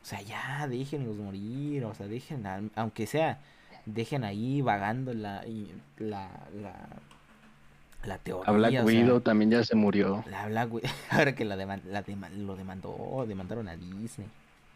[0.00, 1.86] O sea, ya déjenlos morir.
[1.86, 2.70] O sea, dejen.
[2.76, 3.40] Aunque sea.
[3.86, 5.46] Dejen ahí vagando la.
[5.46, 6.28] y- La.
[6.60, 6.74] La,
[8.04, 8.48] la teoría.
[8.48, 10.24] A Black o sea, Widow también ya se murió.
[10.28, 12.02] la Black Widow, ahora que la, deman- la
[12.36, 14.26] lo demandó, demandaron a Disney.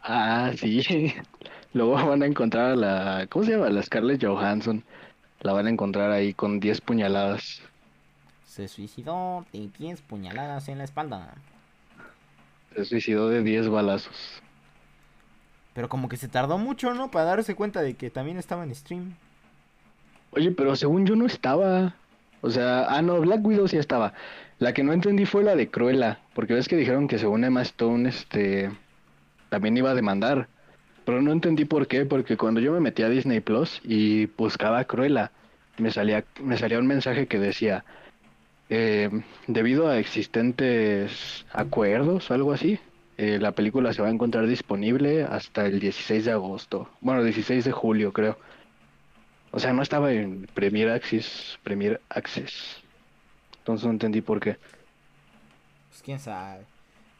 [0.03, 1.13] Ah, sí.
[1.73, 3.27] Luego van a encontrar a la...
[3.29, 3.69] ¿Cómo se llama?
[3.69, 4.83] La Scarlett Johansson.
[5.41, 7.61] La van a encontrar ahí con 10 puñaladas.
[8.45, 11.35] Se suicidó de 10 puñaladas en la espalda.
[12.75, 14.41] Se suicidó de 10 balazos.
[15.77, 17.11] Pero como que se tardó mucho, ¿no?
[17.11, 19.13] Para darse cuenta de que también estaba en stream.
[20.31, 21.93] Oye, pero según yo no estaba.
[22.41, 24.13] O sea, ah, no, Black Widow sí estaba.
[24.57, 27.61] La que no entendí fue la de Cruella, porque ves que dijeron que según Emma
[27.61, 28.71] Stone, este,
[29.49, 30.47] también iba a demandar.
[31.05, 34.83] Pero no entendí por qué, porque cuando yo me metí a Disney Plus y buscaba
[34.85, 35.31] Cruella,
[35.77, 37.85] me salía, me salía un mensaje que decía,
[38.71, 39.11] eh,
[39.45, 42.79] debido a existentes acuerdos o algo así,
[43.17, 46.89] eh, la película se va a encontrar disponible hasta el 16 de agosto.
[47.01, 48.37] Bueno, 16 de julio, creo.
[49.51, 52.77] O sea, no estaba en Premier Access, Premier Access.
[53.59, 54.57] Entonces no entendí por qué.
[55.89, 56.63] Pues quién sabe.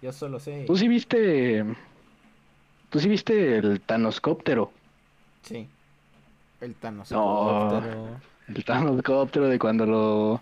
[0.02, 0.66] Yo solo sé.
[0.68, 1.66] ¿Tú sí viste,
[2.90, 4.72] tú sí viste el Thanoscóptero?
[5.42, 5.68] Sí.
[6.62, 7.12] El Thanos.
[7.12, 7.82] No.
[8.48, 10.42] El Thanoscóptero de cuando lo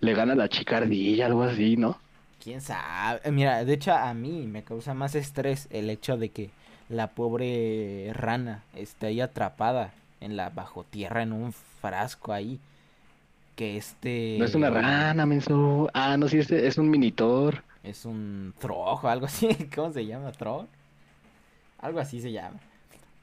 [0.00, 1.98] le gana la chica ardilla, algo así, ¿no?
[2.42, 3.20] Quién sabe.
[3.24, 6.50] Eh, Mira, de hecho a mí me causa más estrés el hecho de que
[6.88, 12.60] la pobre rana esté ahí atrapada en la bajo tierra en un frasco ahí.
[13.56, 14.36] Que este.
[14.38, 15.88] No es una rana, menso.
[15.92, 17.64] Ah, no, sí, es, es un minitor.
[17.82, 19.48] Es un trojo, algo así.
[19.74, 20.32] ¿Cómo se llama?
[20.32, 20.68] ¿Tro?
[21.78, 22.60] Algo así se llama.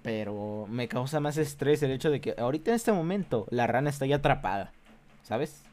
[0.02, 3.90] Pero me causa más estrés el hecho de que ahorita en este momento la rana
[3.90, 4.74] está ahí atrapada.
[5.24, 5.64] ¿Sabes?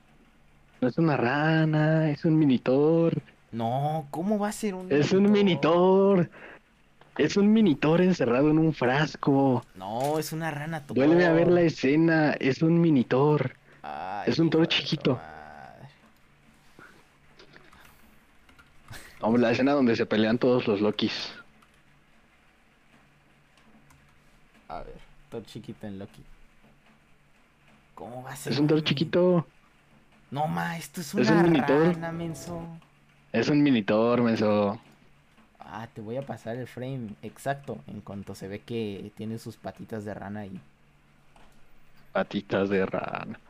[0.81, 3.23] No es una rana, es un minitor.
[3.53, 6.31] No, ¿cómo va a ser un Es un minitor.
[7.19, 9.65] Es un minitor encerrado en un frasco.
[9.75, 10.83] No, es una rana.
[10.89, 12.33] Vuelve a ver la escena.
[12.41, 13.55] Es un minitor.
[13.83, 15.21] Ay, es un toro chiquito.
[19.21, 21.33] Vamos, la escena donde se pelean todos los Lokis.
[24.69, 24.97] A ver,
[25.31, 26.23] toro chiquito en Loki.
[27.95, 29.47] ¿Cómo va a ser Es un toro mini- chiquito.
[30.31, 31.93] No, ma, esto es Es una un minitor.
[31.95, 32.63] rana, menso.
[33.33, 34.79] Es un minitor, menso.
[35.59, 39.57] Ah, te voy a pasar el frame exacto en cuanto se ve que tiene sus
[39.57, 40.61] patitas de rana ahí.
[42.13, 43.41] Patitas de rana.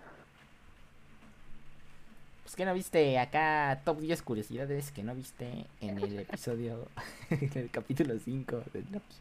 [2.44, 6.86] Pues que no viste acá top 10 curiosidades que no viste en el episodio,
[7.30, 9.16] en el capítulo 5 de Loki.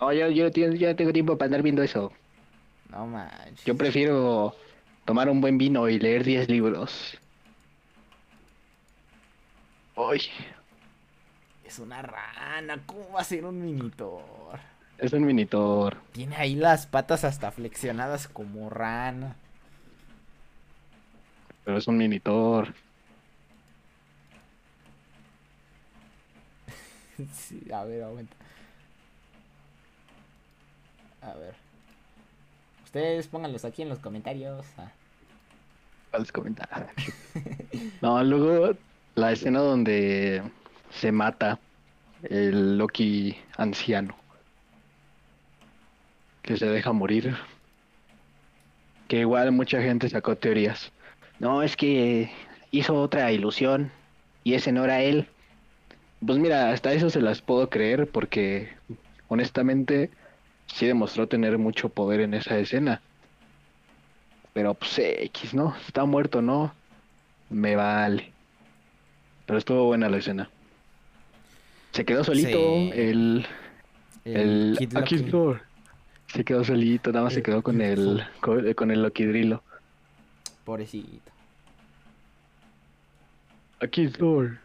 [0.00, 2.10] No, yo, yo, yo ya tengo tiempo para andar viendo eso.
[2.90, 3.64] No manches.
[3.66, 4.54] Yo prefiero
[5.04, 7.18] tomar un buen vino y leer 10 libros.
[9.96, 10.22] Uy,
[11.64, 14.58] Es una rana, ¿cómo va a ser un minitor?
[14.98, 15.98] es un minitor.
[16.12, 19.36] Tiene ahí las patas hasta flexionadas como rana.
[21.64, 22.72] Pero es un minitor.
[27.32, 28.36] Sí, a ver, aguanta.
[31.22, 31.54] A ver.
[32.84, 34.66] Ustedes pónganlos aquí en los comentarios.
[34.78, 34.90] Ah,
[36.10, 36.90] Falsos comentarios.
[38.02, 38.76] No, luego
[39.16, 40.42] la escena donde
[40.90, 41.58] se mata
[42.22, 44.14] el Loki anciano.
[46.42, 47.34] Que se deja morir.
[49.08, 50.92] Que igual mucha gente sacó teorías.
[51.38, 52.30] No, es que
[52.70, 53.90] hizo otra ilusión
[54.44, 55.28] y ese no era él.
[56.24, 58.68] Pues mira, hasta eso se las puedo creer porque
[59.28, 60.10] honestamente
[60.66, 63.00] sí demostró tener mucho poder en esa escena.
[64.52, 65.74] Pero pues X, ¿no?
[65.86, 66.74] Está muerto, ¿no?
[67.48, 68.35] Me vale.
[69.46, 70.50] Pero estuvo buena la escena.
[71.92, 72.90] Se quedó solito Sí.
[72.94, 73.46] el,
[74.24, 75.24] el, Kid aquí.
[76.26, 79.62] Se quedó solito, nada más se El quedó con el con, con el Loquidrilo.
[80.64, 81.30] Pobrecito.
[83.80, 84.58] Aquí Thor.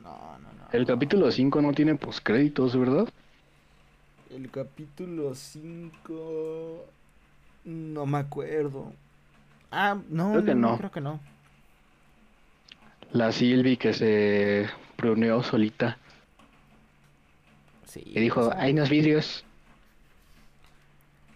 [0.00, 0.68] No, no, no.
[0.72, 3.08] El capítulo 5 no tiene postcréditos, ¿verdad?
[4.30, 6.84] El capítulo 5.
[7.64, 8.92] No me acuerdo.
[9.78, 10.78] Ah, no, Creo que no.
[10.78, 11.20] Creo que no.
[13.12, 15.98] La Sylvie que se reunió solita
[17.84, 18.02] Sí.
[18.04, 19.44] y dijo, hay unos vidrios.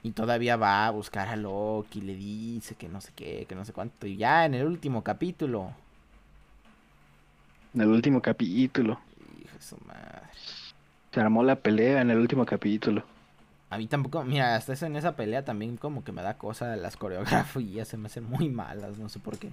[0.03, 3.65] Y todavía va a buscar a Loki, le dice que no sé qué, que no
[3.67, 4.07] sé cuánto.
[4.07, 5.73] Y ya en el último capítulo.
[7.75, 8.99] En el último capítulo.
[9.45, 10.23] Hijo de su madre.
[11.13, 13.05] Se armó la pelea en el último capítulo.
[13.71, 16.75] A mí tampoco, mira, hasta eso en esa pelea también como que me da cosa
[16.75, 19.53] las coreografías, se me hacen muy malas, no sé por qué.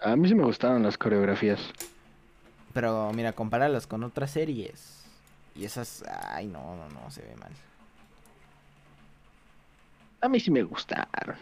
[0.00, 1.60] A mí sí me gustaron las coreografías.
[2.72, 5.04] Pero mira, compáralas con otras series.
[5.56, 7.50] Y esas, ay, no, no, no, se ve mal.
[10.20, 11.36] A mí sí me gustaron.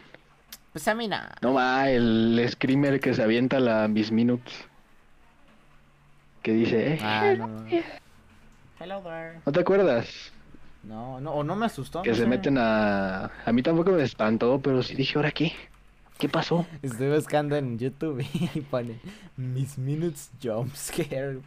[0.72, 1.36] Pues a mí nada.
[1.42, 4.54] No va, el screamer que se avienta la Miss Minutes.
[6.42, 7.68] Que dice, eh, Ah, no, no.
[8.78, 9.40] Hello there.
[9.44, 10.32] ¿no te acuerdas?
[10.86, 12.02] No, no, o no me asustó.
[12.02, 12.28] Que no se sé.
[12.28, 13.24] meten a...
[13.44, 15.52] A mí tampoco me espantó, pero sí dije, ¿ahora qué?
[16.16, 16.64] ¿Qué pasó?
[16.80, 19.00] Estoy buscando en YouTube y pone
[19.36, 21.40] Miss Minutes Jump Scare.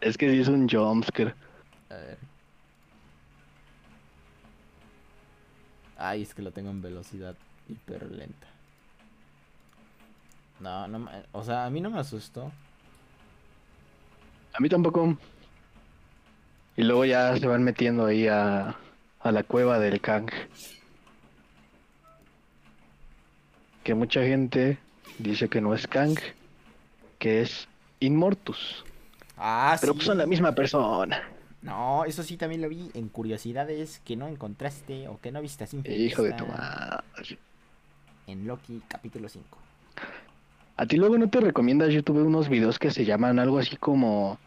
[0.00, 1.34] Es que sí es un jumpscare.
[1.88, 2.18] A ver.
[5.96, 7.36] Ay, es que lo tengo en velocidad
[7.68, 8.46] hiper lenta.
[10.60, 12.50] No, no, o sea, a mí no me asustó.
[14.52, 15.16] A mí tampoco.
[16.76, 18.76] Y luego ya se van metiendo ahí a,
[19.20, 20.28] a la cueva del Kang.
[23.82, 24.78] Que mucha gente
[25.18, 26.18] dice que no es Kang,
[27.18, 27.68] que es
[28.00, 28.84] Inmortus.
[29.36, 29.98] Ah, Pero sí.
[29.98, 31.22] pues son la misma persona.
[31.62, 35.64] No, eso sí también lo vi en curiosidades que no encontraste o que no viste
[35.64, 35.80] así.
[35.86, 37.38] Hijo de tu madre.
[38.26, 39.58] En Loki capítulo 5.
[40.76, 44.38] A ti luego no te recomiendas YouTube unos videos que se llaman algo así como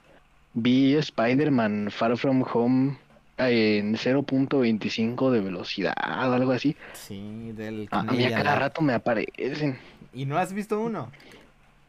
[0.60, 2.98] Vi Spider-Man Far From Home
[3.38, 6.76] en 0.25 de velocidad, algo así.
[6.94, 9.78] Sí, del A mí a cada rato me aparecen.
[10.16, 11.12] ¿Y no has visto uno?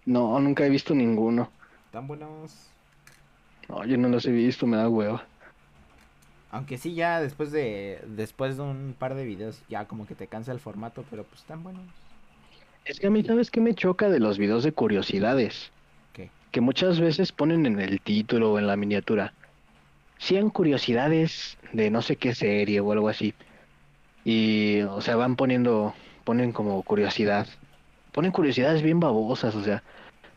[0.04, 1.50] No, nunca he visto ninguno.
[1.92, 2.68] Tan buenos.
[3.70, 5.24] No, yo no los he visto, me da hueva.
[6.50, 10.26] Aunque sí, ya después de después de un par de videos, ya como que te
[10.26, 11.84] cansa el formato, pero pues están buenos.
[12.84, 15.72] Es que a mí, ¿sabes qué me choca de los videos de curiosidades?
[16.50, 19.32] Que muchas veces ponen en el título o en la miniatura
[20.18, 23.34] 100 curiosidades de no sé qué serie o algo así.
[24.24, 25.94] Y, o sea, van poniendo,
[26.24, 27.46] ponen como curiosidad.
[28.12, 29.82] Ponen curiosidades bien babosas, o sea,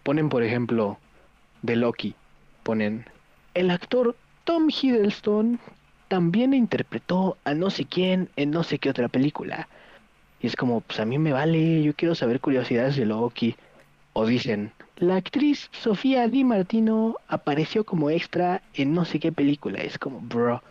[0.04, 1.00] ponen, por ejemplo,
[1.62, 2.16] de Loki,
[2.64, 3.06] ponen,
[3.54, 5.60] el actor Tom Hiddleston
[6.08, 9.68] también interpretó a no sé quién en no sé qué otra película.
[10.42, 13.56] Y es como, pues a mí me vale, yo quiero saber curiosidades de Loki.
[14.14, 19.80] O dicen, la actriz Sofía Di Martino apareció como extra en no sé qué película.
[19.82, 20.62] Es como, bro,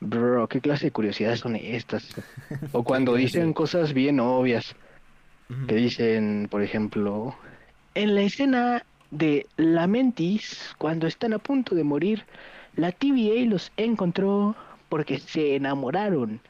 [0.00, 2.08] bro, ¿qué clase de curiosidades son estas?
[2.70, 4.76] O cuando dicen cosas bien obvias,
[5.66, 7.34] que dicen, por ejemplo,
[7.96, 12.24] en la escena de Lamentis, cuando están a punto de morir,
[12.76, 14.54] la TVA los encontró
[14.88, 16.40] porque se enamoraron.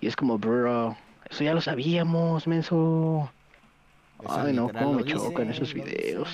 [0.00, 0.96] Y es como, bro,
[1.30, 3.30] eso ya lo sabíamos, menso.
[4.28, 6.28] Ay, no, cómo me chocan esos videos.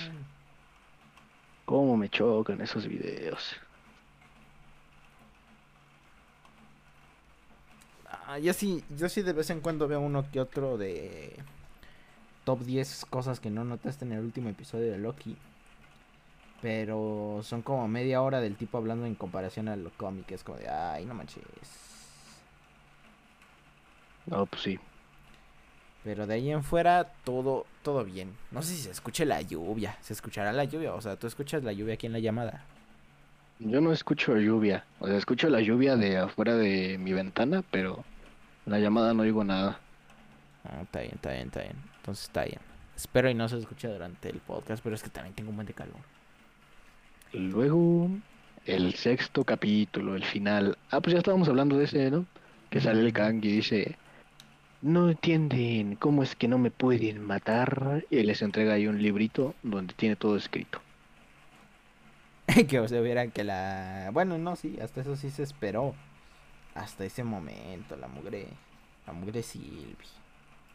[1.64, 3.56] Cómo me chocan esos videos.
[8.26, 11.36] Ah, yo sí, yo sí de vez en cuando veo uno que otro de
[12.44, 15.36] top 10 cosas que no notaste en el último episodio de Loki.
[16.60, 20.30] Pero son como media hora del tipo hablando en comparación al cómic.
[20.30, 21.42] Es como de, ay, no manches.
[24.26, 24.78] No, pues sí.
[26.04, 28.36] Pero de ahí en fuera, todo, todo bien.
[28.50, 29.96] No sé si se escuche la lluvia.
[30.00, 30.94] ¿Se escuchará la lluvia?
[30.94, 32.64] O sea, ¿tú escuchas la lluvia aquí en la llamada?
[33.60, 34.84] Yo no escucho lluvia.
[34.98, 38.04] O sea, escucho la lluvia de afuera de mi ventana, pero
[38.66, 39.78] en la llamada no oigo nada.
[40.64, 41.76] Ah, está bien, está bien, está bien.
[41.98, 42.60] Entonces está bien.
[42.96, 45.66] Espero y no se escuche durante el podcast, pero es que también tengo un buen
[45.66, 45.96] de calor.
[47.32, 48.10] Luego,
[48.66, 50.76] el sexto capítulo, el final.
[50.90, 52.26] Ah, pues ya estábamos hablando de ese, ¿no?
[52.70, 53.96] Que sale el Kang y dice,
[54.82, 58.04] no entienden cómo es que no me pueden matar.
[58.10, 60.80] Y les entrega ahí un librito donde tiene todo escrito.
[62.68, 64.10] que se vieran que la...
[64.12, 65.94] Bueno, no, sí, hasta eso sí se esperó.
[66.74, 68.48] Hasta ese momento, la mugre...
[69.06, 69.96] La mugre Silvi.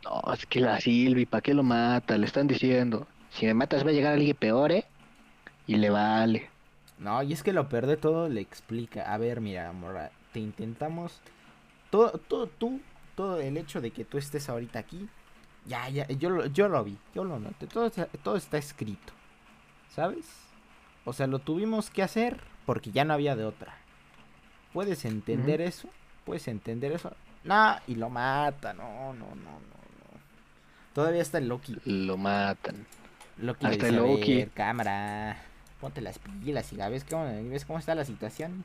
[0.04, 2.18] No, es que la Silvi, ¿para qué lo mata?
[2.18, 4.86] Le están diciendo, si me matas va a llegar alguien peor, ¿eh?
[5.66, 6.50] Y le vale.
[7.00, 9.14] No, y es que lo peor de todo le explica.
[9.14, 11.22] A ver, mira, Mora, te intentamos.
[11.90, 12.82] Todo, todo, tú,
[13.18, 15.10] todo el hecho de que tú estés ahorita aquí.
[15.66, 17.66] Ya, ya, yo, lo- yo lo vi, yo lo noté.
[17.68, 19.12] Todo, está- todo está escrito.
[19.94, 20.26] ¿Sabes?
[21.04, 23.76] O sea, lo tuvimos que hacer porque ya no había de otra.
[24.72, 25.90] ¿Puedes entender eso?
[26.26, 27.12] ¿Puedes entender eso?
[27.44, 28.74] No, y lo mata.
[28.74, 30.20] No, no, no, no, no.
[30.94, 31.78] Todavía está el Loki.
[31.86, 32.86] Lo matan.
[33.40, 34.36] Loki Hasta dice, el "A Loki.
[34.36, 35.38] ver, cámara,
[35.82, 38.64] ponte las pilas y ya ves cómo, ves cómo está la situación.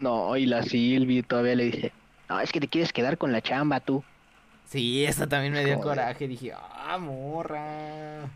[0.00, 1.92] No, y la Silvi todavía le dice,
[2.28, 4.02] no, es que te quieres quedar con la chamba tú.
[4.66, 5.88] Sí, eso también me dio Joder.
[5.96, 6.28] coraje.
[6.28, 8.26] Dije, ah, morra.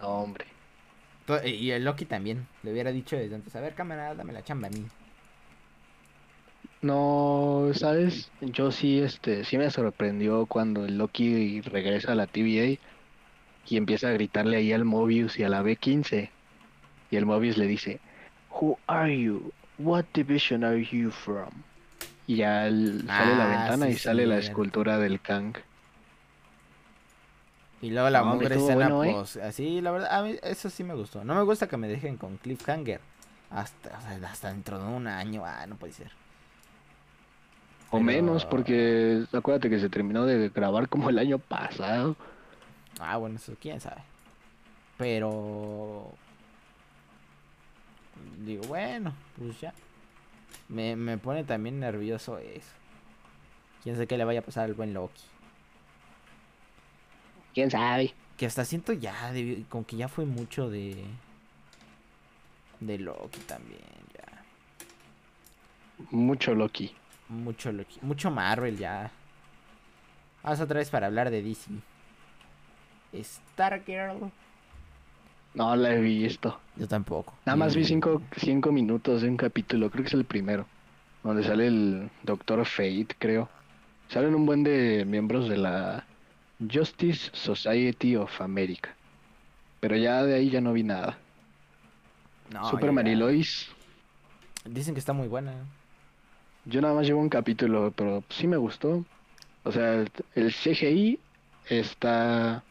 [0.00, 0.46] No, hombre.
[1.26, 2.46] To- Y el Loki también.
[2.64, 4.84] Le hubiera dicho desde antes, a ver, cámara, dame la chamba a mí.
[6.80, 8.30] No, ¿sabes?
[8.40, 12.80] Yo sí, este, sí me sorprendió cuando el Loki regresa a la TVA
[13.68, 16.30] y empieza a gritarle ahí al Mobius y a la B15.
[17.12, 18.00] Y el Mobius le dice,
[18.50, 19.52] Who are you?
[19.78, 21.50] What division are you from?
[22.26, 25.54] Y ya el- sale la Ah, ventana sí, y sale la escultura del Kang.
[27.80, 29.12] Y luego la No, mugre escena, bueno, ¿eh?
[29.12, 31.24] pues, así, la verdad, a mí eso sí me gustó.
[31.24, 33.00] No me gusta que me dejen con cliffhanger.
[33.50, 33.98] Hasta,
[34.30, 36.10] hasta dentro de un año, ah, no puede ser.
[37.88, 42.16] O Pero- menos, porque acuérdate que se terminó de grabar como el año pasado.
[43.00, 44.02] Ah, bueno, eso quién sabe.
[44.96, 46.12] Pero.
[48.38, 49.74] Digo, bueno, pues ya.
[50.68, 52.72] Me, me pone también nervioso eso.
[53.82, 55.22] Quién sabe qué le vaya a pasar al buen Loki.
[57.54, 58.14] ¿Quién sabe?
[58.36, 59.32] Que hasta siento ya,
[59.68, 61.04] como que ya fue mucho de.
[62.80, 63.80] De Loki también,
[64.14, 64.44] ya.
[66.10, 66.94] Mucho Loki.
[67.28, 67.98] Mucho Loki.
[68.02, 69.10] Mucho Marvel ya.
[70.42, 71.70] Vamos otra vez para hablar de DC.
[73.14, 74.32] Stargirl.
[75.54, 76.58] No la he visto.
[76.76, 77.34] Yo tampoco.
[77.44, 80.66] Nada más vi cinco, cinco minutos de un capítulo, creo que es el primero,
[81.22, 83.48] donde sale el Doctor Fate, creo.
[84.08, 86.04] Salen un buen de miembros de la
[86.72, 88.94] Justice Society of America.
[89.80, 91.18] Pero ya de ahí ya no vi nada.
[92.52, 93.68] No, Superman y Lois,
[94.64, 95.54] Dicen que está muy buena.
[96.66, 99.04] yo nada más llevo un capítulo, pero sí me gustó.
[99.64, 101.18] O sea, el, el CGI
[101.68, 102.62] está...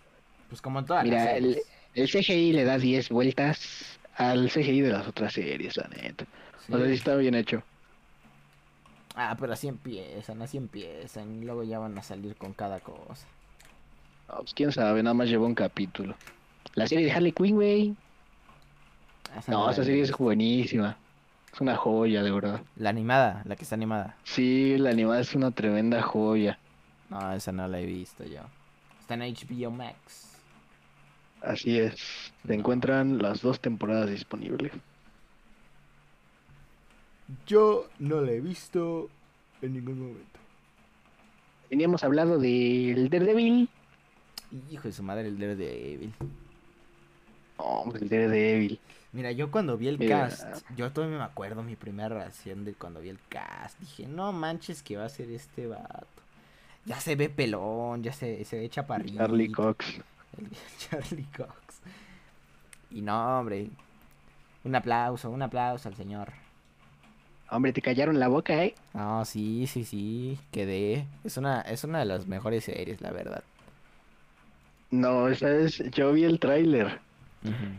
[0.49, 1.57] Pues como en todas Mira, las series.
[1.93, 6.25] El CGI le da 10 vueltas al CGI de las otras series, la neta.
[6.69, 7.63] O sea, sí está bien hecho.
[9.15, 11.41] Ah, pero así empiezan, así empiezan.
[11.41, 13.27] Y luego ya van a salir con cada cosa.
[14.29, 16.15] No, pues quién sabe, nada más llevó un capítulo.
[16.75, 17.95] La serie de Harley Quinn, güey.
[19.37, 20.97] Esa No, esa serie es buenísima.
[21.53, 22.61] Es una joya, de verdad.
[22.77, 24.15] La animada, la que está animada.
[24.23, 26.57] Sí, la animada es una tremenda joya.
[27.09, 28.39] No, esa no la he visto yo.
[29.01, 30.30] Está en HBO Max.
[31.41, 32.31] Así es.
[32.45, 34.71] Se encuentran las dos temporadas disponibles.
[37.47, 39.09] Yo no la he visto
[39.61, 40.39] en ningún momento.
[41.69, 43.69] Teníamos hablado del Daredevil.
[44.69, 46.13] Hijo de su madre, el Daredevil.
[47.57, 48.79] Oh, el Daredevil.
[49.13, 50.29] Mira, yo cuando vi el Mira.
[50.29, 53.79] cast, yo todavía me acuerdo mi primera reacción de cuando vi el cast.
[53.79, 56.07] Dije, no manches que va a ser este vato.
[56.85, 59.17] Ya se ve pelón, ya se, se ve chaparrito.
[59.17, 60.01] Charlie Cox.
[60.37, 61.81] El Charlie Cox.
[62.89, 63.69] Y no, hombre.
[64.63, 66.29] Un aplauso, un aplauso al señor.
[67.49, 68.75] Hombre, te callaron la boca, ¿eh?
[68.93, 71.05] No, sí, sí, sí, quedé.
[71.23, 73.43] Es una, es una de las mejores series, la verdad.
[74.89, 75.79] No, ¿sabes?
[75.91, 76.99] Yo vi el tráiler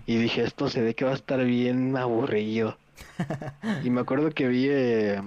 [0.06, 2.76] y dije, esto se ve que va a estar bien aburrido.
[3.84, 5.20] Y me acuerdo que vi eh,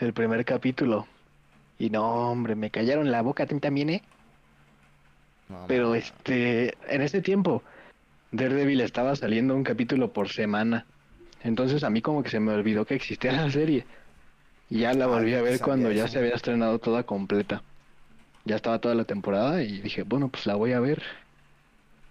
[0.00, 1.06] el primer capítulo.
[1.78, 4.02] Y no, hombre, me callaron la boca también, ¿eh?
[5.48, 5.94] No, Pero no.
[5.94, 7.62] este, en ese tiempo,
[8.32, 10.86] Daredevil estaba saliendo un capítulo por semana.
[11.42, 13.84] Entonces a mí como que se me olvidó que existía la serie.
[14.68, 17.62] Y ya la Ah, volví a ver cuando ya se había estrenado toda completa.
[18.44, 21.02] Ya estaba toda la temporada y dije, bueno, pues la voy a ver.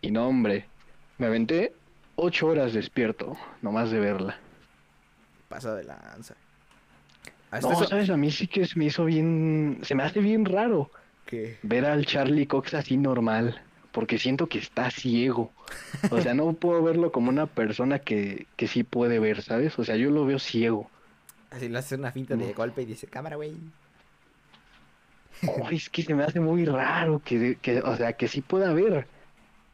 [0.01, 0.65] Y no, hombre,
[1.17, 1.73] me aventé
[2.15, 4.37] ocho horas despierto, nomás de verla.
[5.49, 6.35] Pasa de lanza.
[7.51, 10.45] No, eso- sabes, a mí sí que se me hizo bien, se me hace bien
[10.45, 10.91] raro
[11.25, 11.59] ¿Qué?
[11.61, 13.61] ver al Charlie Cox así normal,
[13.91, 15.53] porque siento que está ciego.
[16.09, 19.77] O sea, no puedo verlo como una persona que, que sí puede ver, ¿sabes?
[19.79, 20.91] O sea, yo lo veo ciego.
[21.49, 22.53] Así le hace una finta de No.
[22.53, 23.73] golpe y dice, cámara, güey.
[25.41, 28.73] Ay, es que se me hace muy raro que, que, o sea, que sí pueda
[28.73, 29.07] ver,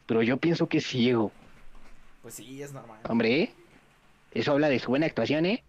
[0.08, 1.34] pero yo pienso que es ciego.
[2.22, 3.08] Pues sí, es normal.
[3.08, 3.54] Hombre,
[4.32, 5.66] eso habla de su buena actuación, ¿eh?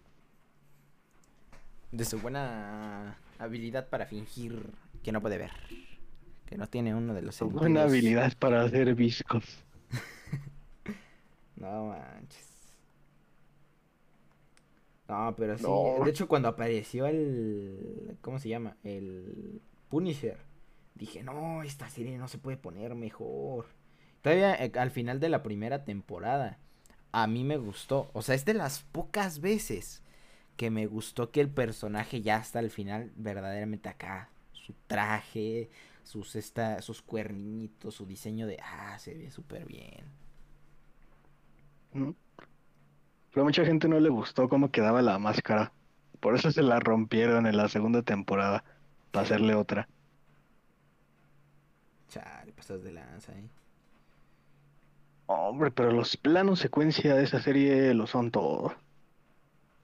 [1.91, 4.73] De su buena habilidad para fingir
[5.03, 5.51] que no puede ver.
[6.45, 7.61] Que no tiene uno de los sentidos.
[7.61, 9.63] buena habilidad para hacer viscos.
[11.55, 12.75] No manches.
[15.07, 15.63] No, pero sí.
[15.63, 16.03] No.
[16.03, 18.17] De hecho, cuando apareció el.
[18.21, 18.75] ¿Cómo se llama?
[18.83, 20.39] El Punisher.
[20.95, 23.67] Dije, no, esta serie no se puede poner mejor.
[24.21, 26.59] Todavía eh, al final de la primera temporada.
[27.11, 28.09] A mí me gustó.
[28.13, 30.03] O sea, es de las pocas veces
[30.57, 34.29] que me gustó que el personaje ya hasta el final verdaderamente acá.
[34.63, 35.69] Su traje,
[36.03, 38.57] sus, esta, sus cuernitos, su diseño de...
[38.63, 40.05] Ah, se ve súper bien.
[41.91, 45.73] Pero a mucha gente no le gustó cómo quedaba la máscara.
[46.19, 48.63] Por eso se la rompieron en la segunda temporada,
[49.11, 49.89] para hacerle otra.
[52.07, 53.49] Chale, pasas de lanza, eh.
[55.25, 58.73] Hombre, pero los planos secuencia de esa serie lo son todo.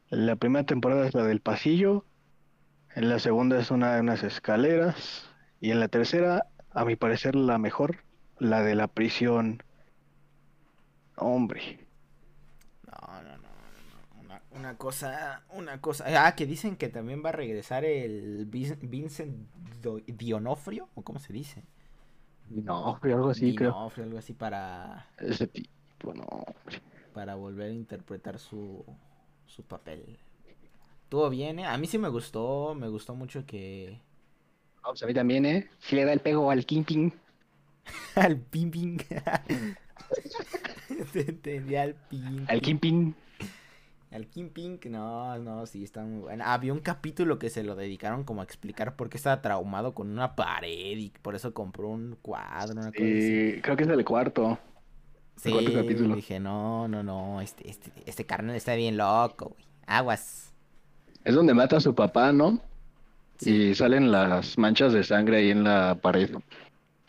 [0.09, 2.05] La primera temporada es la del pasillo,
[2.95, 5.29] en la segunda es una de unas escaleras,
[5.59, 8.03] y en la tercera, a mi parecer, la mejor,
[8.37, 9.63] la de la prisión.
[11.17, 11.77] Hombre,
[12.85, 14.21] No, no, no, no.
[14.21, 16.05] Una, una cosa, una cosa.
[16.25, 19.47] Ah, que dicen que también va a regresar el Vin- Vincent
[20.07, 21.63] Dionofrio, o cómo se dice.
[22.49, 23.77] no, fue algo así, creo.
[23.77, 26.23] Dinofrio, algo así para, Ese tipo, no.
[26.23, 26.81] hombre.
[27.13, 28.83] para volver a interpretar su,
[29.45, 30.17] su papel.
[31.09, 31.65] Estuvo bien, ¿eh?
[31.65, 33.99] A mí sí me gustó, me gustó mucho que...
[34.83, 35.67] Pues a mí también, ¿eh?
[35.79, 37.11] Si le da el pego al Kingpin.
[38.15, 38.99] al ping.
[41.11, 42.45] Te entendí al ping.
[42.47, 43.15] Al Kingpin.
[44.11, 46.53] Al King Pink, no, no, sí, está muy buena.
[46.53, 50.11] Había un capítulo que se lo dedicaron como a explicar por qué estaba traumado con
[50.11, 53.53] una pared y por eso compró un cuadro, una cosa así.
[53.55, 54.59] Sí, creo que es el cuarto.
[55.37, 56.15] Sí, cuarto capítulo.
[56.15, 59.65] dije, no, no, no, este, este, este carnal está bien loco, güey.
[59.87, 60.48] Aguas.
[61.23, 62.59] Es donde mata a su papá, ¿no?
[63.41, 66.29] Y salen las manchas de sangre ahí en la pared.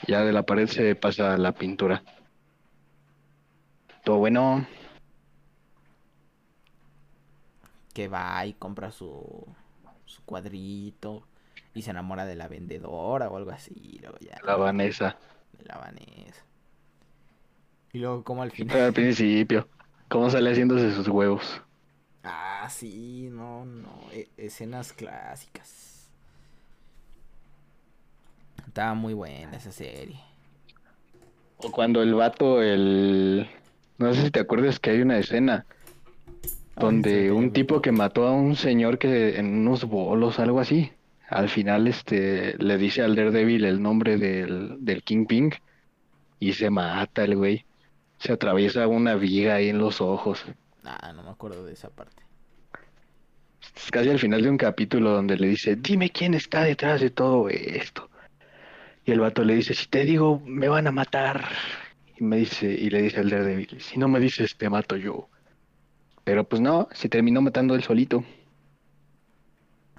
[0.07, 2.03] Ya de la pared se pasa la pintura.
[4.05, 4.67] Todo bueno.
[7.93, 9.47] Que va y compra su,
[10.07, 11.27] su cuadrito
[11.75, 13.99] y se enamora de la vendedora o algo así.
[14.01, 15.17] Luego ya, La Vanessa.
[15.59, 16.45] de la Vanessa.
[17.93, 18.81] Y luego como al final...
[18.81, 19.69] al principio.
[20.09, 21.63] ¿Cómo sale haciéndose sus huevos?
[22.23, 26.09] Ah, sí, no, no, e- escenas clásicas.
[28.67, 30.21] Estaba muy buena esa serie.
[31.57, 33.49] O cuando el vato, el...
[33.99, 35.67] No sé si te acuerdas que hay una escena
[36.77, 40.93] donde un tipo que mató a un señor que en unos bolos, algo así,
[41.29, 45.53] al final este le dice al Daredevil el nombre del, del Kingpin
[46.39, 47.67] y se mata el güey.
[48.19, 50.45] Se atraviesa una viga ahí en los ojos.
[50.85, 52.23] Ah, no me acuerdo de esa parte.
[53.91, 57.49] casi al final de un capítulo donde le dice, dime quién está detrás de todo
[57.49, 58.09] esto.
[59.05, 61.49] Y el vato le dice, si te digo, me van a matar.
[62.17, 65.29] Y me dice, y le dice al Daredevil, si no me dices, te mato yo.
[66.25, 68.25] Pero pues no, se terminó matando él solito.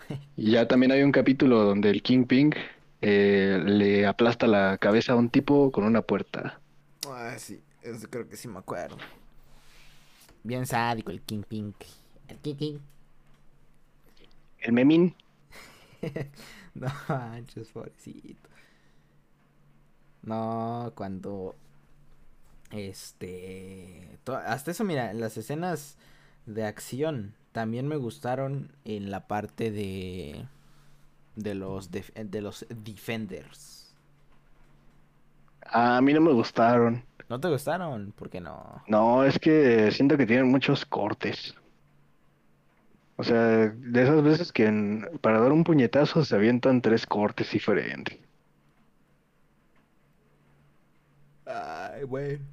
[0.36, 2.54] Y ya también hay un capítulo donde el Kingpin
[3.02, 6.60] eh, le aplasta la cabeza a un tipo con una puerta.
[7.08, 8.98] Ah, sí, eso creo que sí me acuerdo.
[10.44, 11.76] Bien sádico el Kingpin.
[12.28, 12.82] El Kingpin.
[14.60, 15.16] El memín.
[16.74, 18.50] no manches, pobrecito.
[20.24, 21.56] No, cuando.
[22.72, 24.18] Este.
[24.46, 25.98] Hasta eso, mira, las escenas
[26.46, 30.48] de acción también me gustaron en la parte de.
[31.36, 33.81] De los, de los Defenders.
[35.66, 37.04] A mí no me gustaron.
[37.30, 38.12] ¿No te gustaron?
[38.12, 38.84] ¿Por qué no?
[38.88, 41.56] No, es que siento que tienen muchos cortes.
[43.16, 48.18] O sea, de esas veces que para dar un puñetazo se avientan tres cortes diferentes.
[51.46, 52.44] Ay, bueno.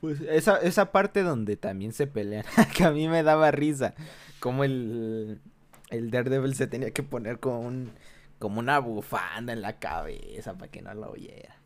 [0.00, 2.44] Pues esa, esa parte donde también se pelean,
[2.76, 3.94] que a mí me daba risa.
[4.40, 5.40] Como el,
[5.90, 7.92] el Daredevil se tenía que poner como un
[8.38, 11.56] como una bufanda en la cabeza para que no lo oyera.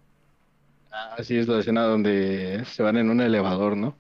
[0.91, 3.95] Ah, sí, es la escena donde se van en un elevador, ¿no?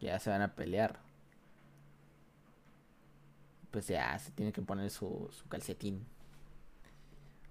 [0.00, 1.04] Ya se van a pelear
[3.74, 6.06] pues ya se tiene que poner su, su calcetín.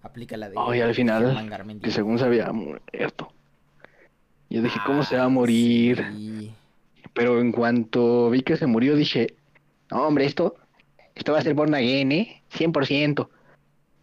[0.03, 0.55] Aplica la de.
[0.55, 1.49] Oh, al final,
[1.81, 3.33] que según se había muerto.
[4.49, 6.53] Yo dije, ¿cómo se va a ah, morir?
[7.13, 9.35] Pero en cuanto vi que se murió, dije,
[9.91, 10.55] no, hombre, esto,
[11.13, 12.41] esto va a ser Born Again, ¿eh?
[12.53, 13.27] 100%.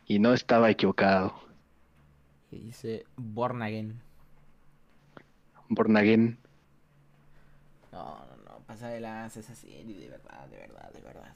[0.05, 1.33] Y no estaba equivocado.
[2.51, 3.99] dice Born Again.
[5.71, 6.37] Born Again.
[7.93, 11.35] No, no, no, pasa de las esa serie, de verdad, de verdad, de verdad.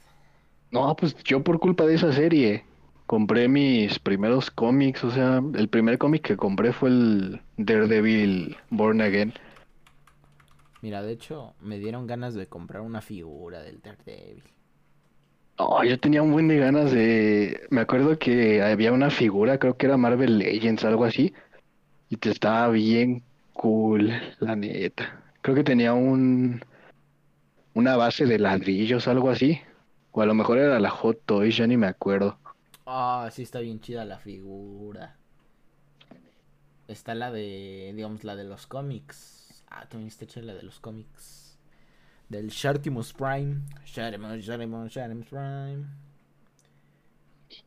[0.70, 2.64] No, pues yo por culpa de esa serie
[3.06, 9.00] compré mis primeros cómics, o sea, el primer cómic que compré fue el Daredevil Born
[9.00, 9.32] Again.
[10.82, 14.42] Mira, de hecho, me dieron ganas de comprar una figura del Daredevil.
[15.56, 17.68] Oh, yo tenía un buen de ganas de...
[17.70, 21.32] Me acuerdo que había una figura, creo que era Marvel Legends, algo así.
[22.08, 23.22] Y te estaba bien
[23.54, 25.22] cool, la neta.
[25.40, 26.60] Creo que tenía un...
[27.72, 29.60] Una base de ladrillos, algo así.
[30.12, 32.38] O a lo mejor era la Hot Toys, ya ni me acuerdo.
[32.86, 35.16] Ah, sí está bien chida la figura.
[36.86, 39.64] Está la de, digamos, la de los cómics.
[39.68, 41.58] Ah, también está chida la de los cómics.
[42.28, 43.62] Del Shartimus Prime.
[43.84, 45.86] Shartimus, Shartimus, Shartimus Prime.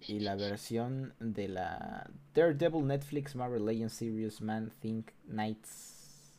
[0.08, 6.34] Y la versión de la Daredevil Netflix Marvel Legends Series Man Think Nights.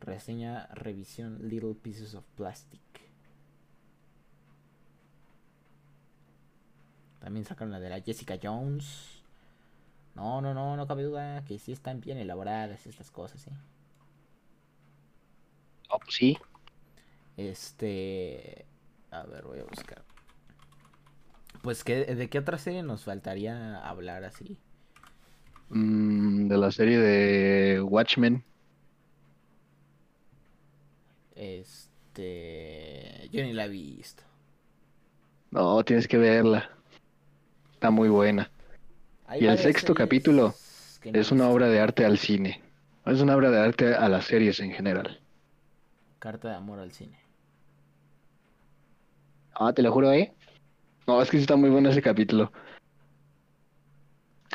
[0.00, 2.80] Reseña, revisión, Little Pieces of Plastic.
[7.20, 9.22] También sacaron la de la Jessica Jones.
[10.14, 13.50] No, no, no, no cabe duda que sí están bien elaboradas estas cosas, ¿sí?
[15.90, 16.38] Oh, pues sí.
[17.36, 18.66] Este.
[19.10, 20.04] A ver, voy a buscar.
[21.62, 24.58] Pues, ¿qué, ¿de qué otra serie nos faltaría hablar así?
[25.68, 28.44] Mm, de la serie de Watchmen.
[31.34, 33.28] Este.
[33.32, 34.22] Yo ni la he visto.
[35.50, 36.70] No, tienes que verla.
[37.72, 38.50] Está muy buena.
[39.38, 40.54] y el sexto capítulo
[41.02, 42.60] es una obra de arte al cine.
[43.06, 45.20] Es una obra de arte a las series en general.
[46.18, 47.18] Carta de amor al cine.
[49.54, 50.34] Ah, te lo juro, ¿eh?
[51.06, 52.52] No, es que sí está muy bueno ese capítulo.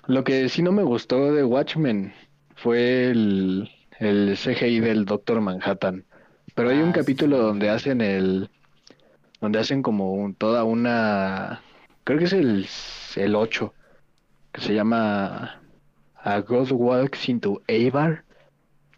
[0.07, 2.13] Lo que sí no me gustó de Watchmen
[2.55, 3.69] fue el,
[3.99, 6.05] el CGI del Doctor Manhattan.
[6.53, 8.49] Pero hay un ah, capítulo donde hacen el.
[9.41, 11.61] donde hacen como toda una.
[12.03, 12.67] Creo que es el
[13.17, 13.73] el 8,
[14.51, 15.61] que se llama
[16.15, 18.23] A God Walks into Avar,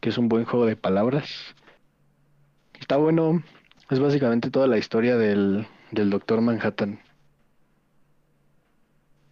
[0.01, 1.55] que es un buen juego de palabras.
[2.79, 3.43] Está bueno,
[3.89, 6.99] es básicamente toda la historia del, del Doctor Manhattan.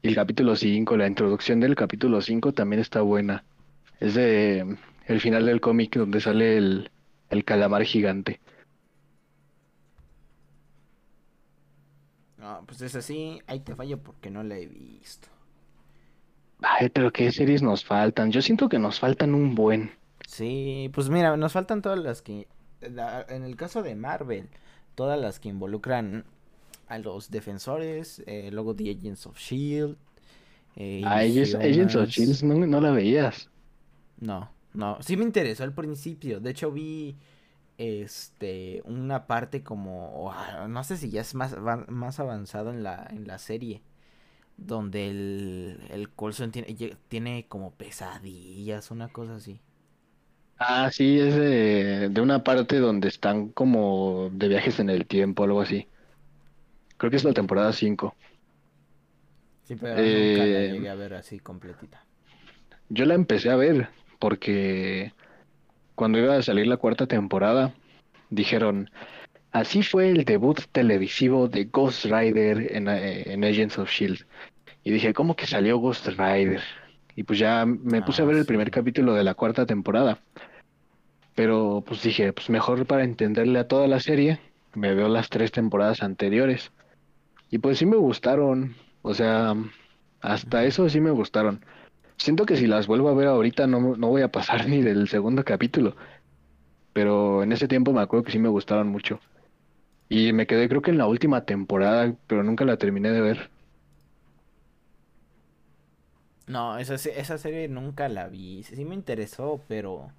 [0.06, 3.44] Y el capítulo 5, la introducción del capítulo 5 también está buena.
[4.00, 4.78] Es de
[5.08, 6.92] el final del cómic donde sale el,
[7.32, 8.40] el calamar gigante.
[12.38, 15.28] No, pues es así, ahí te fallo porque no la he visto.
[16.62, 18.32] Ay, pero qué series nos faltan.
[18.32, 19.90] Yo siento que nos faltan un buen.
[20.28, 22.48] Sí, pues mira, nos faltan todas las que.
[22.80, 24.50] En el caso de Marvel,
[24.94, 26.26] todas las que involucran
[26.88, 29.98] a los defensores, eh, luego The Agents of Shield.
[30.76, 33.50] Eh, ah, Agents, of Shield no, no la veías.
[34.20, 34.98] No, no.
[35.02, 36.40] Sí me interesó al principio.
[36.40, 37.16] De hecho, vi
[37.78, 40.34] este una parte como
[40.70, 41.58] no sé si ya es más,
[41.90, 43.82] más avanzado en la, en la serie
[44.58, 46.76] donde el, el Colson tiene,
[47.08, 49.60] tiene como pesadillas, una cosa así.
[50.58, 55.44] Ah, sí, es de, de, una parte donde están como de viajes en el tiempo,
[55.44, 55.88] algo así.
[56.98, 58.16] Creo que es la temporada 5.
[59.64, 62.06] Sí, pero nunca la eh, llegué a ver así completita.
[62.90, 63.90] Yo la empecé a ver
[64.20, 65.12] porque
[65.96, 67.74] cuando iba a salir la cuarta temporada,
[68.30, 68.90] dijeron,
[69.52, 74.26] así fue el debut televisivo de Ghost Rider en, eh, en Agents of Shield.
[74.84, 76.62] Y dije, ¿cómo que salió Ghost Rider?
[77.16, 80.20] Y pues ya me puse a ver el ah, primer capítulo de la cuarta temporada.
[81.34, 84.40] Pero pues dije, pues mejor para entenderle a toda la serie,
[84.74, 86.72] me veo las tres temporadas anteriores.
[87.50, 88.76] Y pues sí me gustaron.
[89.02, 89.56] O sea,
[90.22, 91.64] hasta eso sí me gustaron.
[92.18, 95.08] Siento que si las vuelvo a ver ahorita no, no voy a pasar ni del
[95.08, 95.96] segundo capítulo.
[96.94, 99.20] Pero en ese tiempo me acuerdo que sí me gustaron mucho.
[100.10, 103.50] Y me quedé creo que en la última temporada, pero nunca la terminé de ver.
[106.48, 108.64] No, esa, esa serie nunca la vi.
[108.64, 110.12] Sí me interesó, pero...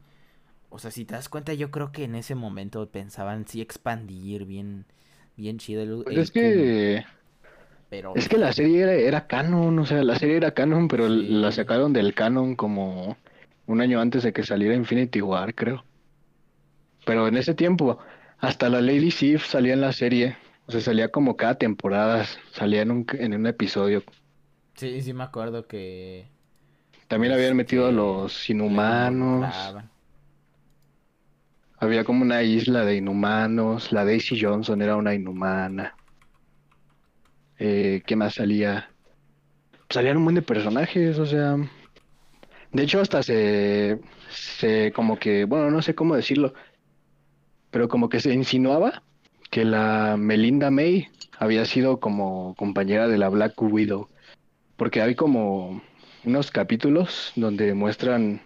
[0.68, 4.44] O sea, si te das cuenta, yo creo que en ese momento pensaban sí expandir
[4.44, 4.84] bien,
[5.36, 6.02] bien chido el...
[6.04, 7.04] Pues es que...
[7.88, 8.14] Pero...
[8.16, 11.92] Es que la serie era, canon, o sea, la serie era canon, pero la sacaron
[11.92, 13.16] del canon como
[13.66, 15.84] un año antes de que saliera Infinity War, creo.
[17.04, 17.98] Pero en ese tiempo,
[18.38, 20.36] hasta la Lady Sif salía en la serie.
[20.66, 24.02] O sea, salía como cada temporada, salía en un, en un episodio.
[24.74, 26.26] Sí, sí me acuerdo que...
[27.08, 29.54] También habían metido a este, los inhumanos.
[31.78, 33.92] Había como una isla de inhumanos.
[33.92, 35.94] La Daisy Johnson era una inhumana.
[37.58, 38.90] Eh, ¿Qué más salía?
[39.88, 41.56] Salían un montón de personajes, o sea...
[42.72, 44.00] De hecho, hasta se...
[44.30, 45.44] Se como que...
[45.44, 46.52] Bueno, no sé cómo decirlo
[47.76, 49.02] pero como que se insinuaba
[49.50, 51.08] que la Melinda May
[51.38, 54.08] había sido como compañera de la Black Widow,
[54.78, 55.82] porque hay como
[56.24, 58.40] unos capítulos donde muestran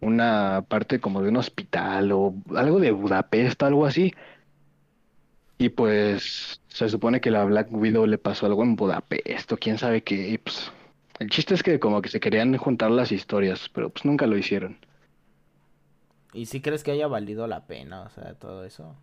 [0.00, 4.12] una parte como de un hospital o algo de Budapest, algo así.
[5.58, 9.78] Y pues se supone que la Black Widow le pasó algo en Budapest o quién
[9.78, 10.38] sabe qué.
[10.42, 10.72] pues,
[11.18, 14.36] el chiste es que como que se querían juntar las historias, pero pues nunca lo
[14.36, 14.76] hicieron.
[16.32, 18.96] ¿Y si crees que haya valido la pena, o sea, todo eso?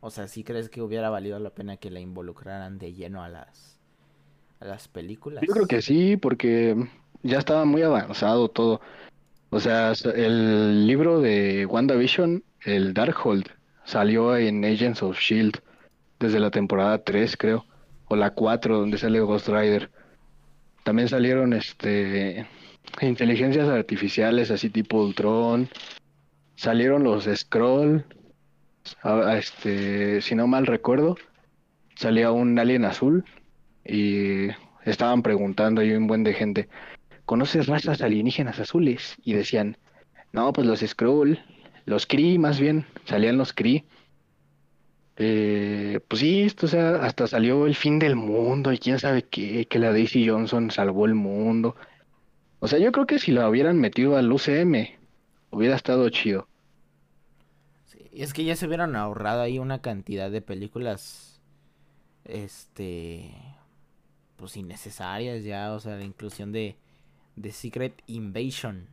[0.00, 3.28] O sea, ¿sí crees que hubiera valido la pena que la involucraran de lleno a
[3.28, 3.78] las,
[4.58, 5.44] a las películas?
[5.46, 6.76] Yo creo que sí, porque
[7.22, 8.80] ya estaba muy avanzado todo.
[9.50, 13.46] O sea, el libro de WandaVision, el Darkhold,
[13.84, 15.60] salió en Agents of Shield
[16.18, 17.66] desde la temporada 3, creo,
[18.08, 19.90] o la 4, donde sale Ghost Rider.
[20.84, 22.46] También salieron este
[23.00, 25.68] inteligencias artificiales así tipo Ultron,
[26.54, 28.04] salieron los Scroll,
[29.36, 31.16] este, si no mal recuerdo,
[31.96, 33.24] salía un alien azul
[33.84, 34.48] y
[34.84, 36.68] estaban preguntando ahí un buen de gente,
[37.24, 39.16] ¿conoces razas alienígenas azules?
[39.22, 39.76] Y decían,
[40.32, 41.40] no, pues los Scroll,
[41.84, 43.84] los Kree más bien, salían los Kree.
[45.18, 49.22] Eh, pues sí, esto, o sea, hasta salió el fin del mundo y quién sabe
[49.24, 51.76] qué, que la Daisy Johnson salvó el mundo.
[52.60, 54.96] O sea, yo creo que si la hubieran metido al UCM,
[55.50, 56.48] Hubiera estado chido.
[57.86, 61.40] Sí, es que ya se hubieran ahorrado ahí una cantidad de películas.
[62.24, 63.32] Este.
[64.36, 65.72] Pues innecesarias ya.
[65.72, 66.76] O sea, la inclusión de.
[67.36, 68.86] De Secret Invasion.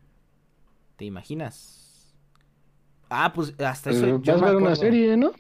[0.96, 2.14] ¿Te imaginas?
[3.10, 4.20] Ah, pues hasta eso.
[4.20, 5.34] Pues, vas a ver una serie, ¿no?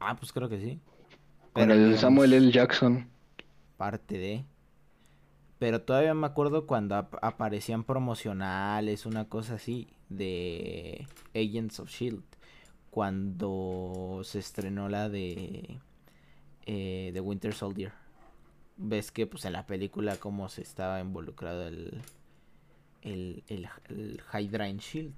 [0.00, 0.80] Ah, pues creo que sí.
[1.52, 2.52] Con el Samuel L.
[2.52, 3.08] Jackson.
[3.76, 4.44] Parte de.
[5.58, 12.22] Pero todavía me acuerdo cuando aparecían promocionales, una cosa así, de Agents of Shield.
[12.90, 15.78] Cuando se estrenó la de,
[16.66, 17.92] eh, de Winter Soldier.
[18.76, 22.02] Ves que pues en la película como se estaba involucrado el,
[23.00, 25.14] el, el, Hydra Shield.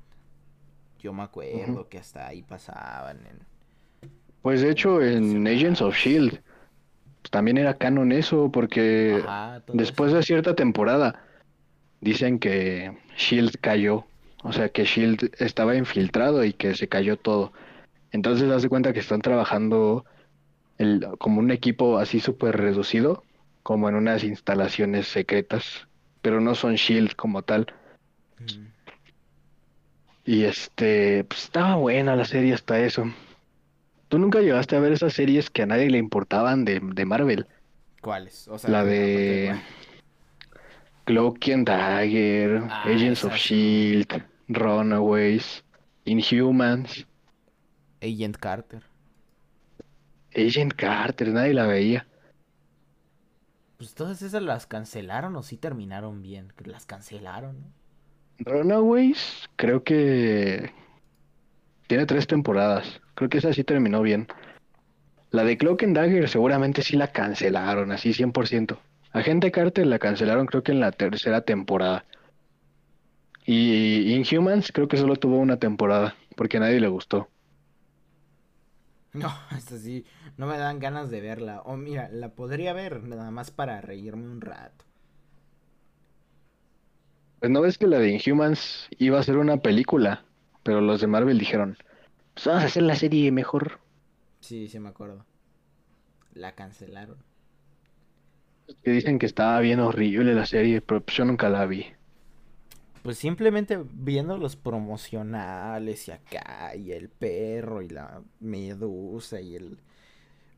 [1.00, 3.18] Yo me acuerdo que hasta ahí pasaban.
[3.26, 3.57] En...
[4.48, 6.40] Pues de hecho en Agents of Shield
[7.28, 9.22] también era canon eso, porque
[9.74, 11.22] después de cierta temporada
[12.00, 14.06] dicen que Shield cayó,
[14.42, 17.52] o sea que Shield estaba infiltrado y que se cayó todo.
[18.10, 20.06] Entonces das cuenta que están trabajando
[20.78, 23.24] el, como un equipo así súper reducido,
[23.62, 25.86] como en unas instalaciones secretas,
[26.22, 27.66] pero no son Shield como tal.
[28.38, 28.64] Mm.
[30.24, 33.12] Y este, pues estaba buena la serie hasta eso.
[34.08, 37.46] ¿Tú nunca llegaste a ver esas series que a nadie le importaban de, Marvel?
[38.00, 38.48] ¿Cuáles?
[38.66, 39.54] la de
[41.04, 45.62] Cloak and Dagger, ah, Agents of Shield, Runaways,
[46.04, 47.06] Inhumans.
[48.00, 48.82] Agent Carter.
[50.34, 52.06] Agent Carter, nadie la veía.
[53.76, 56.52] Pues todas esas las cancelaron o sí terminaron bien.
[56.64, 57.78] Las cancelaron, ¿no?
[58.40, 60.72] Runaways, creo que
[61.88, 63.00] tiene tres temporadas.
[63.16, 64.28] Creo que esa sí terminó bien.
[65.30, 68.78] La de Cloak and Dagger seguramente sí la cancelaron, así 100%.
[69.12, 72.04] Agente Carter la cancelaron creo que en la tercera temporada.
[73.44, 77.28] Y Inhumans creo que solo tuvo una temporada, porque a nadie le gustó.
[79.14, 80.04] No, es así,
[80.36, 81.62] no me dan ganas de verla.
[81.62, 84.84] O mira, la podría ver nada más para reírme un rato.
[87.40, 90.24] Pues no ves que la de Inhumans iba a ser una película,
[90.68, 91.78] pero los de Marvel dijeron,
[92.34, 93.80] pues vamos a hacer la serie mejor.
[94.40, 95.24] Sí, sí me acuerdo.
[96.34, 97.16] La cancelaron.
[98.84, 101.86] Que dicen que estaba bien horrible la serie, pero pues yo nunca la vi.
[103.02, 109.78] Pues simplemente viendo los promocionales y acá, y el perro, y la medusa, y el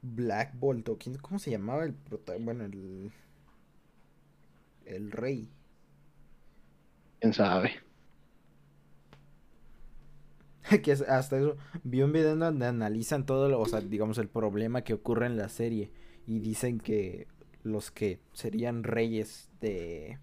[0.02, 1.94] Black Bolt, o quién, ¿cómo se llamaba el
[2.40, 3.12] bueno, el
[4.86, 5.48] el rey?
[7.20, 7.89] ¿Quién sabe?
[10.82, 14.82] que hasta eso vi un video donde analizan todo, lo, o sea, digamos el problema
[14.82, 15.90] que ocurre en la serie
[16.26, 17.26] y dicen que
[17.62, 20.18] los que serían reyes de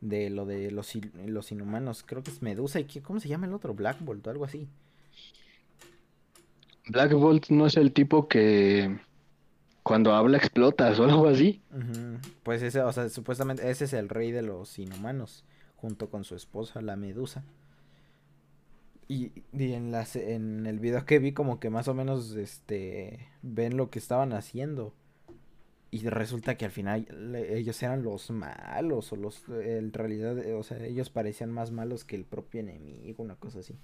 [0.00, 0.92] de lo de los,
[1.26, 3.74] los inhumanos, creo que es Medusa y ¿cómo se llama el otro?
[3.74, 4.68] Black Bolt o algo así.
[6.88, 8.98] Black Bolt no es el tipo que
[9.82, 11.62] cuando habla explotas o algo así.
[12.42, 15.44] Pues ese, o sea, supuestamente ese es el rey de los inhumanos,
[15.76, 17.42] junto con su esposa, la Medusa.
[19.06, 23.76] Y, en, las, en el video que vi como que más o menos este ven
[23.76, 24.94] lo que estaban haciendo.
[25.90, 27.06] Y resulta que al final
[27.36, 32.16] ellos eran los malos o los en realidad o sea ellos parecían más malos que
[32.16, 33.74] el propio enemigo una cosa así.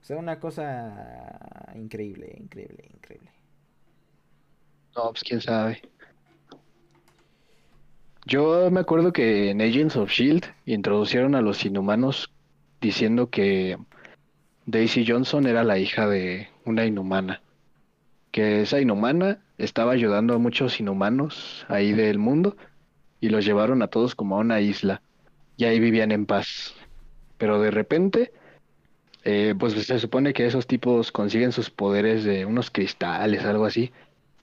[0.00, 3.30] O sea una cosa increíble increíble increíble.
[4.96, 5.82] No pues quién sabe.
[8.24, 12.32] Yo me acuerdo que en Agents of Shield introducieron a los inhumanos
[12.80, 13.76] diciendo que
[14.66, 17.42] Daisy Johnson era la hija de una inhumana
[18.32, 22.56] que esa inhumana estaba ayudando a muchos inhumanos ahí del mundo
[23.20, 25.02] y los llevaron a todos como a una isla
[25.58, 26.74] y ahí vivían en paz.
[27.36, 28.32] Pero de repente,
[29.22, 33.92] eh, pues se supone que esos tipos consiguen sus poderes de unos cristales, algo así,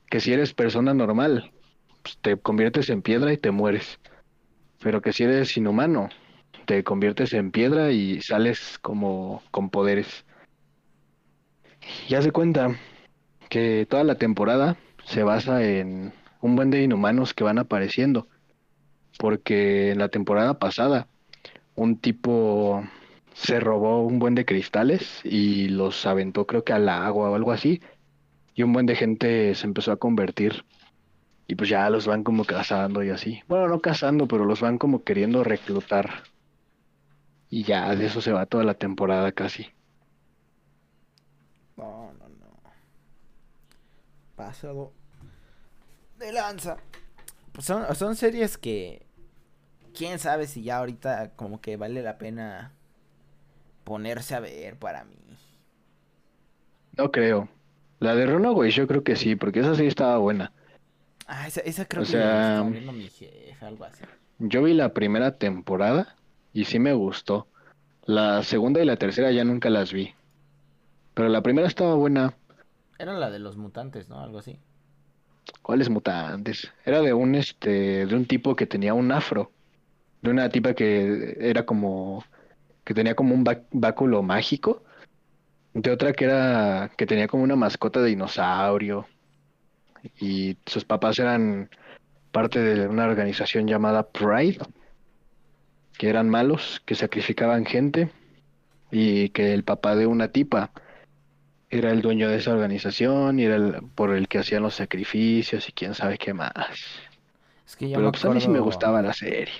[0.09, 1.51] que si eres persona normal,
[2.03, 3.99] pues te conviertes en piedra y te mueres.
[4.81, 6.09] Pero que si eres inhumano,
[6.69, 10.23] te conviertes en piedra y sales como con poderes.
[12.07, 12.75] Ya se cuenta
[13.49, 18.27] que toda la temporada se basa en un buen de inhumanos que van apareciendo.
[19.17, 21.07] Porque en la temporada pasada
[21.73, 22.83] un tipo
[23.33, 27.51] se robó un buen de cristales y los aventó creo que al agua o algo
[27.51, 27.81] así.
[28.53, 30.65] Y un buen de gente se empezó a convertir.
[31.47, 33.41] Y pues ya los van como cazando y así.
[33.47, 36.25] Bueno, no cazando, pero los van como queriendo reclutar.
[37.49, 39.67] Y ya de eso se va toda la temporada casi.
[41.77, 42.61] No, no, no.
[44.35, 44.93] Pasado
[46.19, 46.77] de lanza.
[47.53, 49.05] Pues son, son series que.
[49.97, 52.73] Quién sabe si ya ahorita como que vale la pena
[53.83, 55.17] ponerse a ver para mí.
[56.95, 57.49] No creo.
[57.99, 60.53] La de Runaway yo creo que sí, porque esa sí estaba buena.
[61.25, 64.03] Ah, esa, esa creo que sea, viendo mi jefe, algo así.
[64.37, 66.15] Yo vi la primera temporada
[66.53, 67.47] y sí me gustó.
[68.05, 70.13] La segunda y la tercera ya nunca las vi.
[71.13, 72.33] Pero la primera estaba buena.
[72.97, 74.19] Era la de los mutantes, ¿no?
[74.19, 74.59] Algo así.
[75.61, 76.71] ¿Cuáles mutantes?
[76.85, 79.51] Era de un este, de un tipo que tenía un afro,
[80.21, 82.23] de una tipa que era como,
[82.83, 84.83] que tenía como un báculo mágico,
[85.73, 89.07] de otra que era, que tenía como una mascota de dinosaurio,
[90.19, 91.69] y sus papás eran
[92.31, 94.59] parte de una organización llamada Pride,
[95.99, 98.09] que eran malos, que sacrificaban gente,
[98.89, 100.71] y que el papá de una tipa
[101.69, 105.67] era el dueño de esa organización y era el por el que hacían los sacrificios
[105.67, 106.79] y quién sabe qué más.
[107.67, 109.53] Es que yo Pero me pues a mí sí me gustaba la serie.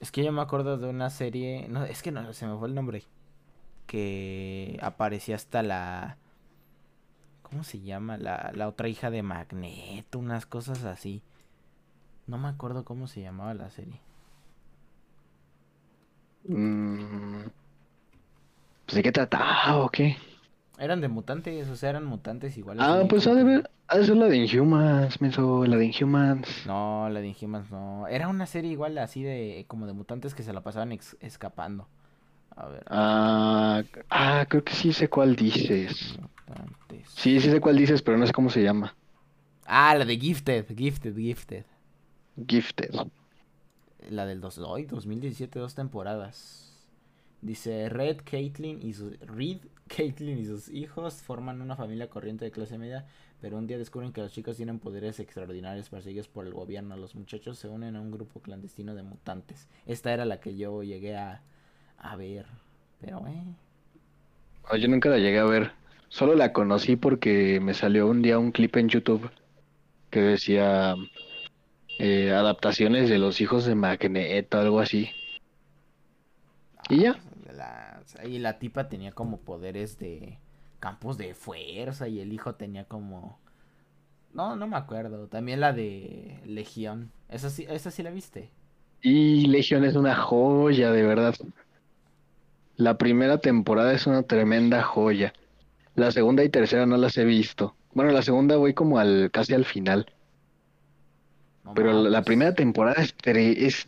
[0.00, 2.66] Es que yo me acuerdo de una serie, no, es que no, se me fue
[2.66, 3.04] el nombre,
[3.86, 6.18] que aparecía hasta la,
[7.42, 8.18] ¿cómo se llama?
[8.18, 11.22] La, la otra hija de Magneto, unas cosas así.
[12.26, 14.00] No me acuerdo cómo se llamaba la serie.
[16.46, 17.44] Mm,
[18.86, 20.16] pues de qué trataba o qué?
[20.78, 22.84] Eran de mutantes, o sea, eran mutantes iguales.
[22.86, 26.66] Ah, pues ha de, ver, ha de ser la de Inhumans, menso, la de Inhumans.
[26.66, 28.06] No, la de Inhumans no.
[28.08, 31.88] Era una serie igual así de, como de mutantes que se la pasaban escapando.
[32.56, 32.84] A ver.
[32.88, 36.18] Ah, ah, creo que sí sé cuál dices.
[36.48, 37.08] Mutantes.
[37.08, 38.94] Sí, sí sé cuál dices, pero no sé cómo se llama.
[39.66, 41.64] Ah, la de Gifted, Gifted, Gifted.
[42.46, 42.94] Gifted.
[44.10, 46.86] La del dos, hoy, 2017, dos temporadas.
[47.40, 52.50] Dice Red, Caitlyn y sus Reed, Caitlyn y sus hijos forman una familia corriente de
[52.50, 53.06] clase media,
[53.40, 56.96] pero un día descubren que los chicos tienen poderes extraordinarios perseguidos por el gobierno.
[56.96, 59.68] Los muchachos se unen a un grupo clandestino de mutantes.
[59.84, 61.42] Esta era la que yo llegué a,
[61.98, 62.46] a ver.
[63.00, 63.44] Pero eh.
[64.64, 65.72] Ah, yo nunca la llegué a ver.
[66.08, 69.30] Solo la conocí porque me salió un día un clip en YouTube
[70.10, 70.94] que decía
[71.98, 75.10] eh, adaptaciones de los hijos de Magneto, algo así.
[76.88, 77.16] Y ya.
[77.52, 80.38] La, y la tipa tenía como poderes de
[80.80, 83.38] campos de fuerza y el hijo tenía como...
[84.32, 85.28] No, no me acuerdo.
[85.28, 87.12] También la de Legión.
[87.28, 88.50] Esa sí, esa sí la viste.
[89.00, 91.34] Y Legion es una joya, de verdad.
[92.76, 95.32] La primera temporada es una tremenda joya.
[95.94, 97.76] La segunda y tercera no las he visto.
[97.92, 100.12] Bueno, la segunda voy como al casi al final.
[101.64, 103.86] No Pero la, primera temporada es,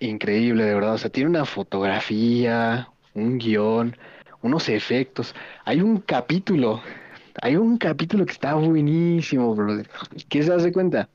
[0.00, 0.94] increíble, de verdad.
[0.94, 3.96] O sea, tiene una fotografía, un guion,
[4.42, 5.34] unos efectos.
[5.64, 6.80] Hay un capítulo,
[7.42, 9.88] hay un capítulo que está buenísimo, brother.
[10.28, 11.08] ¿Qué se hace cuenta?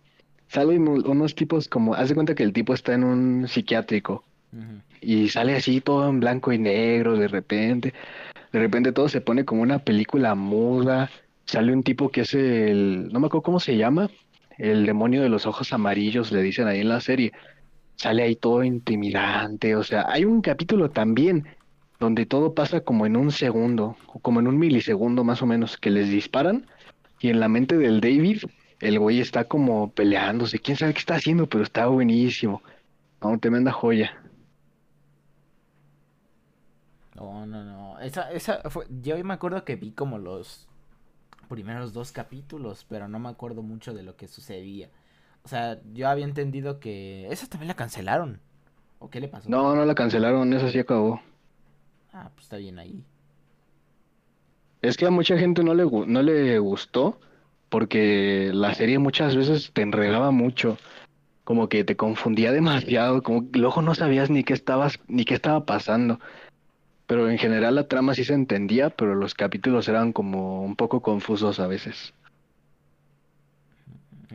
[0.48, 4.24] Salen unos tipos como, haz de cuenta que el tipo está en un psiquiátrico
[5.02, 7.94] y sale así todo en blanco y negro de repente.
[8.52, 11.10] De repente todo se pone como una película muda.
[11.46, 14.10] Sale un tipo que es el, no me acuerdo cómo se llama,
[14.58, 17.32] el demonio de los ojos amarillos, le dicen ahí en la serie.
[17.96, 19.76] Sale ahí todo intimidante.
[19.76, 21.48] O sea, hay un capítulo también
[22.00, 25.78] donde todo pasa como en un segundo, o como en un milisegundo más o menos,
[25.78, 26.66] que les disparan
[27.24, 28.44] y en la mente del David,
[28.82, 30.60] el güey está como peleándose.
[30.60, 32.62] Quién sabe qué está haciendo, pero está buenísimo.
[33.22, 34.22] No, tremenda joya.
[37.16, 37.98] No, no, no.
[38.02, 38.86] Esa, esa fue.
[39.02, 40.68] Yo me acuerdo que vi como los
[41.54, 44.90] primeros dos capítulos, pero no me acuerdo mucho de lo que sucedía.
[45.44, 47.28] O sea, yo había entendido que.
[47.30, 48.40] Esa también la cancelaron.
[48.98, 49.48] ¿O qué le pasó?
[49.50, 51.22] No, no la cancelaron, esa sí acabó.
[52.12, 53.04] Ah, pues está bien ahí.
[54.82, 57.20] Es que a mucha gente no le, no le gustó
[57.70, 60.78] porque la serie muchas veces te enredaba mucho,
[61.44, 65.36] como que te confundía demasiado, como que luego no sabías ni qué estabas, ni qué
[65.36, 66.20] estaba pasando.
[67.14, 71.03] Pero en general la trama sí se entendía, pero los capítulos eran como un poco
[71.03, 72.11] confusos a veces.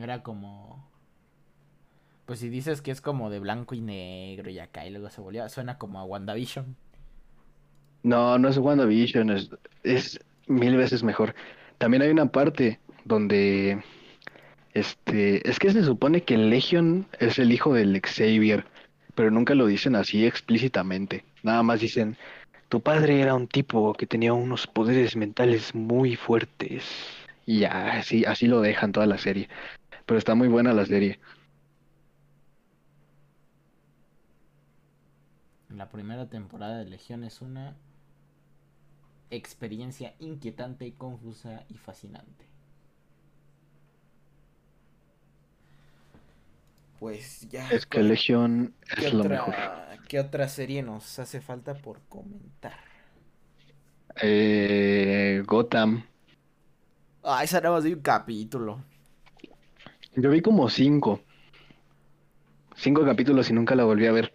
[0.00, 0.88] Era como.
[2.24, 5.20] Pues si dices que es como de blanco y negro y acá y luego se
[5.20, 5.48] volvió.
[5.48, 6.76] Suena como a WandaVision.
[8.04, 9.50] No, no es WandaVision, es,
[9.82, 11.34] es mil veces mejor.
[11.78, 13.82] También hay una parte donde,
[14.74, 18.66] este, es que se supone que Legion es el hijo del Xavier,
[19.16, 21.24] pero nunca lo dicen así explícitamente.
[21.42, 22.16] Nada más dicen,
[22.68, 26.84] tu padre era un tipo que tenía unos poderes mentales muy fuertes.
[27.46, 29.48] Y ya, así, así lo dejan toda la serie.
[30.06, 31.18] Pero está muy buena la serie.
[35.70, 37.76] La primera temporada de Legión es una
[39.30, 42.47] experiencia inquietante, confusa y fascinante.
[46.98, 47.68] Pues ya.
[47.70, 49.54] Es que ¿cuál- Legion ¿Qué es lo otra, mejor.
[50.08, 52.74] ¿Qué otra serie nos hace falta por comentar?
[54.20, 56.04] Eh, Gotham.
[57.22, 58.82] Ah, esa nada más de un capítulo.
[60.16, 61.20] Yo vi como cinco.
[62.74, 64.32] Cinco capítulos y nunca la volví a ver.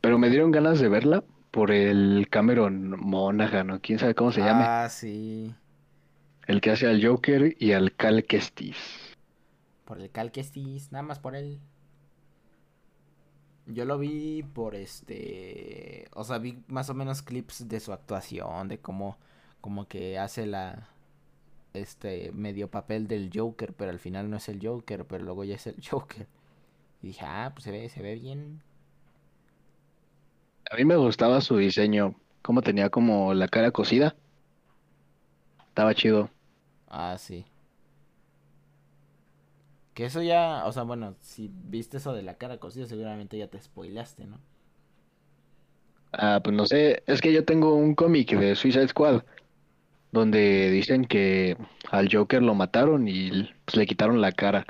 [0.00, 4.40] Pero me dieron ganas de verla por el Cameron Monaghan, o quién sabe cómo se
[4.40, 4.64] llame.
[4.66, 5.54] Ah, sí.
[6.46, 8.76] El que hace al Joker y al Cal Kestis.
[9.84, 11.60] Por el Cal Kestis, nada más por él.
[13.66, 16.08] Yo lo vi por este.
[16.14, 19.18] O sea, vi más o menos clips de su actuación, de cómo,
[19.60, 20.88] como que hace la.
[21.74, 25.56] Este medio papel del Joker, pero al final no es el Joker, pero luego ya
[25.56, 26.28] es el Joker.
[27.02, 28.62] Y dije, ah, pues se ve, se ve bien.
[30.72, 34.16] A mí me gustaba su diseño, cómo tenía como la cara cosida.
[35.68, 36.30] Estaba chido.
[36.88, 37.44] Ah, sí.
[39.94, 43.48] Que eso ya, o sea, bueno, si viste eso de la cara cosida, seguramente ya
[43.48, 44.38] te spoilaste, ¿no?
[46.12, 49.22] Ah, pues no sé, es que yo tengo un cómic de Suicide Squad
[50.12, 51.56] donde dicen que
[51.90, 54.66] al Joker lo mataron y pues, le quitaron la cara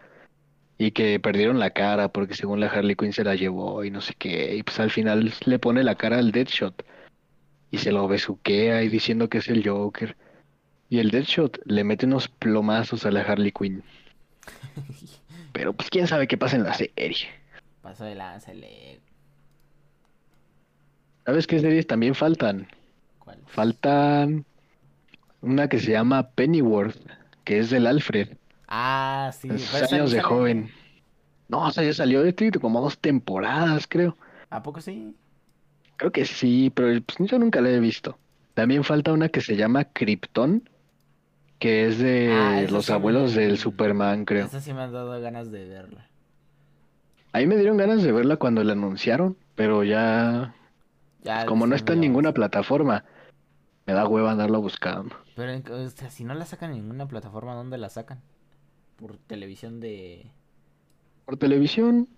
[0.79, 4.01] y que perdieron la cara porque según la Harley Quinn se la llevó y no
[4.01, 6.85] sé qué y pues al final le pone la cara al Deadshot
[7.71, 10.17] y se lo besuquea y diciendo que es el Joker
[10.89, 13.83] y el Deadshot le mete unos plomazos a la Harley Quinn
[15.53, 17.29] pero pues quién sabe qué pasa en la serie
[17.83, 18.53] Paso de lanza.
[21.25, 22.69] ¿Sabes qué series también faltan?
[23.19, 23.39] ¿Cuál?
[23.47, 24.45] Faltan
[25.41, 26.97] una que se llama Pennyworth,
[27.45, 28.29] que es del Alfred.
[28.69, 29.49] Ah, sí.
[29.51, 30.71] Sus pero esa años de joven.
[31.49, 34.17] No, o sea, ya salió de tío, como dos temporadas, creo.
[34.51, 35.15] ¿A poco sí?
[35.97, 38.17] Creo que sí, pero pues, yo nunca la he visto.
[38.55, 40.69] También falta una que se llama Krypton,
[41.63, 41.99] que es
[42.29, 44.47] Ah, de los sí me- abuelos del Superman, creo.
[44.47, 46.07] Esa sí me han dado ganas de verla.
[47.33, 50.55] A mí me dieron ganas de verla cuando la anunciaron, pero ya,
[51.23, 53.05] Ya, como no está en ninguna plataforma,
[53.87, 55.17] me da hueva andarla buscando.
[55.37, 58.21] Pero, en- o sea, si no la sacan en ninguna plataforma, ¿dónde la sacan?
[58.97, 60.31] Por televisión de,
[61.25, 62.09] Por televisión,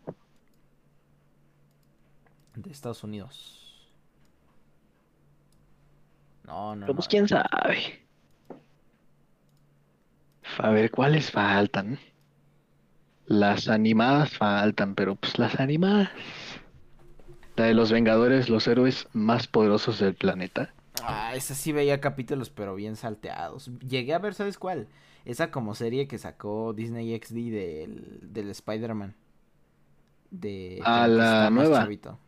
[2.56, 3.60] de Estados Unidos.
[6.46, 7.10] No, no, pero pues no.
[7.10, 8.03] quién sabe.
[10.58, 11.98] A ver, ¿cuáles faltan?
[13.26, 16.08] Las animadas faltan, pero pues las animadas.
[17.56, 20.72] La de los Vengadores, los héroes más poderosos del planeta.
[21.02, 23.70] Ah, esa sí veía capítulos, pero bien salteados.
[23.80, 24.88] Llegué a ver, ¿sabes cuál?
[25.24, 29.14] Esa como serie que sacó Disney XD del, del Spider-Man.
[30.30, 31.78] De Ah, como que la nueva.
[31.80, 32.18] chavito.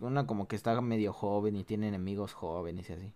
[0.00, 3.12] Una como que está medio joven y tiene enemigos jóvenes y así.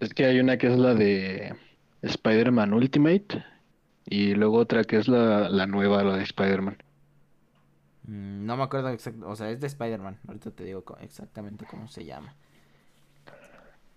[0.00, 1.54] Es que hay una que es la de
[2.02, 3.44] Spider-Man Ultimate
[4.06, 6.78] y luego otra que es la, la nueva, la de Spider-Man.
[8.02, 10.20] Mm, no me acuerdo exacto, o sea, es de Spider-Man.
[10.26, 12.36] Ahorita te digo exactamente cómo se llama.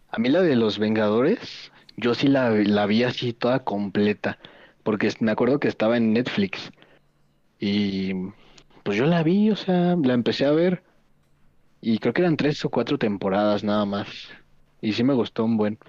[0.09, 4.37] A mí la de los Vengadores, yo sí la, la vi así toda completa,
[4.83, 6.71] porque me acuerdo que estaba en Netflix
[7.59, 8.13] y
[8.83, 10.83] pues yo la vi, o sea, la empecé a ver
[11.81, 14.29] y creo que eran tres o cuatro temporadas nada más
[14.81, 15.79] y sí me gustó un buen.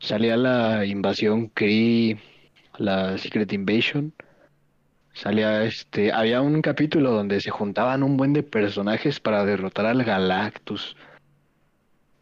[0.00, 2.18] Salía la invasión Kree,
[2.78, 4.12] la Secret Invasion,
[5.12, 10.04] salía este, había un capítulo donde se juntaban un buen de personajes para derrotar al
[10.04, 10.96] Galactus.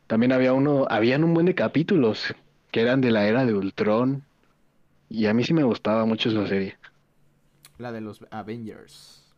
[0.07, 2.35] También había uno, habían un buen de capítulos
[2.71, 4.25] que eran de la era de Ultron.
[5.09, 6.77] Y a mí sí me gustaba mucho esa serie.
[7.79, 9.35] La de los Avengers.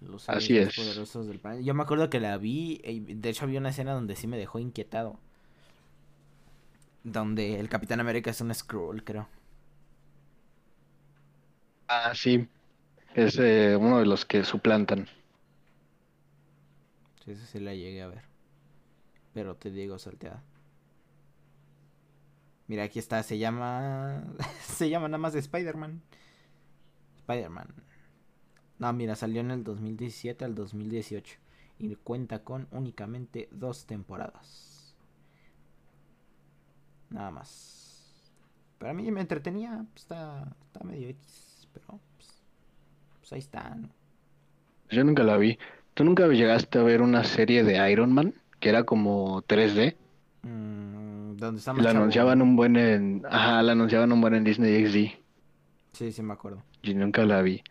[0.00, 0.74] Los Así es.
[0.74, 1.64] poderosos del planeta.
[1.64, 4.36] Yo me acuerdo que la vi, y de hecho había una escena donde sí me
[4.36, 5.18] dejó inquietado.
[7.04, 9.28] Donde el Capitán América es un Skrull, creo.
[11.86, 12.48] Ah, sí.
[13.14, 15.06] Es eh, uno de los que suplantan.
[17.24, 18.22] Sí, esa sí la llegué a ver.
[19.32, 20.42] Pero te digo salteada.
[22.66, 24.24] Mira, aquí está, se llama...
[24.62, 26.02] se llama nada más Spider-Man.
[27.18, 27.68] Spider-Man.
[28.78, 31.36] No, mira, salió en el 2017 al 2018.
[31.78, 34.73] Y cuenta con únicamente dos temporadas.
[37.14, 38.32] Nada más.
[38.78, 39.84] Pero a mí me entretenía.
[39.92, 41.68] pues, Está, está medio X.
[41.72, 42.42] Pero pues,
[43.20, 43.74] pues ahí está.
[43.76, 43.88] ¿no?
[44.90, 45.58] Yo nunca la vi.
[45.94, 48.34] ¿Tú nunca llegaste a ver una serie de Iron Man?
[48.58, 49.96] Que era como 3D.
[50.42, 53.22] Mm, donde está la anunciaban un buen en...
[53.30, 55.24] Ajá, la anunciaban un buen en Disney XD.
[55.92, 56.64] Sí, sí, me acuerdo.
[56.82, 57.62] Yo nunca la vi.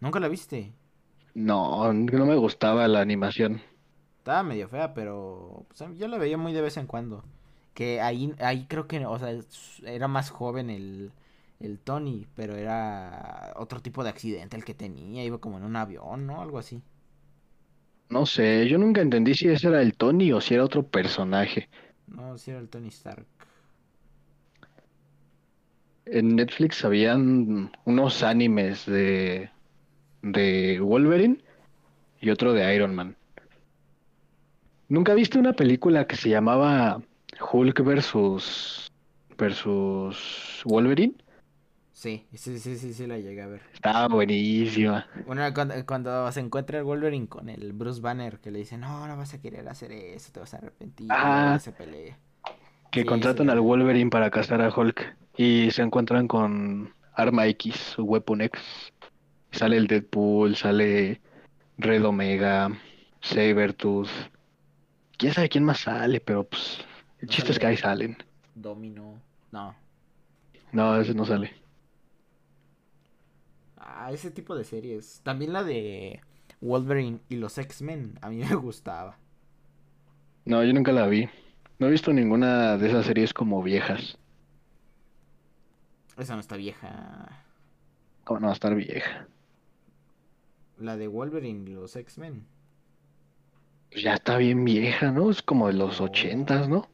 [0.00, 0.74] ¿Nunca la viste?
[1.34, 3.62] No, no me gustaba la animación.
[4.18, 7.24] Estaba medio fea, pero pues, yo la veía muy de vez en cuando.
[7.74, 9.32] Que ahí, ahí creo que, o sea,
[9.84, 11.12] era más joven el,
[11.60, 15.76] el Tony, pero era otro tipo de accidente el que tenía, iba como en un
[15.76, 16.42] avión, ¿no?
[16.42, 16.82] Algo así.
[18.10, 21.70] No sé, yo nunca entendí si ese era el Tony o si era otro personaje.
[22.06, 23.26] No, sí era el Tony Stark.
[26.04, 29.50] En Netflix habían unos animes de,
[30.22, 31.38] de Wolverine
[32.20, 33.16] y otro de Iron Man.
[34.88, 37.02] ¿Nunca viste una película que se llamaba
[37.40, 38.90] Hulk versus
[39.38, 41.14] versus Wolverine?
[41.92, 43.60] Sí, sí, sí, sí, sí la llegué a ver.
[43.74, 45.06] Estaba buenísima.
[45.26, 49.06] Una, cuando, cuando se encuentra el Wolverine con el Bruce Banner, que le dice, no,
[49.06, 51.58] no vas a querer hacer eso, te vas a arrepentir, Ah.
[51.60, 52.18] se pelea.
[52.90, 53.52] Que Sí, contratan sí.
[53.52, 58.60] al Wolverine para cazar a Hulk y se encuentran con Arma X o Weapon X.
[59.52, 61.20] Sale el Deadpool, sale
[61.76, 62.70] Red Omega,
[63.20, 64.08] Sabertooth.
[65.18, 66.78] Quién sabe quién más sale, pero pues
[67.20, 68.16] el No chiste es que ahí salen.
[68.54, 69.22] Domino.
[69.52, 69.74] No.
[70.72, 71.52] No, ese no sale.
[73.76, 75.20] Ah, ese tipo de series.
[75.24, 76.20] También la de
[76.60, 78.18] Wolverine y los X-Men.
[78.22, 79.18] A mí me gustaba.
[80.44, 81.28] No, yo nunca la vi.
[81.78, 84.18] No he visto ninguna de esas series como viejas.
[86.16, 87.46] Esa no está vieja.
[88.24, 89.28] ¿Cómo no va a estar vieja?
[90.78, 92.48] La de Wolverine y los X-Men.
[93.90, 95.30] Pues ya está bien vieja, ¿no?
[95.30, 96.76] Es como de los ochentas, ¿no?
[96.78, 96.88] No.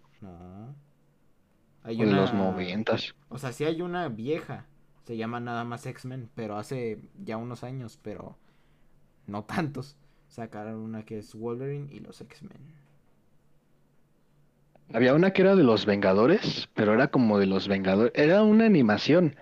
[1.86, 3.14] Hay de los noventas.
[3.28, 4.66] O sea, sí hay una vieja.
[5.04, 6.30] Se llama nada más X-Men.
[6.34, 7.98] Pero hace ya unos años.
[8.02, 8.36] Pero
[9.26, 9.96] no tantos.
[10.28, 12.74] Sacaron una que es Wolverine y los X-Men.
[14.92, 18.12] Había una que era de los Vengadores, pero era como de los Vengadores.
[18.16, 19.36] Era una animación.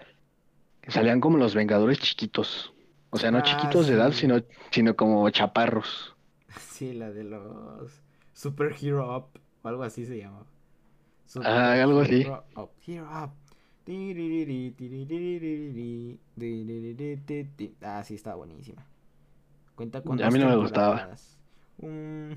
[0.89, 2.75] Salían como los Vengadores chiquitos.
[3.11, 6.16] O sea, no Ah, chiquitos de edad, sino, sino como chaparros.
[6.59, 8.03] Sí, la de los
[8.33, 10.16] Super Hero Up o algo así se
[11.42, 12.26] Ah, algo así.
[12.56, 12.70] Up.
[12.88, 13.30] Up.
[13.84, 14.74] Tiririri.
[17.82, 18.84] Ah, sí, está buenísima.
[19.76, 20.96] Cuenta con A dos mí no me gustaba.
[20.96, 21.38] temporadas.
[21.78, 22.32] Mm,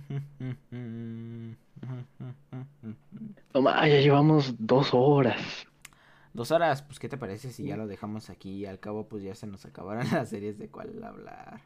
[3.53, 5.67] No ma, ya llevamos dos horas.
[6.33, 8.65] Dos horas, pues ¿qué te parece si ya lo dejamos aquí?
[8.65, 11.61] Al cabo, pues ya se nos acabaron las series de cuál hablar.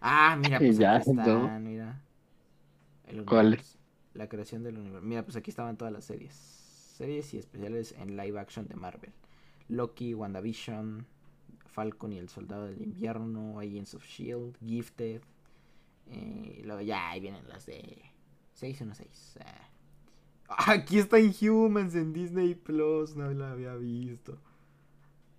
[0.00, 2.02] Ah, mira, pues Ya, aquí están, mira.
[4.14, 5.06] La creación del universo.
[5.06, 6.34] Mira, pues aquí estaban todas las series.
[6.34, 9.12] Series y especiales en live action de Marvel.
[9.68, 11.06] Loki, WandaVision,
[11.66, 15.22] Falcon y el Soldado del Invierno, Agents of Shield, Gifted.
[16.10, 18.02] eh, y luego ya ahí vienen las de
[18.54, 19.38] 616.
[19.40, 19.68] ah.
[20.72, 24.38] Aquí está Inhumans en Disney Plus, no la había visto.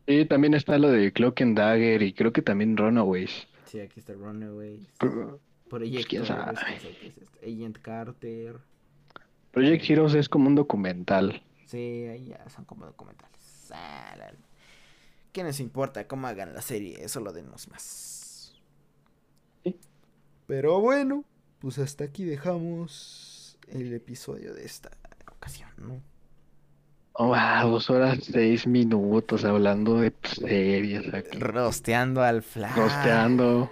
[0.07, 3.47] Sí, también está lo de Cloak and Dagger y creo que también Runaways.
[3.65, 4.87] Sí, aquí está Runaways.
[5.73, 7.55] Pro- Proyecto qué es.
[7.57, 8.57] Agent Carter.
[9.51, 11.41] Project Heroes es como un documental.
[11.65, 13.69] Sí, ahí ya son como documentales.
[13.71, 14.33] Ah, la-
[15.31, 17.03] ¿Qué nos importa cómo hagan la serie?
[17.03, 18.53] Eso lo denos más.
[19.63, 19.75] Sí.
[20.45, 21.23] Pero bueno,
[21.59, 24.91] pues hasta aquí dejamos el episodio de esta
[25.35, 26.01] ocasión, ¿no?
[27.13, 31.39] Oh, ah, dos horas, seis minutos hablando de series aquí.
[31.39, 32.75] Rosteando al Flash.
[32.75, 33.71] Rosteando.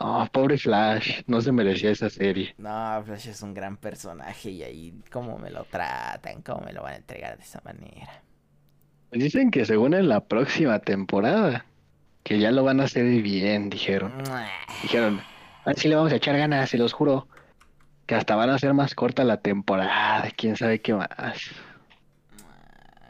[0.00, 2.54] No, pobre Flash, no se merecía esa serie.
[2.58, 6.82] No, Flash es un gran personaje y ahí cómo me lo tratan, cómo me lo
[6.82, 8.22] van a entregar de esa manera.
[9.10, 11.64] Pues Dicen que según en la próxima temporada,
[12.24, 14.12] que ya lo van a hacer bien, dijeron.
[14.82, 15.20] Dijeron,
[15.64, 17.28] así le vamos a echar ganas, se los juro.
[18.06, 21.08] Que hasta van a hacer más corta la temporada, quién sabe qué más.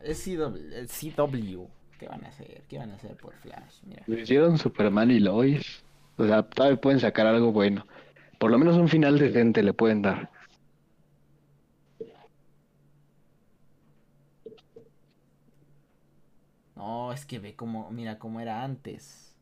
[0.03, 1.67] Es CW, es CW.
[1.99, 2.63] ¿Qué van a hacer?
[2.69, 3.81] ¿Qué van a hacer por Flash?
[3.85, 4.03] Mira.
[4.07, 5.84] Lo hicieron Superman y Lois.
[6.17, 7.87] O sea, todavía pueden sacar algo bueno.
[8.39, 10.31] Por lo menos un final decente le pueden dar.
[16.77, 19.37] No, es que ve cómo, mira cómo era antes.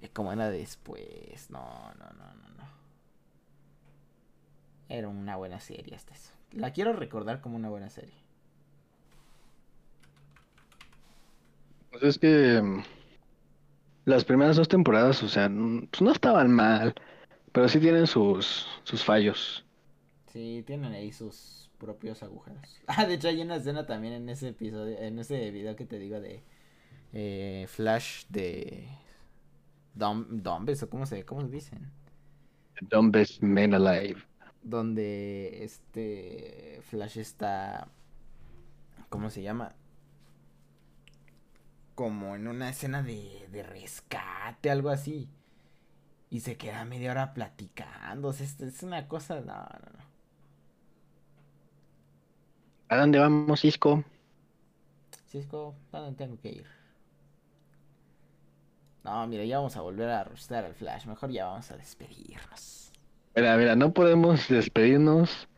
[0.00, 1.50] Ve cómo era después.
[1.50, 2.64] No, no, no, no, no.
[4.88, 6.32] Era una buena serie hasta eso.
[6.52, 8.14] La quiero recordar como una buena serie.
[11.90, 12.82] Pues es que mm,
[14.08, 16.94] las primeras dos temporadas, o sea, pues no estaban mal,
[17.52, 19.66] pero sí tienen sus, sus fallos.
[20.26, 22.80] Sí, tienen ahí sus propios agujeros.
[22.86, 25.98] Ah, de hecho hay una escena también en ese episodio, en ese video que te
[25.98, 26.44] digo de
[27.12, 28.88] eh, Flash de
[29.94, 31.92] Dom, Dumbbells, o cómo se, cómo se dicen.
[32.90, 34.26] Dumbest Men Alive.
[34.62, 37.88] donde este Flash está
[39.08, 39.74] ¿cómo se llama?
[41.98, 45.28] Como en una escena de, de rescate, algo así.
[46.30, 48.28] Y se queda media hora platicando.
[48.28, 49.40] o sea, es, es una cosa.
[49.40, 50.04] No, no, no.
[52.88, 54.04] ¿A dónde vamos, Cisco?
[55.26, 56.66] Cisco, ¿a dónde tengo que ir?
[59.02, 61.04] No, mira, ya vamos a volver a rostear al Flash.
[61.06, 62.92] Mejor ya vamos a despedirnos.
[63.34, 65.48] Mira, mira, no podemos despedirnos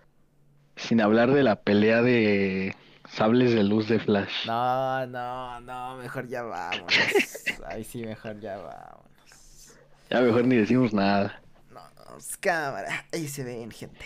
[0.77, 2.75] sin hablar de la pelea de
[3.13, 4.47] sables de luz de Flash.
[4.47, 6.95] No, no, no, mejor ya vámonos.
[7.67, 9.75] Ay, sí, mejor ya vámonos.
[10.11, 11.41] Ya mejor ni decimos nada.
[11.71, 11.81] No,
[12.41, 13.05] cámara.
[13.13, 14.05] Ahí se ven, gente.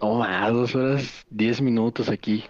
[0.00, 2.44] No, más, dos horas, diez minutos aquí.